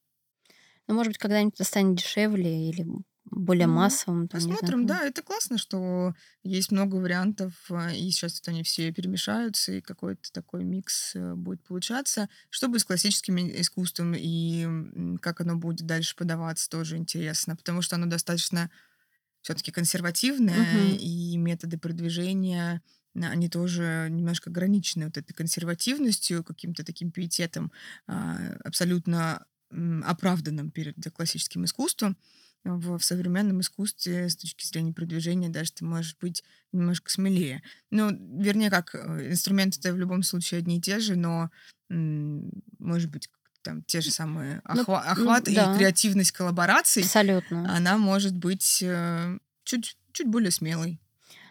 Ну, 0.88 0.94
может 0.94 1.08
быть, 1.08 1.18
когда-нибудь 1.18 1.54
это 1.54 1.64
станет 1.64 1.96
дешевле 1.96 2.68
или 2.68 2.86
более 3.24 3.66
Ну, 3.66 3.68
массовым. 3.68 4.28
Там, 4.28 4.56
знаю, 4.58 4.74
Посмотрим, 4.74 4.86
да, 4.86 5.02
это 5.04 5.22
классно, 5.22 5.58
что 5.58 6.14
есть 6.42 6.72
много 6.72 6.96
вариантов, 6.96 7.52
а, 7.70 7.92
и 7.92 8.10
сейчас 8.10 8.40
вот 8.40 8.48
они 8.48 8.62
все 8.62 8.90
перемешаются, 8.92 9.72
и 9.72 9.80
какой-то 9.82 10.32
такой 10.32 10.64
микс 10.64 11.14
э, 11.14 11.34
будет 11.34 11.62
получаться. 11.62 12.28
Что 12.48 12.68
будет 12.68 12.80
с 12.80 12.84
классическим 12.84 13.36
искусством, 13.36 14.14
и 14.16 15.18
как 15.20 15.42
оно 15.42 15.56
будет 15.56 15.86
дальше 15.86 16.16
подаваться, 16.16 16.68
тоже 16.70 16.96
интересно, 16.96 17.54
потому 17.56 17.82
что 17.82 17.96
оно 17.96 18.06
достаточно 18.06 18.70
все-таки 19.42 19.72
консервативное, 19.72 20.94
Мгм. 20.94 20.98
и 20.98 21.36
методы 21.36 21.78
продвижения, 21.78 22.82
они 23.14 23.48
тоже 23.48 24.08
немножко 24.10 24.50
ограничены 24.50 25.06
вот 25.06 25.18
этой 25.18 25.32
консервативностью, 25.34 26.44
каким-то 26.44 26.84
таким 26.84 27.10
пиететом, 27.10 27.72
а, 28.06 28.36
абсолютно 28.64 29.46
оправданным 30.04 30.70
перед 30.70 30.96
классическим 31.14 31.64
искусством 31.64 32.16
в, 32.64 32.98
в 32.98 33.04
современном 33.04 33.60
искусстве 33.60 34.28
с 34.28 34.36
точки 34.36 34.64
зрения 34.66 34.92
продвижения 34.92 35.48
даже 35.48 35.72
ты 35.72 35.84
можешь 35.84 36.16
быть 36.20 36.44
немножко 36.72 37.10
смелее. 37.10 37.62
Ну, 37.90 38.10
вернее, 38.40 38.70
как 38.70 38.94
э, 38.94 39.30
инструменты-то 39.30 39.92
в 39.92 39.98
любом 39.98 40.22
случае 40.22 40.58
одни 40.58 40.78
и 40.78 40.80
те 40.80 41.00
же, 41.00 41.16
но, 41.16 41.50
может 42.78 43.10
быть, 43.10 43.28
там 43.62 43.82
те 43.84 44.00
же 44.00 44.10
самые 44.10 44.60
Ну, 44.68 44.82
охва- 44.82 45.02
ну, 45.04 45.12
охват 45.12 45.48
и 45.48 45.54
да. 45.54 45.76
креативность 45.76 46.32
коллабораций, 46.32 47.02
Абсолютно. 47.02 47.74
она 47.76 47.96
может 47.98 48.36
быть 48.36 48.80
э, 48.82 49.38
чуть, 49.64 49.96
чуть 50.12 50.26
более 50.26 50.50
смелой. 50.50 51.00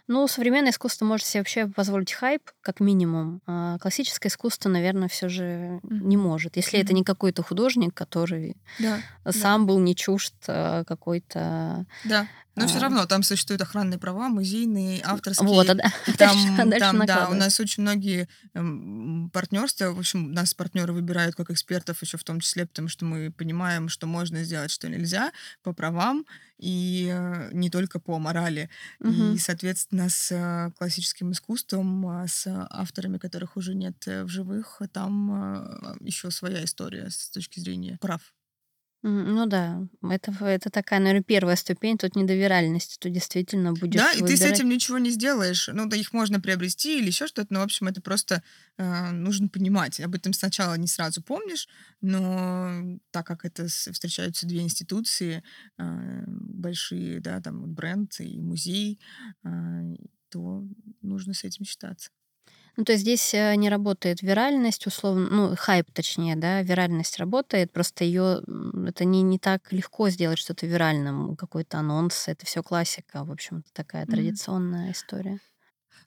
Ну, 0.07 0.27
современное 0.27 0.71
искусство 0.71 1.05
может 1.05 1.25
себе 1.25 1.41
вообще 1.41 1.67
позволить 1.67 2.11
хайп, 2.11 2.51
как 2.61 2.79
минимум. 2.79 3.41
А 3.47 3.77
классическое 3.79 4.29
искусство, 4.29 4.69
наверное, 4.69 5.07
все 5.07 5.29
же 5.29 5.79
не 5.83 6.17
может. 6.17 6.57
Если 6.57 6.79
это 6.79 6.89
Мгм. 6.89 6.95
не 6.97 7.03
какой-то 7.03 7.43
художник, 7.43 7.93
который 7.93 8.57
Да, 8.79 8.99
да. 9.23 9.31
сам 9.31 9.65
был 9.65 9.79
не 9.79 9.95
чужд 9.95 10.33
а, 10.47 10.83
какой-то... 10.83 11.85
да. 12.03 12.27
Но 12.55 12.67
все 12.67 12.77
а, 12.79 12.81
равно 12.81 13.05
там 13.05 13.23
существуют 13.23 13.61
охранные 13.61 13.97
права, 13.97 14.27
музейные, 14.27 15.01
авторские. 15.03 15.47
Вот, 15.47 15.69
а 15.69 15.75
да- 15.75 15.91
И 16.07 16.11
там, 16.17 16.69
дальше 16.69 16.79
там, 16.79 17.05
да, 17.05 17.29
у 17.29 17.33
нас 17.33 17.59
очень 17.59 17.83
многие 17.83 18.27
эм, 18.53 19.29
партнерства, 19.33 19.91
в 19.91 19.99
общем, 19.99 20.33
нас 20.33 20.53
партнеры 20.53 20.91
выбирают 20.93 21.35
как 21.35 21.49
экспертов 21.49 22.01
еще 22.01 22.17
в 22.17 22.23
том 22.23 22.39
числе, 22.41 22.65
потому 22.65 22.89
что 22.89 23.05
мы 23.05 23.31
понимаем, 23.31 23.87
что 23.89 24.05
можно 24.05 24.43
сделать, 24.43 24.71
что 24.71 24.89
нельзя 24.89 25.31
по 25.63 25.73
правам 25.73 26.25
и 26.57 27.09
э, 27.11 27.49
не 27.53 27.69
только 27.69 27.99
по 27.99 28.19
морали. 28.19 28.69
И, 28.99 29.05
Мгм. 29.05 29.37
соответственно, 29.37 30.09
с 30.09 30.31
э, 30.31 30.71
классическим 30.77 31.31
искусством, 31.31 32.05
а 32.07 32.27
с 32.27 32.45
авторами, 32.69 33.17
которых 33.17 33.55
уже 33.57 33.73
нет 33.75 33.95
э, 34.07 34.23
в 34.23 34.27
живых, 34.27 34.81
там 34.91 35.97
еще 36.01 36.31
своя 36.31 36.63
история 36.65 37.09
с 37.09 37.29
точки 37.29 37.59
зрения 37.59 37.97
прав. 38.01 38.21
М, 39.03 39.33
Ну 39.35 39.45
да, 39.47 39.87
это, 40.03 40.31
это 40.45 40.69
такая, 40.69 40.99
наверное, 40.99 41.23
первая 41.23 41.55
ступень. 41.55 41.97
Тут 41.97 42.15
не 42.15 42.23
до 42.23 42.35
виральности, 42.35 42.97
тут 42.99 43.11
действительно 43.11 43.73
будешь 43.73 44.03
Да, 44.03 44.11
и 44.13 44.17
ты 44.21 44.37
с 44.37 44.41
выбирать. 44.41 44.51
этим 44.57 44.69
ничего 44.69 44.97
не 44.99 45.09
сделаешь. 45.11 45.67
Ну, 45.71 45.87
да, 45.87 45.95
их 45.97 46.13
можно 46.13 46.39
приобрести 46.39 46.99
или 46.99 47.07
еще 47.07 47.25
что-то, 47.27 47.53
но, 47.53 47.59
в 47.61 47.63
общем, 47.63 47.87
это 47.87 48.01
просто 48.01 48.43
э, 48.77 49.11
нужно 49.11 49.47
понимать. 49.49 49.99
Об 49.99 50.13
этом 50.15 50.33
сначала 50.33 50.75
не 50.75 50.87
сразу 50.87 51.21
помнишь, 51.23 51.67
но 52.01 52.99
так 53.11 53.25
как 53.25 53.43
это 53.45 53.67
с- 53.69 53.91
встречаются 53.91 54.45
две 54.47 54.61
институции 54.61 55.43
э, 55.79 56.23
большие, 56.27 57.19
да, 57.21 57.41
там 57.41 57.73
бренд 57.73 58.19
и 58.19 58.39
музей, 58.39 58.99
э, 59.43 59.49
то 60.29 60.63
нужно 61.01 61.33
с 61.33 61.43
этим 61.43 61.65
считаться. 61.65 62.11
Ну, 62.77 62.83
то 62.85 62.93
есть 62.93 63.01
здесь 63.01 63.33
э, 63.33 63.55
не 63.55 63.69
работает 63.69 64.21
виральность, 64.21 64.87
условно, 64.87 65.27
ну, 65.29 65.55
хайп 65.57 65.91
точнее, 65.91 66.35
да, 66.35 66.61
виральность 66.61 67.17
работает, 67.17 67.71
просто 67.71 68.03
ее, 68.03 68.41
это 68.87 69.05
не, 69.05 69.21
не 69.21 69.39
так 69.39 69.71
легко 69.71 70.09
сделать 70.09 70.39
что-то 70.39 70.65
виральным, 70.65 71.35
какой-то 71.35 71.79
анонс, 71.79 72.27
это 72.27 72.45
все 72.45 72.63
классика, 72.63 73.23
в 73.25 73.31
общем-то, 73.31 73.69
такая 73.73 74.05
традиционная 74.05 74.87
mm-hmm. 74.87 74.93
история. 74.93 75.39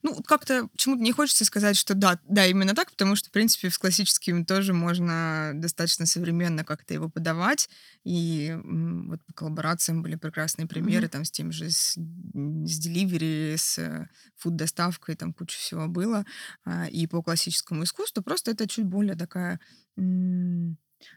Ну, 0.05 0.23
как-то 0.23 0.69
почему-то 0.69 1.03
не 1.03 1.13
хочется 1.13 1.47
сказать, 1.47 1.79
что 1.79 1.95
да, 1.95 2.21
да, 2.29 2.47
именно 2.47 2.75
так, 2.75 2.91
потому 2.91 3.17
что, 3.17 3.31
в 3.31 3.33
принципе, 3.33 3.71
с 3.71 3.79
классическим 3.79 4.45
тоже 4.45 4.75
можно 4.75 5.53
достаточно 5.55 6.05
современно 6.05 6.63
как-то 6.63 6.93
его 6.93 7.09
подавать. 7.09 7.71
И 8.05 8.55
вот 8.63 9.25
по 9.25 9.33
коллаборациям 9.33 10.03
были 10.03 10.17
прекрасные 10.17 10.69
примеры, 10.69 11.07
mm-hmm. 11.07 11.11
там, 11.11 11.25
с 11.25 11.31
тем 11.31 11.53
же, 11.53 11.71
с, 11.71 11.97
с 11.97 12.87
delivery, 12.87 13.57
с 13.57 13.79
э, 13.79 14.07
фуд-доставкой, 14.37 15.17
там 15.17 15.33
куча 15.33 15.59
всего 15.59 15.89
было. 15.89 16.27
А, 16.67 16.87
и 16.87 17.07
по 17.07 17.23
классическому 17.23 17.85
искусству 17.85 18.23
просто 18.23 18.51
это 18.51 18.69
чуть 18.69 18.85
более 18.85 19.17
такая 19.17 19.59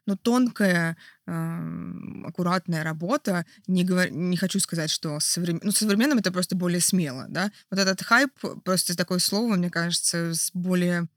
но 0.06 0.16
тонкая, 0.16 0.98
аккуратная 1.26 2.84
работа. 2.84 3.46
Не, 3.68 3.84
говор... 3.84 4.10
не 4.10 4.38
хочу 4.38 4.60
сказать, 4.60 4.90
что 4.90 5.20
современ... 5.20 5.62
ну, 5.64 5.72
современным 5.72 6.20
это 6.20 6.32
просто 6.32 6.56
более 6.56 6.82
смело, 6.82 7.26
да. 7.30 7.52
Вот 7.70 7.80
этот 7.80 8.02
хайп, 8.04 8.32
просто 8.64 8.96
такое 8.96 9.20
слово, 9.20 9.56
мне 9.56 9.70
кажется, 9.70 10.34
с 10.34 10.52
более 10.54 11.08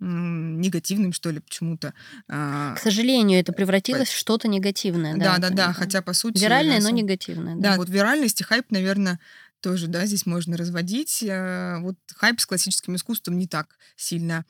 негативным, 0.00 1.12
что 1.12 1.30
ли, 1.30 1.40
почему-то. 1.40 1.92
А, 2.28 2.74
К 2.74 2.78
сожалению, 2.78 3.40
это 3.40 3.52
превратилось 3.52 4.08
по... 4.08 4.14
в 4.14 4.16
что-то 4.16 4.46
негативное. 4.46 5.16
Да, 5.16 5.38
да, 5.38 5.50
да, 5.50 5.54
да, 5.54 5.72
хотя 5.72 6.02
по 6.02 6.12
сути... 6.12 6.40
Виральное, 6.40 6.80
но 6.80 6.90
негативное. 6.90 7.56
Да. 7.56 7.70
да, 7.72 7.76
вот 7.76 7.88
виральность 7.88 8.40
и 8.40 8.44
хайп, 8.44 8.70
наверное, 8.70 9.18
тоже, 9.60 9.88
да, 9.88 10.06
здесь 10.06 10.26
можно 10.26 10.56
разводить. 10.56 11.22
Э, 11.22 11.78
вот 11.80 11.96
хайп 12.14 12.40
с 12.40 12.46
классическим 12.46 12.96
искусством 12.96 13.38
не 13.38 13.46
так 13.46 13.78
сильно 13.96 14.44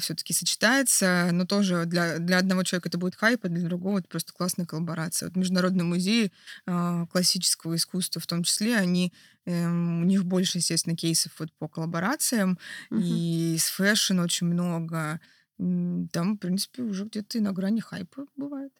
все-таки 0.00 0.32
сочетается, 0.32 1.28
но 1.32 1.44
тоже 1.44 1.84
для, 1.84 2.18
для 2.18 2.38
одного 2.38 2.62
человека 2.62 2.88
это 2.88 2.96
будет 2.96 3.14
хайп, 3.14 3.44
а 3.44 3.48
для 3.48 3.68
другого 3.68 3.98
это 3.98 4.08
просто 4.08 4.32
классная 4.32 4.64
коллаборация. 4.64 5.28
Вот 5.28 5.36
Международные 5.36 5.84
музеи 5.84 6.32
э, 6.66 7.06
классического 7.12 7.76
искусства 7.76 8.20
в 8.20 8.26
том 8.26 8.44
числе, 8.44 8.76
они, 8.76 9.12
эм, 9.44 10.00
у 10.02 10.04
них 10.04 10.24
больше, 10.24 10.58
естественно, 10.58 10.96
кейсов 10.96 11.32
вот 11.38 11.52
по 11.58 11.68
коллаборациям, 11.68 12.58
угу. 12.90 13.00
и 13.02 13.56
с 13.58 13.68
fashion 13.68 14.20
очень 14.20 14.46
много. 14.46 15.20
Там, 15.58 16.36
в 16.36 16.36
принципе, 16.36 16.82
уже 16.82 17.04
где-то 17.04 17.36
и 17.36 17.40
на 17.42 17.52
грани 17.52 17.80
хайпа 17.80 18.24
бывает. 18.36 18.72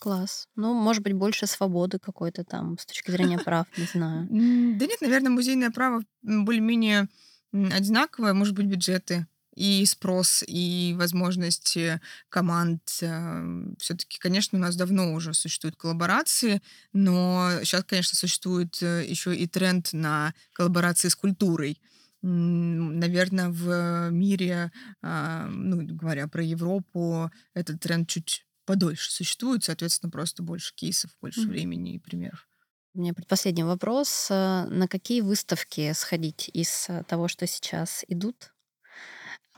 Класс. 0.00 0.48
Ну, 0.56 0.72
может 0.72 1.02
быть, 1.02 1.12
больше 1.12 1.46
свободы 1.46 1.98
какой-то 1.98 2.42
там 2.42 2.78
с 2.78 2.86
точки 2.86 3.10
зрения 3.10 3.38
прав, 3.44 3.66
не 3.76 3.84
знаю. 3.84 4.26
Да 4.30 4.86
нет, 4.86 5.00
наверное, 5.02 5.30
музейное 5.30 5.70
право 5.70 6.02
более-менее 6.22 7.08
одинаковое. 7.52 8.32
Может 8.32 8.54
быть, 8.54 8.64
бюджеты 8.64 9.26
и 9.54 9.84
спрос, 9.84 10.42
и 10.46 10.94
возможности 10.98 12.00
команд. 12.30 12.80
Эм, 13.02 13.76
Все-таки, 13.78 14.18
конечно, 14.18 14.56
у 14.58 14.62
нас 14.62 14.74
давно 14.74 15.12
уже 15.12 15.34
существуют 15.34 15.76
коллаборации, 15.76 16.62
но 16.94 17.50
сейчас, 17.62 17.84
конечно, 17.84 18.16
существует 18.16 18.82
э, 18.82 19.04
еще 19.06 19.36
и 19.36 19.46
тренд 19.46 19.92
на 19.92 20.32
коллаборации 20.54 21.08
с 21.08 21.14
культурой. 21.14 21.78
Наверное, 22.22 23.48
в 23.50 24.10
мире, 24.10 24.72
а, 25.02 25.46
ну, 25.46 25.86
говоря 25.94 26.26
про 26.28 26.42
Европу, 26.42 27.30
этот 27.54 27.80
тренд 27.80 28.08
чуть 28.08 28.46
подольше 28.64 29.10
существует, 29.10 29.64
соответственно, 29.64 30.10
просто 30.10 30.42
больше 30.42 30.74
кейсов, 30.74 31.10
больше 31.20 31.42
mm-hmm. 31.42 31.48
времени 31.48 31.94
и 31.94 31.98
примеров. 31.98 32.46
У 32.94 33.00
меня 33.00 33.14
предпоследний 33.14 33.62
вопрос. 33.62 34.28
Э, 34.30 34.66
на 34.66 34.88
какие 34.88 35.20
выставки 35.20 35.92
сходить 35.92 36.50
из 36.52 36.86
э, 36.88 37.04
того, 37.04 37.28
что 37.28 37.46
сейчас 37.46 38.04
идут, 38.08 38.52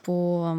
по, 0.03 0.55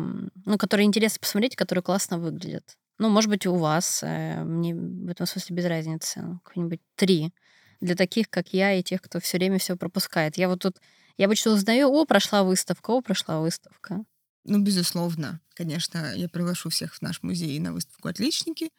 ну, 0.45 0.57
которые 0.57 0.85
интересно 0.85 1.19
посмотреть, 1.19 1.55
которые 1.55 1.83
классно 1.83 2.17
выглядят? 2.17 2.77
Ну, 2.97 3.09
может 3.09 3.29
быть, 3.29 3.45
у 3.45 3.55
вас, 3.55 4.01
э, 4.03 4.43
мне 4.43 4.73
в 4.73 5.09
этом 5.09 5.27
смысле 5.27 5.55
без 5.55 5.65
разницы, 5.65 6.21
ну, 6.21 6.39
какие-нибудь 6.39 6.81
три 6.95 7.31
для 7.79 7.95
таких, 7.95 8.29
как 8.29 8.53
я, 8.53 8.73
и 8.73 8.81
тех, 8.81 9.01
кто 9.01 9.19
все 9.19 9.37
время 9.37 9.59
все 9.59 9.75
пропускает. 9.75 10.37
Я 10.37 10.47
вот 10.47 10.61
тут, 10.61 10.77
я 11.17 11.25
обычно 11.25 11.51
узнаю, 11.51 11.89
о, 11.89 12.05
прошла 12.05 12.43
выставка, 12.43 12.91
о, 12.91 13.01
прошла 13.01 13.39
выставка. 13.39 14.03
Ну, 14.45 14.59
безусловно, 14.61 15.39
конечно, 15.53 16.13
я 16.15 16.27
приглашу 16.27 16.69
всех 16.69 16.95
в 16.95 17.01
наш 17.01 17.23
музей 17.23 17.57
на 17.59 17.73
выставку 17.73 18.09
«Отличники» 18.09 18.69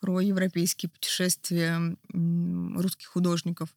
про 0.00 0.20
европейские 0.20 0.90
путешествия 0.90 1.96
русских 2.12 3.08
художников. 3.08 3.68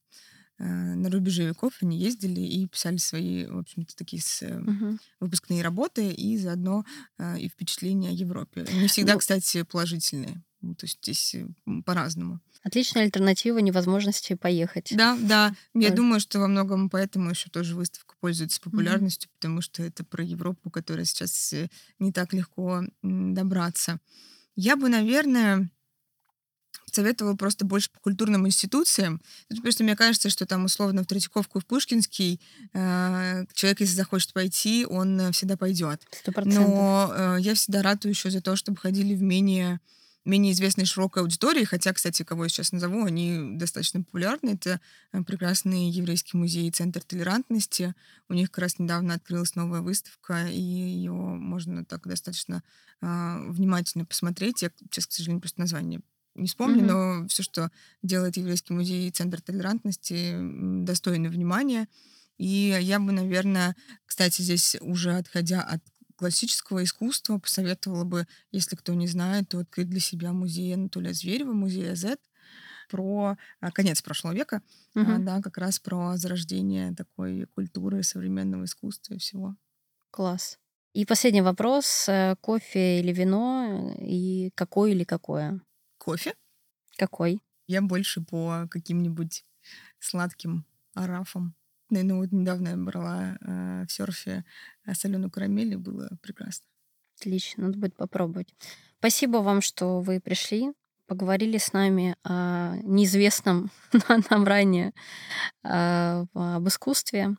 Э, 0.57 0.63
на 0.63 1.09
рубеже 1.09 1.45
веков 1.45 1.73
они 1.81 1.99
ездили 1.99 2.39
и 2.39 2.65
писали 2.67 2.97
свои, 2.97 3.45
в 3.45 3.59
общем-то, 3.59 3.95
такие 3.95 4.21
с, 4.21 4.41
угу. 4.41 4.97
выпускные 5.19 5.61
работы 5.61 6.11
и 6.11 6.37
заодно 6.37 6.85
э, 7.17 7.39
и 7.39 7.49
впечатления 7.49 8.09
о 8.09 8.13
Европе. 8.13 8.65
Не 8.73 8.87
всегда, 8.87 9.13
ну, 9.13 9.19
кстати, 9.19 9.63
положительные. 9.63 10.41
То 10.61 10.85
есть 10.85 10.99
здесь 11.03 11.35
по-разному. 11.85 12.39
Отличная 12.65 13.03
альтернатива 13.03 13.59
невозможности 13.59 14.33
поехать. 14.33 14.91
Да, 14.97 15.15
да. 15.21 15.53
Я 15.75 15.89
Ой. 15.89 15.95
думаю, 15.95 16.19
что 16.19 16.39
во 16.39 16.47
многом 16.47 16.89
поэтому 16.89 17.29
еще 17.29 17.47
тоже 17.51 17.75
выставка 17.75 18.15
пользуется 18.19 18.59
популярностью, 18.59 19.29
mm-hmm. 19.29 19.35
потому 19.35 19.61
что 19.61 19.83
это 19.83 20.03
про 20.03 20.23
Европу, 20.23 20.71
которая 20.71 21.05
сейчас 21.05 21.53
э, 21.53 21.69
не 21.99 22.11
так 22.11 22.33
легко 22.33 22.81
добраться. 23.03 23.99
Я 24.55 24.77
бы, 24.77 24.89
наверное, 24.89 25.69
советовала 26.91 27.35
просто 27.35 27.65
больше 27.65 27.91
по 27.91 27.99
культурным 27.99 28.47
институциям. 28.47 29.21
Ну, 29.49 29.57
потому 29.57 29.71
что 29.71 29.83
мне 29.83 29.95
кажется, 29.95 30.31
что 30.31 30.47
там 30.47 30.65
условно 30.65 31.03
в 31.03 31.05
Третьяковку 31.05 31.59
и 31.59 31.61
в 31.61 31.67
Пушкинский 31.67 32.41
э, 32.73 33.45
человек, 33.53 33.81
если 33.81 33.93
захочет 33.93 34.33
пойти, 34.33 34.87
он 34.89 35.31
всегда 35.33 35.55
пойдет. 35.55 36.01
100%. 36.25 36.45
Но 36.45 37.13
э, 37.15 37.37
я 37.41 37.53
всегда 37.53 37.83
ратую 37.83 38.13
еще 38.13 38.31
за 38.31 38.41
то, 38.41 38.55
чтобы 38.55 38.77
ходили 38.77 39.13
в 39.13 39.21
менее 39.21 39.79
менее 40.25 40.53
известной 40.53 40.85
широкой 40.85 41.23
аудитории, 41.23 41.63
хотя, 41.63 41.93
кстати, 41.93 42.23
кого 42.23 42.43
я 42.43 42.49
сейчас 42.49 42.71
назову, 42.71 43.05
они 43.05 43.57
достаточно 43.57 44.01
популярны. 44.01 44.51
Это 44.51 44.81
э, 45.11 45.23
прекрасный 45.23 45.89
еврейский 45.89 46.37
музей 46.37 46.69
Центр 46.71 47.01
толерантности. 47.03 47.93
У 48.27 48.33
них 48.33 48.51
как 48.51 48.63
раз 48.63 48.79
недавно 48.79 49.13
открылась 49.13 49.55
новая 49.55 49.81
выставка, 49.81 50.47
и 50.47 50.59
ее 50.59 51.11
можно 51.11 51.85
так 51.85 52.07
достаточно 52.07 52.63
э, 53.01 53.45
внимательно 53.49 54.05
посмотреть. 54.05 54.63
Я 54.63 54.71
сейчас, 54.91 55.05
к 55.07 55.11
сожалению, 55.11 55.41
просто 55.41 55.61
название 55.61 56.01
не 56.35 56.47
вспомню, 56.47 56.81
mm-hmm. 56.81 57.21
но 57.21 57.27
все, 57.27 57.43
что 57.43 57.71
делает 58.01 58.37
еврейский 58.37 58.73
музей 58.73 59.09
Центр 59.11 59.41
толерантности, 59.41 60.35
достойно 60.83 61.29
внимания. 61.29 61.87
И 62.37 62.77
я 62.81 62.99
бы, 62.99 63.13
наверное, 63.13 63.75
кстати, 64.05 64.41
здесь 64.41 64.75
уже 64.81 65.15
отходя 65.15 65.61
от 65.61 65.81
классического 66.15 66.83
искусства 66.83 67.37
посоветовала 67.37 68.03
бы, 68.03 68.27
если 68.51 68.75
кто 68.75 68.93
не 68.93 69.07
знает, 69.07 69.49
то 69.49 69.59
открыть 69.59 69.89
для 69.89 69.99
себя 69.99 70.33
музей 70.33 70.73
Анатолия 70.73 71.13
Зверева, 71.13 71.53
музей 71.53 71.95
Z 71.95 72.17
про 72.89 73.37
а, 73.59 73.71
конец 73.71 74.01
прошлого 74.01 74.33
века, 74.33 74.61
угу. 74.95 75.11
а, 75.11 75.17
да, 75.19 75.41
как 75.41 75.57
раз 75.57 75.79
про 75.79 76.17
зарождение 76.17 76.93
такой 76.93 77.45
культуры 77.55 78.03
современного 78.03 78.65
искусства 78.65 79.15
и 79.15 79.17
всего. 79.17 79.55
Класс. 80.11 80.59
И 80.93 81.05
последний 81.05 81.41
вопрос. 81.41 82.07
Э, 82.07 82.35
кофе 82.39 83.01
или 83.01 83.11
вино? 83.11 83.93
И 83.99 84.51
какой 84.55 84.91
или 84.91 85.03
какое? 85.03 85.59
Кофе. 85.97 86.33
Какой? 86.97 87.41
Я 87.67 87.81
больше 87.81 88.21
по 88.21 88.67
каким-нибудь 88.69 89.43
сладким 89.99 90.65
арафам. 90.93 91.53
Ну, 91.89 92.17
вот 92.17 92.31
недавно 92.31 92.69
я 92.69 92.77
брала 92.77 93.37
э, 93.39 93.85
в 93.87 93.91
серфе 93.91 94.43
э, 94.85 94.93
соленую 94.93 95.29
карамель, 95.29 95.73
и 95.73 95.75
было 95.75 96.09
прекрасно. 96.21 96.65
Отлично, 97.19 97.65
надо 97.65 97.77
будет 97.77 97.95
попробовать. 97.95 98.53
Спасибо 98.99 99.37
вам, 99.37 99.61
что 99.61 100.01
вы 100.01 100.19
пришли, 100.19 100.71
поговорили 101.05 101.57
с 101.57 101.73
нами 101.73 102.15
о 102.23 102.75
неизвестном 102.81 103.69
нам 104.29 104.45
ранее 104.45 104.93
э, 105.63 106.25
об 106.33 106.67
искусстве. 106.67 107.35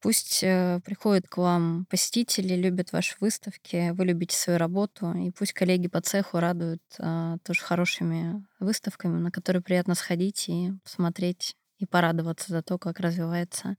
Пусть 0.00 0.44
э, 0.44 0.80
приходят 0.84 1.26
к 1.26 1.38
вам 1.38 1.86
посетители, 1.90 2.54
любят 2.54 2.92
ваши 2.92 3.16
выставки, 3.18 3.90
вы 3.90 4.04
любите 4.04 4.36
свою 4.36 4.58
работу, 4.58 5.12
и 5.14 5.32
пусть 5.32 5.52
коллеги 5.52 5.88
по 5.88 6.00
цеху 6.00 6.38
радуют 6.38 6.82
тоже 7.42 7.60
хорошими 7.60 8.46
выставками, 8.60 9.18
на 9.18 9.32
которые 9.32 9.62
приятно 9.62 9.94
сходить 9.94 10.48
и 10.48 10.72
посмотреть 10.84 11.56
и 11.78 11.86
порадоваться 11.86 12.52
за 12.52 12.62
то, 12.62 12.78
как 12.78 13.00
развивается 13.00 13.76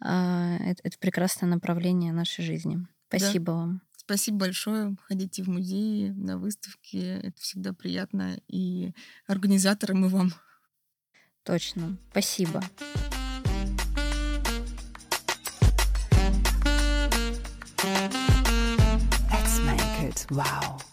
а, 0.00 0.56
это, 0.60 0.80
это 0.84 0.98
прекрасное 0.98 1.48
направление 1.48 2.12
нашей 2.12 2.44
жизни. 2.44 2.86
Спасибо 3.08 3.46
да. 3.46 3.52
вам. 3.52 3.82
Спасибо 3.96 4.38
большое. 4.38 4.96
Ходите 5.06 5.42
в 5.42 5.48
музеи, 5.48 6.10
на 6.10 6.38
выставки. 6.38 6.96
Это 6.96 7.40
всегда 7.40 7.72
приятно. 7.72 8.38
И 8.48 8.92
организаторам 9.26 10.06
и 10.06 10.08
вам. 10.08 10.32
Точно. 11.42 11.96
Спасибо. 12.10 12.62
Let's 19.30 19.60
make 19.60 20.02
it 20.02 20.26
wow. 20.30 20.87